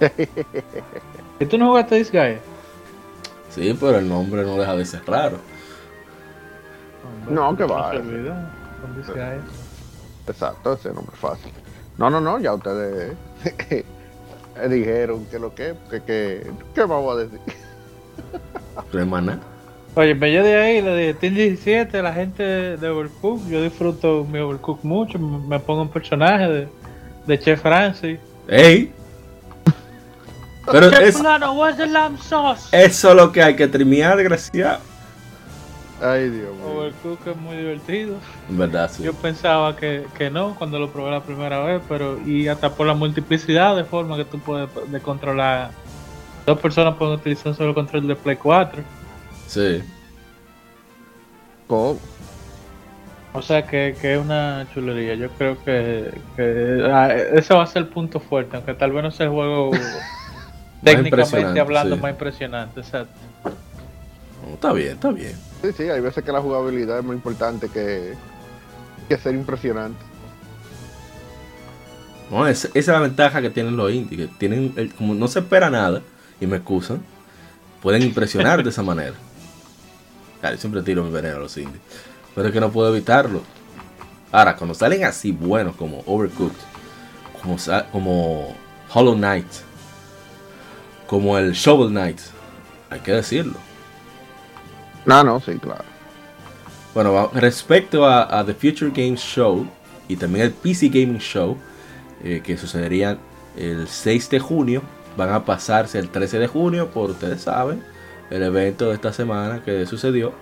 ¿Y 1.40 1.46
tú 1.46 1.56
no 1.58 1.68
jugaste 1.68 1.98
This 1.98 2.10
Guy? 2.12 2.38
Sí, 3.50 3.76
pero 3.78 3.98
el 3.98 4.08
nombre 4.08 4.42
no 4.42 4.56
deja 4.58 4.74
de 4.76 4.84
ser 4.84 5.02
raro. 5.06 5.38
No, 7.28 7.56
que 7.56 7.64
va. 7.64 7.92
This. 7.92 9.08
Exacto, 10.28 10.72
ese 10.74 10.88
nombre 10.92 11.12
es 11.14 11.20
fácil. 11.20 11.52
No, 11.98 12.10
no, 12.10 12.20
no, 12.20 12.38
ya 12.38 12.52
ustedes 12.52 13.16
dijeron 14.68 15.26
que 15.26 15.38
lo 15.38 15.54
que, 15.54 15.74
que, 15.90 16.02
que, 16.02 16.46
¿qué 16.74 16.80
vamos 16.82 17.14
a 17.14 17.20
decir? 17.20 17.40
Hermana. 18.92 19.40
Oye, 19.94 20.14
me 20.14 20.30
yo 20.30 20.42
de 20.42 20.54
ahí 20.56 20.82
le 20.82 20.96
dije, 20.96 21.14
Team 21.14 21.34
17, 21.34 22.02
la 22.02 22.12
gente 22.12 22.42
de 22.42 22.88
Overcook, 22.88 23.48
yo 23.48 23.62
disfruto 23.62 24.26
mi 24.30 24.38
Overcook 24.38 24.84
mucho, 24.84 25.18
me 25.18 25.58
pongo 25.58 25.82
un 25.82 25.88
personaje 25.88 26.48
de, 26.48 26.68
de 27.26 27.38
Chef 27.38 27.62
Francis. 27.62 28.18
¡Ey! 28.46 28.92
Pero 30.70 30.90
Chef 30.90 31.00
es, 31.00 31.16
fulano, 31.16 31.54
where's 31.54 31.78
the 31.78 31.86
lamb 31.86 32.18
sauce? 32.18 32.68
eso 32.72 33.10
es 33.10 33.16
lo 33.16 33.32
que 33.32 33.42
hay 33.42 33.56
que 33.56 33.68
terminar, 33.68 34.18
desgraciado. 34.18 34.80
Ay, 36.02 36.28
Dios 36.28 36.54
mío. 36.54 36.66
Overcook 36.66 37.26
es 37.26 37.36
muy 37.36 37.56
divertido. 37.56 38.16
Verdad, 38.48 38.90
sí. 38.90 39.02
Yo 39.02 39.14
pensaba 39.14 39.76
que, 39.76 40.06
que 40.16 40.30
no 40.30 40.54
cuando 40.56 40.78
lo 40.78 40.90
probé 40.90 41.10
la 41.10 41.22
primera 41.22 41.60
vez, 41.60 41.80
pero 41.88 42.20
y 42.26 42.48
hasta 42.48 42.70
por 42.74 42.86
la 42.86 42.94
multiplicidad 42.94 43.76
de 43.76 43.84
formas 43.84 44.18
que 44.18 44.24
tú 44.26 44.38
puedes 44.38 44.68
de 44.90 45.00
controlar. 45.00 45.70
Dos 46.44 46.58
personas 46.60 46.94
pueden 46.96 47.14
utilizar 47.14 47.48
un 47.48 47.54
solo 47.56 47.74
control 47.74 48.06
de 48.06 48.14
Play 48.14 48.36
4. 48.36 48.82
Sí. 49.48 49.82
¿Cómo? 51.66 51.98
O 53.32 53.42
sea 53.42 53.66
que, 53.66 53.96
que 54.00 54.14
es 54.14 54.20
una 54.20 54.66
chulería. 54.72 55.14
Yo 55.14 55.28
creo 55.30 55.62
que, 55.64 56.10
que 56.36 56.88
ah, 56.92 57.12
ese 57.12 57.52
va 57.54 57.64
a 57.64 57.66
ser 57.66 57.82
el 57.82 57.88
punto 57.88 58.20
fuerte, 58.20 58.56
aunque 58.56 58.74
tal 58.74 58.92
vez 58.92 59.02
no 59.02 59.10
sea 59.10 59.26
el 59.26 59.32
juego 59.32 59.70
técnicamente 60.84 61.58
hablando 61.60 61.96
sí. 61.96 62.02
más 62.02 62.10
impresionante. 62.12 62.80
Exacto. 62.80 63.18
Está 64.54 64.72
bien, 64.72 64.92
está 64.92 65.10
bien. 65.10 65.45
Sí, 65.62 65.72
sí, 65.72 65.82
hay 65.84 66.00
veces 66.00 66.22
que 66.24 66.32
la 66.32 66.40
jugabilidad 66.40 66.98
es 66.98 67.04
muy 67.04 67.16
importante 67.16 67.68
que, 67.68 68.14
que 69.08 69.18
ser 69.18 69.34
impresionante. 69.34 69.98
No, 72.30 72.46
es- 72.46 72.64
esa 72.66 72.78
es 72.78 72.86
la 72.88 73.00
ventaja 73.00 73.40
que 73.40 73.50
tienen 73.50 73.76
los 73.76 73.92
indies, 73.92 74.28
que 74.28 74.34
tienen, 74.38 74.72
el- 74.76 74.92
como 74.94 75.14
no 75.14 75.28
se 75.28 75.40
espera 75.40 75.70
nada, 75.70 76.02
y 76.40 76.46
me 76.46 76.56
excusan, 76.56 77.00
pueden 77.82 78.02
impresionar 78.02 78.62
de 78.62 78.70
esa 78.70 78.82
manera. 78.82 79.14
Claro, 80.40 80.56
yo 80.56 80.60
siempre 80.60 80.82
tiro 80.82 81.02
mi 81.04 81.10
veneno 81.10 81.36
a 81.36 81.40
los 81.40 81.56
indies, 81.56 81.80
pero 82.34 82.48
es 82.48 82.52
que 82.52 82.60
no 82.60 82.70
puedo 82.70 82.94
evitarlo. 82.94 83.42
Ahora, 84.32 84.56
cuando 84.56 84.74
salen 84.74 85.04
así 85.04 85.32
buenos 85.32 85.76
como 85.76 86.02
Overcooked, 86.06 86.56
como, 87.40 87.56
como 87.92 88.54
Hollow 88.92 89.14
Knight, 89.14 89.46
como 91.06 91.38
el 91.38 91.52
Shovel 91.52 91.90
Knight, 91.90 92.18
hay 92.90 93.00
que 93.00 93.12
decirlo. 93.12 93.54
No, 95.06 95.22
no, 95.24 95.40
sí, 95.40 95.58
claro. 95.58 95.84
Bueno, 96.94 97.30
respecto 97.34 98.04
a, 98.06 98.38
a 98.40 98.44
The 98.44 98.54
Future 98.54 98.90
Games 98.90 99.20
Show 99.20 99.66
y 100.08 100.16
también 100.16 100.46
el 100.46 100.52
PC 100.52 100.88
Gaming 100.88 101.18
Show, 101.18 101.56
eh, 102.22 102.40
que 102.44 102.56
sucederían 102.56 103.18
el 103.56 103.88
6 103.88 104.30
de 104.30 104.38
junio, 104.40 104.82
van 105.16 105.30
a 105.32 105.44
pasarse 105.44 105.98
el 105.98 106.10
13 106.10 106.38
de 106.38 106.46
junio, 106.48 106.90
por 106.90 107.10
ustedes 107.10 107.42
saben, 107.42 107.82
el 108.30 108.42
evento 108.42 108.88
de 108.88 108.94
esta 108.94 109.12
semana 109.12 109.62
que 109.64 109.86
sucedió 109.86 110.32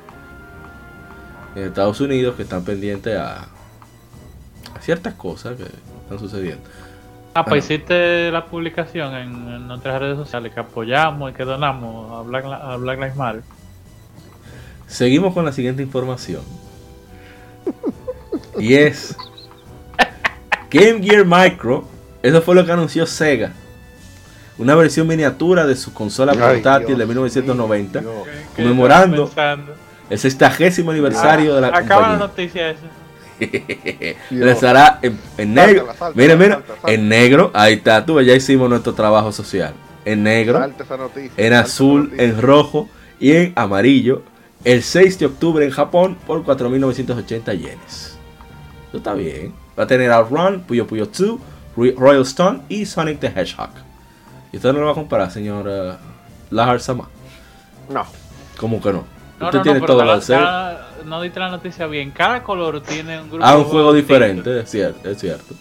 en 1.54 1.64
Estados 1.64 2.00
Unidos, 2.00 2.36
que 2.36 2.42
están 2.42 2.64
pendientes 2.64 3.16
a, 3.18 3.42
a 4.74 4.80
ciertas 4.80 5.14
cosas 5.14 5.56
que 5.56 5.64
están 5.64 6.18
sucediendo. 6.18 6.68
Ah, 7.34 7.46
pues 7.48 7.66
Bueno. 7.66 7.74
hiciste 7.74 8.30
la 8.30 8.46
publicación 8.46 9.14
en, 9.14 9.48
en 9.48 9.68
nuestras 9.68 10.00
redes 10.00 10.16
sociales 10.16 10.52
que 10.54 10.60
apoyamos 10.60 11.30
y 11.32 11.34
que 11.34 11.44
donamos 11.44 12.12
a 12.12 12.22
Black, 12.22 12.44
a 12.44 12.76
Black 12.76 12.98
Lives 12.98 13.16
Matter. 13.16 13.42
Seguimos 14.94 15.34
con 15.34 15.44
la 15.44 15.50
siguiente 15.50 15.82
información. 15.82 16.42
Y 18.56 18.74
es 18.74 19.16
Game 20.70 21.02
Gear 21.02 21.24
Micro. 21.26 21.84
Eso 22.22 22.40
fue 22.40 22.54
lo 22.54 22.64
que 22.64 22.70
anunció 22.70 23.04
Sega. 23.04 23.50
Una 24.56 24.76
versión 24.76 25.08
miniatura 25.08 25.66
de 25.66 25.74
su 25.74 25.92
consola 25.92 26.30
Ay, 26.30 26.38
portátil 26.38 26.86
Dios 26.86 26.98
de 27.00 27.06
1990. 27.06 28.00
mío. 28.02 28.10
¿Qué 28.54 28.62
Conmemorando. 28.62 29.32
El 30.08 30.16
sextagésimo 30.16 30.92
aniversario 30.92 31.56
de 31.56 31.60
la 31.62 31.68
Ah, 31.68 31.78
Acaba 31.78 32.10
la 32.10 32.16
noticia 32.16 32.70
esa. 32.70 32.82
Les 34.30 34.62
hará 34.62 35.00
en, 35.02 35.18
en 35.38 35.54
negro. 35.54 35.88
Mira, 36.14 36.36
mira. 36.36 36.62
En 36.86 37.08
negro. 37.08 37.50
Ahí 37.52 37.74
está. 37.74 38.06
Tú, 38.06 38.20
ya 38.20 38.32
hicimos 38.32 38.70
nuestro 38.70 38.94
trabajo 38.94 39.32
social. 39.32 39.74
En 40.04 40.22
negro. 40.22 40.60
Salte 40.60 40.84
esa 40.84 40.96
noticia, 40.96 41.32
en 41.36 41.52
azul, 41.52 42.12
en 42.16 42.40
rojo 42.40 42.88
y 43.18 43.32
en 43.32 43.52
amarillo 43.56 44.22
el 44.64 44.82
6 44.82 45.18
de 45.18 45.26
octubre 45.26 45.64
en 45.64 45.70
Japón 45.70 46.16
por 46.26 46.42
4.980 46.44 47.52
yenes. 47.58 48.18
Eso 48.88 48.96
está 48.98 49.14
bien. 49.14 49.54
Va 49.78 49.84
a 49.84 49.86
tener 49.86 50.10
Outrun, 50.12 50.60
Puyo 50.60 50.86
Puyo 50.86 51.06
2, 51.06 51.18
Ro- 51.76 51.92
Royal 51.96 52.22
Stone 52.22 52.60
y 52.68 52.86
Sonic 52.86 53.20
the 53.20 53.26
Hedgehog. 53.28 53.70
¿Y 54.52 54.56
usted 54.56 54.72
no 54.72 54.80
lo 54.80 54.86
va 54.86 54.92
a 54.92 54.94
comparar, 54.94 55.30
señor 55.30 55.66
uh, 55.66 56.54
Lahar 56.54 56.80
Sama? 56.80 57.08
No, 57.90 58.06
¿Cómo 58.56 58.80
que 58.80 58.92
no? 58.92 59.04
No, 59.40 59.46
usted 59.46 59.58
no, 59.58 59.62
tiene 59.64 59.80
no, 59.80 59.86
todo 59.86 59.98
cada- 59.98 60.20
cada- 60.20 60.88
no 61.04 61.20
diste 61.20 61.40
la 61.40 61.50
noticia 61.50 61.86
bien. 61.86 62.12
Cada 62.12 62.42
color 62.42 62.80
tiene 62.82 63.20
un 63.20 63.28
grupo 63.28 63.44
Ah, 63.44 63.56
un 63.58 63.64
juego 63.64 63.92
diferente, 63.92 64.60
es 64.60 64.70
cierto. 64.70 65.10
Es 65.10 65.18
cierto. 65.18 65.54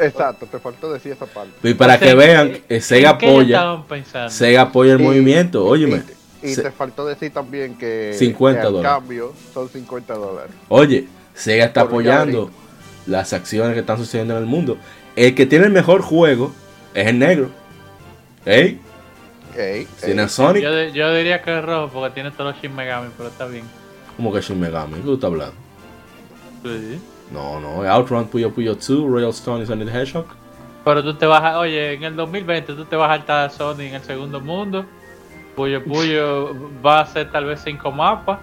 exacto, 0.00 0.46
te 0.46 0.58
faltó 0.58 0.92
decir 0.92 1.12
esa 1.12 1.26
parte. 1.26 1.52
Y 1.62 1.74
para 1.74 1.94
O 1.94 1.98
sea, 1.98 2.08
que 2.08 2.14
vean, 2.14 2.48
¿en- 2.48 2.62
eh, 2.68 2.80
Sega 2.80 3.10
apoya, 3.10 3.56
estaban 3.58 3.84
pensando? 3.84 4.30
Sega 4.30 4.62
apoya 4.62 4.94
el 4.94 5.00
Y- 5.00 5.04
movimiento. 5.04 5.64
Óyeme, 5.64 5.98
Y, 5.98 6.02
y 6.42 6.54
Se- 6.54 6.62
te 6.62 6.70
faltó 6.70 7.06
decir 7.06 7.32
también 7.32 7.76
que 7.76 8.14
50 8.18 8.60
que 8.60 8.66
al 8.66 8.72
dólares. 8.74 8.92
cambio 8.98 9.32
son 9.54 9.68
50 9.68 10.14
dólares. 10.14 10.52
Oye, 10.68 11.06
Sega 11.34 11.64
está 11.66 11.82
Por 11.82 11.90
apoyando 11.90 12.50
las 13.06 13.32
acciones 13.32 13.74
que 13.74 13.80
están 13.80 13.98
sucediendo 13.98 14.34
en 14.36 14.40
el 14.40 14.46
mundo. 14.46 14.76
El 15.14 15.34
que 15.34 15.46
tiene 15.46 15.66
el 15.66 15.72
mejor 15.72 16.02
juego 16.02 16.52
es 16.94 17.06
el 17.06 17.18
negro. 17.18 17.50
¿Ey? 18.44 18.80
Ey, 19.56 19.86
Tiene 20.04 20.22
ey. 20.22 20.26
a 20.26 20.28
Sonic 20.28 20.62
Yo, 20.92 21.14
diría 21.14 21.40
que 21.42 21.58
es 21.58 21.64
rojo 21.64 21.90
porque 21.92 22.14
tiene 22.14 22.30
todos 22.30 22.52
los 22.54 22.62
Shin 22.62 22.74
Megami, 22.76 23.08
pero 23.16 23.28
está 23.30 23.46
bien. 23.46 23.64
como 24.16 24.32
que 24.32 24.40
Shin 24.40 24.60
Megami. 24.60 24.94
¿Qué 24.96 25.00
tú 25.02 25.14
estás 25.14 25.30
hablando? 25.30 25.54
Sí. 26.62 27.00
No, 27.32 27.58
no. 27.60 27.82
Outrun, 27.90 28.28
Puyo 28.28 28.52
Puyo 28.52 28.74
2, 28.74 28.88
Royal 29.10 29.30
Stone 29.30 29.64
y 29.64 29.66
Sonic 29.66 29.90
the 29.90 29.98
Hedgehog. 30.00 30.26
Pero 30.84 31.02
tú 31.02 31.14
te 31.14 31.26
vas 31.26 31.42
a, 31.42 31.58
oye, 31.58 31.94
en 31.94 32.04
el 32.04 32.14
2020 32.16 32.74
tú 32.74 32.84
te 32.84 32.94
vas 32.96 33.10
a 33.10 33.16
saltar 33.16 33.46
a 33.46 33.50
Sony 33.50 33.80
en 33.80 33.94
el 33.94 34.02
segundo 34.02 34.40
mundo. 34.40 34.84
Puyo 35.56 35.82
Puyo 35.82 36.54
va 36.84 37.00
a 37.00 37.06
ser 37.06 37.30
tal 37.32 37.46
vez 37.46 37.60
cinco 37.64 37.90
mapas. 37.90 38.38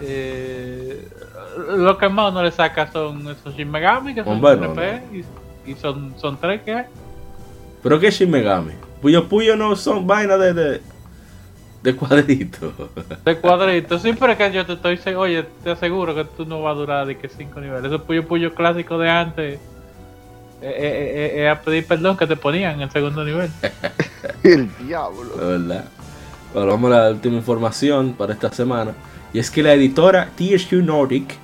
Eh, 0.00 1.08
lo 1.76 1.96
que 1.96 2.08
más 2.08 2.32
no 2.34 2.42
le 2.42 2.50
saca 2.50 2.90
son 2.92 3.28
esos 3.30 3.54
Shin 3.56 3.70
Megami, 3.70 4.14
que 4.14 4.22
son 4.24 4.34
Hombre, 4.34 4.56
no, 4.56 4.74
RP, 4.74 5.02
y, 5.66 5.70
y 5.70 5.74
son, 5.76 6.14
son 6.18 6.36
tres 6.38 6.60
que 6.62 6.74
hay. 6.74 6.84
¿Pero 7.82 7.98
qué 7.98 8.10
Shin 8.10 8.30
Megami? 8.30 8.72
Puyo 9.00 9.26
Puyo 9.28 9.56
no 9.56 9.74
son 9.76 10.06
vainas 10.06 10.38
de, 10.40 10.52
de, 10.52 10.80
de 11.82 11.96
cuadritos. 11.96 12.72
De 13.24 13.36
cuadritos. 13.38 14.02
Sí, 14.02 14.12
pero 14.18 14.32
es 14.32 14.38
que 14.38 14.52
yo 14.52 14.66
te 14.66 14.72
estoy 14.74 15.14
oye, 15.14 15.44
te 15.62 15.70
aseguro 15.70 16.14
que 16.14 16.24
tú 16.24 16.44
no 16.44 16.60
vas 16.62 16.72
a 16.72 16.78
durar 16.78 17.06
de 17.06 17.16
que 17.16 17.28
cinco 17.28 17.60
niveles. 17.60 17.84
Esos 17.84 18.02
Puyo 18.02 18.26
Puyo 18.26 18.52
clásicos 18.54 19.00
de 19.00 19.08
antes. 19.08 19.54
eh, 19.54 19.60
eh, 20.62 21.32
eh, 21.36 21.42
eh, 21.42 21.48
a 21.48 21.60
pedir 21.60 21.86
perdón 21.86 22.16
que 22.16 22.26
te 22.26 22.36
ponían 22.36 22.74
en 22.74 22.80
el 22.82 22.90
segundo 22.90 23.24
nivel. 23.24 23.50
El 24.42 24.68
diablo. 24.78 25.36
La 25.38 25.46
verdad. 25.46 25.84
Bueno, 26.56 26.70
vamos 26.70 26.90
a 26.90 27.00
la 27.00 27.10
última 27.10 27.36
información 27.36 28.14
para 28.14 28.32
esta 28.32 28.50
semana. 28.50 28.92
Y 29.34 29.38
es 29.38 29.50
que 29.50 29.62
la 29.62 29.74
editora 29.74 30.30
THQ 30.38 30.72
Nordic, 30.82 31.34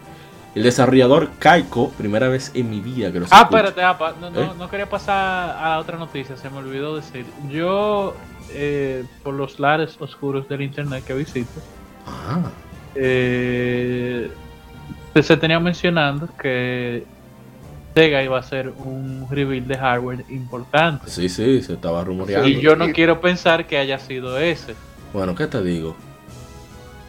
el 0.54 0.62
desarrollador 0.62 1.28
Kaiko, 1.38 1.90
primera 1.90 2.28
vez 2.28 2.50
en 2.54 2.70
mi 2.70 2.80
vida 2.80 3.12
que 3.12 3.20
lo 3.20 3.26
Ah, 3.30 3.42
escucho. 3.42 3.58
espérate, 3.66 4.16
no, 4.22 4.40
¿Eh? 4.40 4.50
no 4.58 4.70
quería 4.70 4.88
pasar 4.88 5.50
a 5.58 5.68
la 5.68 5.78
otra 5.80 5.98
noticia, 5.98 6.34
se 6.38 6.48
me 6.48 6.56
olvidó 6.56 6.96
decir. 6.96 7.26
Yo, 7.50 8.14
eh, 8.54 9.04
por 9.22 9.34
los 9.34 9.60
lares 9.60 9.98
oscuros 10.00 10.48
del 10.48 10.62
internet 10.62 11.04
que 11.04 11.12
visito, 11.12 11.60
Ah, 12.06 12.48
eh, 12.94 14.30
se 15.22 15.36
tenía 15.36 15.60
mencionando 15.60 16.26
que 16.40 17.04
Sega 17.94 18.22
iba 18.22 18.38
a 18.38 18.40
hacer 18.40 18.72
un 18.82 19.26
reveal 19.30 19.68
de 19.68 19.76
hardware 19.76 20.24
importante. 20.30 21.04
sí, 21.10 21.28
sí, 21.28 21.60
se 21.60 21.74
estaba 21.74 22.02
rumoreando. 22.02 22.48
Y 22.48 22.62
yo 22.62 22.76
no 22.76 22.90
quiero 22.92 23.20
pensar 23.20 23.66
que 23.66 23.76
haya 23.76 23.98
sido 23.98 24.38
ese. 24.38 24.74
Bueno, 25.12 25.34
¿qué 25.34 25.46
te 25.46 25.62
digo? 25.62 25.94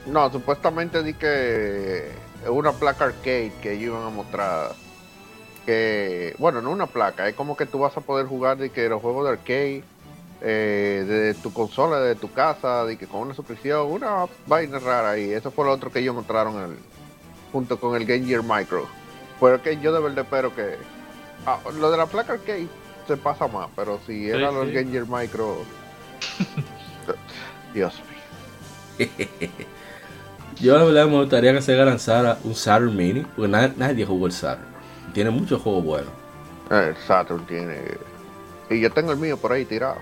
No, 0.05 0.29
supuestamente 0.31 1.01
di 1.03 1.13
que 1.13 2.09
es 2.43 2.49
una 2.49 2.73
placa 2.73 3.05
arcade 3.05 3.53
que 3.61 3.71
ellos 3.73 3.83
iban 3.95 4.03
a 4.03 4.09
mostrar. 4.09 4.71
Que, 5.65 6.35
bueno, 6.39 6.61
no 6.61 6.71
una 6.71 6.87
placa, 6.87 7.29
es 7.29 7.35
como 7.35 7.55
que 7.55 7.65
tú 7.65 7.79
vas 7.79 7.95
a 7.95 8.01
poder 8.01 8.25
jugar 8.27 8.57
de 8.57 8.69
que 8.69 8.89
los 8.89 9.01
juegos 9.01 9.23
de 9.25 9.31
arcade 9.31 9.83
eh, 10.41 11.05
de 11.07 11.33
tu 11.35 11.53
consola, 11.53 12.01
de 12.01 12.15
tu 12.15 12.29
casa, 12.33 12.83
de 12.83 12.97
que 12.97 13.07
con 13.07 13.21
una 13.21 13.33
suscripción, 13.33 13.89
una 13.89 14.25
vaina 14.45 14.79
rara. 14.79 15.17
Y 15.17 15.31
eso 15.31 15.51
fue 15.51 15.63
lo 15.63 15.71
otro 15.71 15.89
que 15.89 15.99
ellos 15.99 16.13
mostraron 16.15 16.57
el- 16.71 16.77
junto 17.53 17.79
con 17.79 17.95
el 17.95 18.05
Game 18.05 18.25
Gear 18.25 18.43
Micro. 18.43 18.87
Pero 19.39 19.61
que 19.61 19.79
yo 19.79 19.93
de 19.93 20.01
verdad 20.01 20.25
espero 20.25 20.53
que. 20.53 20.75
ah, 21.45 21.59
lo 21.77 21.89
de 21.91 21.97
la 21.97 22.07
placa 22.07 22.33
arcade 22.33 22.67
se 23.07 23.15
pasa 23.15 23.47
más, 23.47 23.69
pero 23.73 23.99
si 24.05 24.29
era 24.29 24.51
lo 24.51 24.65
del 24.65 24.69
sí. 24.69 24.75
Game 24.75 24.91
Gear 24.91 25.05
Micro. 25.07 25.55
Dios 27.73 27.93
mío. 28.99 29.07
Yo 30.61 30.77
la 30.77 30.83
verdad 30.83 31.07
me 31.07 31.19
gustaría 31.19 31.51
que 31.53 31.61
Sega 31.61 31.83
lanzara 31.85 32.37
un 32.43 32.55
Saturn 32.55 32.95
Mini, 32.95 33.21
porque 33.35 33.49
na- 33.51 33.73
nadie 33.75 34.05
jugó 34.05 34.27
el 34.27 34.31
Saturn. 34.31 34.67
Tiene 35.13 35.29
muchos 35.31 35.61
juegos 35.61 35.83
buenos. 35.83 36.11
El 36.69 36.95
Saturn 37.07 37.45
tiene. 37.45 37.79
Y 38.69 38.79
yo 38.79 38.91
tengo 38.91 39.11
el 39.11 39.17
mío 39.17 39.37
por 39.37 39.51
ahí 39.51 39.65
tirado. 39.65 39.97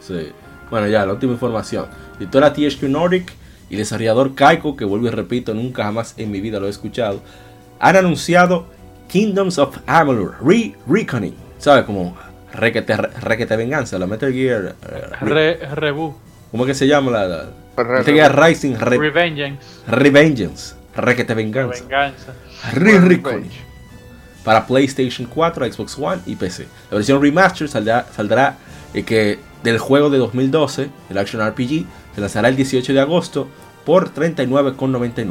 Sí. 0.00 0.32
Bueno, 0.70 0.86
ya, 0.88 1.04
la 1.06 1.12
última 1.12 1.32
información. 1.32 1.86
Editora 2.18 2.52
THQ 2.52 2.82
Nordic 2.84 3.32
y 3.70 3.76
desarrollador 3.76 4.34
Kaiko, 4.34 4.76
que 4.76 4.84
vuelvo 4.84 5.06
y 5.06 5.10
repito, 5.10 5.54
nunca 5.54 5.84
jamás 5.84 6.14
en 6.18 6.30
mi 6.30 6.40
vida 6.40 6.60
lo 6.60 6.66
he 6.66 6.70
escuchado, 6.70 7.20
han 7.80 7.96
anunciado 7.96 8.66
Kingdoms 9.08 9.58
of 9.58 9.78
Amalur 9.86 10.36
Re 10.42 10.74
Reckoning. 10.86 11.34
¿Sabes? 11.58 11.84
Como 11.84 12.16
Requete, 12.54 12.96
requete 12.96 13.56
Venganza, 13.56 13.98
la 13.98 14.06
Metal 14.06 14.32
Gear. 14.32 14.74
eh, 14.88 15.02
Re- 15.20 15.58
Re, 15.58 15.74
Rebu, 15.74 16.14
¿Cómo 16.50 16.64
que 16.64 16.74
se 16.74 16.86
llama 16.86 17.10
la, 17.10 17.26
la- 17.26 17.44
Re- 17.76 17.98
Metal 17.98 18.14
Gear 18.14 18.40
Rising 18.46 18.74
Re- 18.76 18.96
Revengeance, 18.98 19.60
Revengeance? 19.88 20.74
Requete 20.96 21.34
Venganza. 21.34 21.80
Venganza. 21.82 22.32
Re. 22.72 23.20
Para 24.44 24.66
PlayStation 24.66 25.26
4, 25.26 25.72
Xbox 25.72 25.98
One 25.98 26.20
y 26.26 26.36
PC. 26.36 26.66
La 26.90 26.96
versión 26.98 27.20
remaster 27.20 27.68
saldrá, 27.68 28.06
saldrá 28.14 28.56
eh, 28.92 29.02
que 29.02 29.38
del 29.62 29.78
juego 29.78 30.10
de 30.10 30.18
2012, 30.18 30.90
el 31.10 31.18
Action 31.18 31.44
RPG, 31.44 31.86
se 32.14 32.20
lanzará 32.20 32.48
el 32.48 32.56
18 32.56 32.92
de 32.92 33.00
agosto 33.00 33.48
por 33.84 34.12
39,99. 34.14 35.26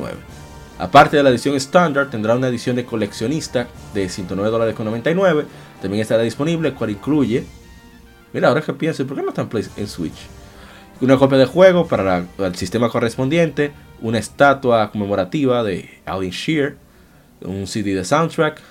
Aparte 0.80 1.16
de 1.18 1.24
la 1.24 1.30
edición 1.30 1.56
estándar, 1.56 2.10
tendrá 2.10 2.36
una 2.36 2.48
edición 2.48 2.76
de 2.76 2.84
coleccionista 2.86 3.68
de 3.94 4.08
109,99 4.08 5.46
También 5.84 6.02
estará 6.02 6.24
disponible, 6.24 6.74
cual 6.74 6.92
incluye. 6.92 7.44
Mira, 8.32 8.48
ahora 8.48 8.62
que 8.62 8.72
pienso, 8.72 9.06
¿por 9.06 9.18
qué 9.18 9.22
no 9.22 9.30
está 9.32 9.42
en, 9.42 9.50
en 9.76 9.88
Switch? 9.90 10.16
Una 11.02 11.18
copia 11.18 11.38
de 11.38 11.46
juego 11.46 11.86
para 11.90 12.26
el 12.38 12.56
sistema 12.56 12.88
correspondiente, 12.88 13.74
una 14.00 14.18
estatua 14.18 14.90
conmemorativa 14.92 15.62
de 15.62 15.90
Alvin 16.06 16.30
Shear, 16.30 16.76
un 17.42 17.68
CD 17.68 17.94
de 17.96 18.06
soundtrack. 18.06 18.62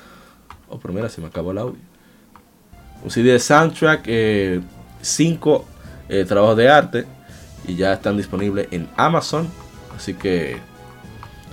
Oh, 0.70 0.78
pero 0.78 0.94
mira, 0.94 1.10
se 1.10 1.20
me 1.20 1.26
acabó 1.26 1.50
el 1.50 1.58
audio. 1.58 1.80
Un 3.04 3.10
CD 3.10 3.32
de 3.32 3.38
soundtrack, 3.38 4.08
5 5.02 5.64
trabajos 6.26 6.56
de 6.56 6.70
arte 6.70 7.06
y 7.68 7.74
ya 7.74 7.92
están 7.92 8.16
disponibles 8.16 8.68
en 8.70 8.88
Amazon. 8.96 9.50
Así 9.94 10.14
que 10.14 10.56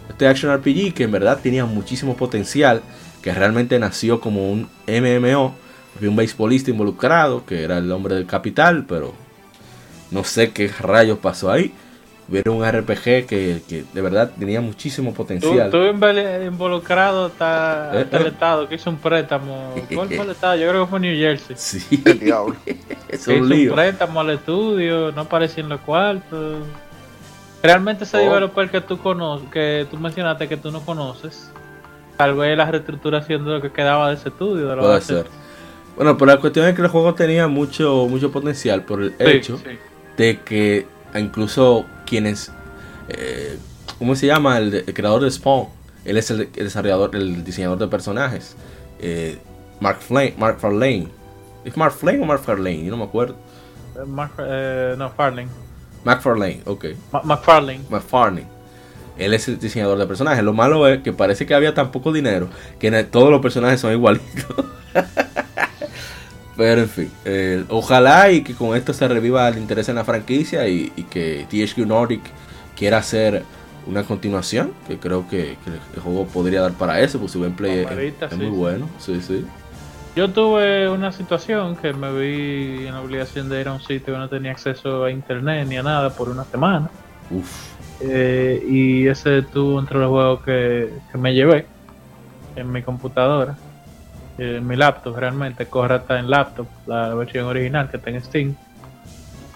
este 0.08 0.26
Action 0.26 0.56
RPG 0.56 0.94
que 0.94 1.04
en 1.04 1.12
verdad 1.12 1.38
tenía 1.44 1.66
muchísimo 1.66 2.16
potencial, 2.16 2.82
que 3.30 3.36
realmente 3.40 3.78
nació 3.78 4.20
como 4.20 4.50
un 4.52 4.68
MMO. 4.88 5.54
Había 5.96 6.10
un 6.10 6.16
beisbolista 6.16 6.72
involucrado, 6.72 7.46
que 7.46 7.64
era 7.64 7.78
el 7.78 7.92
hombre 7.92 8.16
del 8.16 8.26
capital, 8.26 8.86
pero 8.88 9.14
no 10.10 10.24
sé 10.24 10.52
qué 10.52 10.68
rayos 10.68 11.20
pasó 11.20 11.52
ahí. 11.52 11.72
Hubiera 12.28 12.50
un 12.52 12.64
RPG 12.66 13.04
que, 13.28 13.62
que 13.68 13.84
de 13.94 14.02
verdad 14.02 14.32
tenía 14.38 14.62
muchísimo 14.62 15.14
potencial. 15.14 15.60
Estuve 15.68 15.90
involucrado 16.46 17.26
hasta, 17.28 17.92
¿Eh? 17.94 18.02
hasta 18.02 18.18
el 18.18 18.28
estado 18.28 18.68
que 18.68 18.76
hizo 18.76 18.90
un 18.90 18.98
préstamo. 18.98 19.76
¿Cuál 19.94 20.08
fue 20.08 20.22
el 20.26 20.30
estado? 20.32 20.56
Yo 20.56 20.70
creo 20.70 20.86
que 20.86 20.90
fue 20.90 21.00
New 21.00 21.16
Jersey. 21.16 21.56
Sí, 21.58 22.02
El 22.06 22.20
diablo. 22.20 22.56
es 23.10 23.28
un 23.28 23.52
hizo 23.54 23.70
un 23.72 23.76
préstamo 23.76 24.22
al 24.22 24.30
estudio, 24.32 25.12
no 25.12 25.22
aparecía 25.22 25.64
en 25.64 25.70
los 25.70 25.82
cuartos. 25.82 26.64
Realmente 27.62 28.06
ese 28.06 28.18
Oh. 28.18 28.22
developer 28.22 28.72
que 28.72 28.82
tú 28.82 28.98
conoces, 29.00 29.48
que 29.52 29.86
tú 29.92 29.98
mencionaste 29.98 30.48
que 30.48 30.58
tú 30.58 30.72
no 30.72 30.82
conoces, 30.82 31.52
tal 32.20 32.36
vez 32.36 32.58
la 32.58 32.70
reestructuración 32.70 33.46
de 33.46 33.52
lo 33.52 33.62
que 33.62 33.72
quedaba 33.72 34.10
de 34.10 34.16
ese 34.16 34.28
estudio. 34.28 34.68
De 34.68 34.76
la 34.76 34.82
Puede 34.82 35.00
ser. 35.02 35.26
Bueno, 35.96 36.18
pero 36.18 36.34
la 36.34 36.40
cuestión 36.42 36.66
es 36.68 36.76
que 36.76 36.82
el 36.82 36.90
juego 36.90 37.14
tenía 37.14 37.48
mucho, 37.48 38.08
mucho 38.10 38.30
potencial 38.30 38.84
por 38.84 39.02
el 39.02 39.12
Sí, 39.18 39.24
hecho 39.26 39.58
sí. 39.58 39.78
de 40.18 40.40
que 40.42 40.86
incluso 41.16 41.86
quienes, 42.06 42.52
eh, 43.08 43.58
¿cómo 43.98 44.16
se 44.18 44.28
llama? 44.28 44.58
El, 44.58 44.84
creador 44.94 45.22
de 45.22 45.32
Spawn, 45.32 45.68
él 46.04 46.18
es 46.18 46.30
el, 46.30 46.42
el 46.42 46.66
desarrollador, 46.66 47.16
el 47.16 47.42
diseñador 47.46 47.78
de 47.78 47.88
personajes, 47.88 48.58
eh, 49.00 49.38
Mark 49.80 50.00
Flame, 50.02 50.36
Mark 50.38 50.60
Farlane. 50.60 51.08
¿Es 51.64 51.78
Mark 51.78 51.94
Flame 51.94 52.22
o 52.22 52.26
Mark 52.26 52.42
Farlane? 52.42 52.84
Yo 52.84 52.92
no 52.92 52.98
me 52.98 53.04
acuerdo. 53.06 53.36
Eh, 53.96 54.06
Mark- 54.06 54.34
eh, 54.40 54.96
no, 54.98 55.10
Farlane. 55.12 55.48
Mark 56.04 56.22
Farlane, 56.22 56.62
ok. 56.66 56.86
Ma- 57.14 57.22
McFarlane. 57.24 57.82
McFarlane. 57.90 58.59
Él 59.20 59.34
es 59.34 59.48
el 59.48 59.60
diseñador 59.60 59.98
de 59.98 60.08
personajes. 60.08 60.44
Lo 60.44 60.54
malo 60.54 60.88
es 60.88 61.02
que 61.02 61.14
parece 61.14 61.46
que 61.46 61.54
había 61.54 61.74
tan 61.74 61.92
poco 61.92 62.12
dinero 62.12 62.50
que 62.80 62.92
todos 63.04 63.30
los 63.30 63.42
personajes 63.42 63.80
son 63.80 63.92
igualitos. 63.92 64.66
Pero 66.58 66.82
en 66.82 66.90
fin, 66.90 67.12
eh, 67.24 67.64
ojalá 67.70 68.32
y 68.32 68.44
que 68.44 68.54
con 68.54 68.76
esto 68.76 68.94
se 68.94 69.08
reviva 69.08 69.48
el 69.48 69.58
interés 69.58 69.88
en 69.88 69.96
la 69.96 70.04
franquicia 70.04 70.68
y, 70.68 70.92
y 70.98 71.04
que 71.04 71.46
THQ 71.50 71.86
Nordic 71.86 72.22
quiera 72.76 72.98
hacer 72.98 73.44
una 73.88 74.04
continuación, 74.04 74.74
que 74.88 74.98
creo 74.98 75.28
que, 75.30 75.58
que 75.64 75.72
el 75.96 76.02
juego 76.02 76.26
podría 76.26 76.62
dar 76.62 76.74
para 76.74 77.00
eso, 77.00 77.20
pues 77.20 77.32
su 77.32 77.42
gameplay 77.42 77.80
es, 77.80 77.88
Amerita, 77.88 78.26
es 78.26 78.32
sí, 78.32 78.38
muy 78.38 78.50
bueno. 78.50 78.90
Sí, 79.00 79.22
sí. 79.22 79.46
Yo 80.16 80.30
tuve 80.30 80.90
una 80.90 81.12
situación 81.12 81.76
que 81.76 81.94
me 81.94 82.12
vi 82.12 82.88
en 82.88 82.94
la 82.94 83.02
obligación 83.02 83.48
de 83.48 83.62
ir 83.62 83.68
a 83.68 83.74
un 83.74 83.80
sitio 83.80 84.14
que 84.14 84.20
no 84.20 84.28
tenía 84.28 84.52
acceso 84.52 85.06
a 85.06 85.12
internet 85.12 85.68
ni 85.68 85.78
a 85.78 85.84
nada 85.84 86.10
por 86.10 86.30
una 86.30 86.44
semana. 86.44 86.90
Uf. 87.32 87.79
Eh, 88.02 88.64
y 88.68 89.08
ese 89.08 89.40
estuvo 89.40 89.80
entre 89.80 90.00
los 90.00 90.10
juegos 90.10 90.42
que, 90.44 90.90
que 91.12 91.18
me 91.18 91.34
llevé 91.34 91.68
en 92.56 92.72
mi 92.72 92.82
computadora. 92.82 93.58
En 94.38 94.66
mi 94.66 94.76
laptop 94.78 95.18
realmente, 95.18 95.66
corre 95.66 95.96
hasta 95.96 96.18
en 96.18 96.30
laptop, 96.30 96.68
la 96.86 97.14
versión 97.14 97.46
original 97.46 97.90
que 97.90 97.98
está 97.98 98.10
en 98.10 98.24
Steam. 98.24 98.56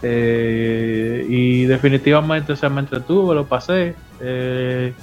Eh, 0.02 1.26
y 1.30 1.66
definitivamente 1.66 2.56
se 2.58 2.68
me 2.70 2.82
entretuvo, 2.82 3.34
lo 3.34 3.46
pasé. 3.46 3.96
Eh, 4.20 4.94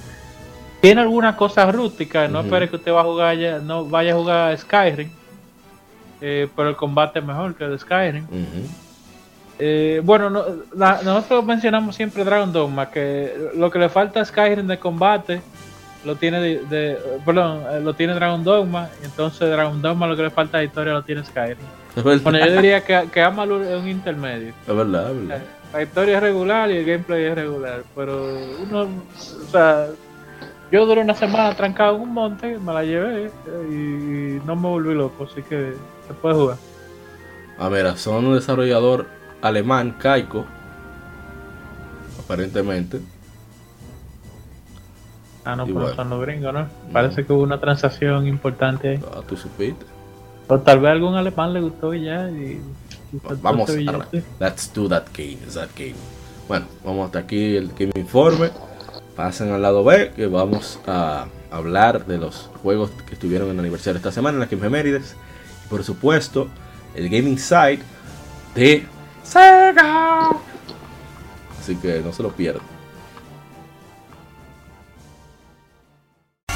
tiene 0.79 1.01
algunas 1.01 1.35
cosas 1.35 1.73
rústicas, 1.73 2.29
no 2.29 2.39
Ujú. 2.39 2.47
espere 2.47 2.69
que 2.69 2.75
usted 2.75 2.91
va 2.91 3.01
a 3.01 3.05
jugar 3.05 3.37
ya, 3.37 3.59
no 3.59 3.85
vaya 3.85 4.13
a 4.13 4.17
jugar 4.17 4.57
Skyrim. 4.57 5.09
eh, 6.23 6.47
pero 6.55 6.69
el 6.69 6.75
combate 6.75 7.17
es 7.17 7.25
mejor 7.25 7.55
que 7.55 7.63
el 7.63 7.71
de 7.71 7.79
Skyrim. 7.79 8.27
Eh, 9.63 10.01
bueno, 10.03 10.31
no- 10.31 10.43
la- 10.75 11.03
nosotros 11.03 11.45
mencionamos 11.45 11.95
siempre 11.95 12.23
Dragon 12.23 12.51
Dogma, 12.51 12.89
que 12.89 13.31
lo 13.55 13.69
que 13.69 13.77
le 13.77 13.89
falta 13.89 14.19
a 14.19 14.25
Skyrim 14.25 14.65
de 14.65 14.79
combate 14.79 15.39
lo 16.03 16.15
tiene 16.15 16.39
de, 16.41 16.65
de- 16.65 16.97
perdón, 17.23 17.61
eh, 17.71 17.79
lo 17.79 17.93
tiene 17.93 18.15
Dragon 18.15 18.43
Dogma, 18.43 18.89
y 19.03 19.05
entonces 19.05 19.51
Dragon 19.51 19.79
Dogma 19.79 20.07
lo 20.07 20.15
que 20.15 20.23
le 20.23 20.29
falta 20.31 20.57
de 20.57 20.65
historia 20.65 20.93
lo 20.93 21.03
tiene 21.03 21.23
Skyrim. 21.23 21.57
Bueno, 22.23 22.39
yo 22.39 22.45
diría 22.55 22.83
que, 22.83 23.07
que 23.13 23.21
Amalur 23.21 23.61
es 23.61 23.79
un 23.79 23.87
intermedio. 23.87 24.51
es 24.67 24.75
verdad, 24.75 25.11
es 25.11 25.27
verdad. 25.27 25.43
La 25.73 25.83
historia 25.83 26.17
es 26.17 26.23
regular 26.23 26.71
y 26.71 26.77
el 26.77 26.85
gameplay 26.85 27.25
es 27.25 27.35
regular, 27.35 27.83
pero 27.95 28.35
uno, 28.63 28.81
o 28.81 29.51
sea, 29.51 29.85
yo 30.71 30.85
duré 30.87 31.01
una 31.01 31.13
semana 31.13 31.53
trancado 31.53 31.97
en 31.97 32.01
un 32.01 32.13
monte, 32.13 32.57
me 32.57 32.73
la 32.73 32.83
llevé 32.83 33.25
eh, 33.25 33.29
y 33.69 34.45
no 34.47 34.55
me 34.55 34.67
volví 34.69 34.95
loco, 34.95 35.25
así 35.31 35.43
que 35.43 35.73
se 36.07 36.13
puede 36.15 36.33
jugar. 36.33 36.57
Ah, 37.59 37.69
mira, 37.69 37.95
son 37.95 38.25
un 38.25 38.33
desarrollador 38.33 39.05
alemán, 39.41 39.95
Kaiko. 39.99 40.45
Aparentemente. 42.23 43.01
Ah, 45.43 45.55
no, 45.55 45.63
Y 45.63 45.67
pero 45.67 45.79
bueno. 45.81 45.95
son 45.95 46.09
los 46.09 46.21
gringos, 46.21 46.53
¿no? 46.53 46.67
Parece 46.93 47.25
que 47.25 47.33
hubo 47.33 47.43
una 47.43 47.59
transacción 47.59 48.27
importante 48.27 48.89
ahí. 48.89 48.99
Ah, 49.13 49.21
tú 49.27 49.35
supiste. 49.35 49.85
O 50.47 50.59
tal 50.59 50.79
vez 50.79 50.89
a 50.89 50.91
algún 50.93 51.15
alemán 51.15 51.53
le 51.53 51.61
gustó 51.61 51.93
y 51.93 52.05
ya. 52.05 52.29
Y, 52.29 52.61
Vamos 53.41 53.69
a. 53.69 53.73
Let's 54.39 54.71
do 54.73 54.87
that 54.87 55.05
game, 55.13 55.37
that 55.53 55.69
game. 55.75 55.95
Bueno, 56.47 56.65
vamos 56.83 57.07
hasta 57.07 57.19
aquí 57.19 57.55
el 57.55 57.69
Game 57.69 57.91
Informe. 57.95 58.49
Pasen 59.15 59.51
al 59.51 59.61
lado 59.61 59.83
B, 59.83 60.11
que 60.15 60.27
vamos 60.27 60.79
a 60.87 61.27
hablar 61.51 62.05
de 62.05 62.17
los 62.17 62.49
juegos 62.61 62.91
que 63.07 63.13
estuvieron 63.13 63.47
en 63.49 63.53
el 63.55 63.59
aniversario 63.59 63.97
esta 63.97 64.11
semana, 64.11 64.35
en 64.35 64.39
las 64.41 64.49
Game 64.49 64.61
Efemérides. 64.61 65.15
Y 65.65 65.69
por 65.69 65.83
supuesto, 65.83 66.47
el 66.95 67.09
Gaming 67.09 67.37
Side 67.37 67.79
de 68.55 68.85
Sega. 69.31 70.29
Así 71.57 71.75
que 71.77 72.01
no 72.01 72.11
se 72.11 72.23
lo 72.23 72.31
pierdan. 72.31 72.63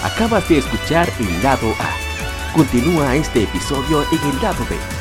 Acabas 0.04 0.48
de 0.50 0.58
escuchar 0.58 1.10
el 1.20 1.44
lado 1.44 1.72
A. 1.80 2.54
Continúa 2.54 3.16
este 3.16 3.44
episodio 3.44 4.04
en 4.12 4.30
el 4.30 4.42
lado 4.42 4.66
B 4.70 4.95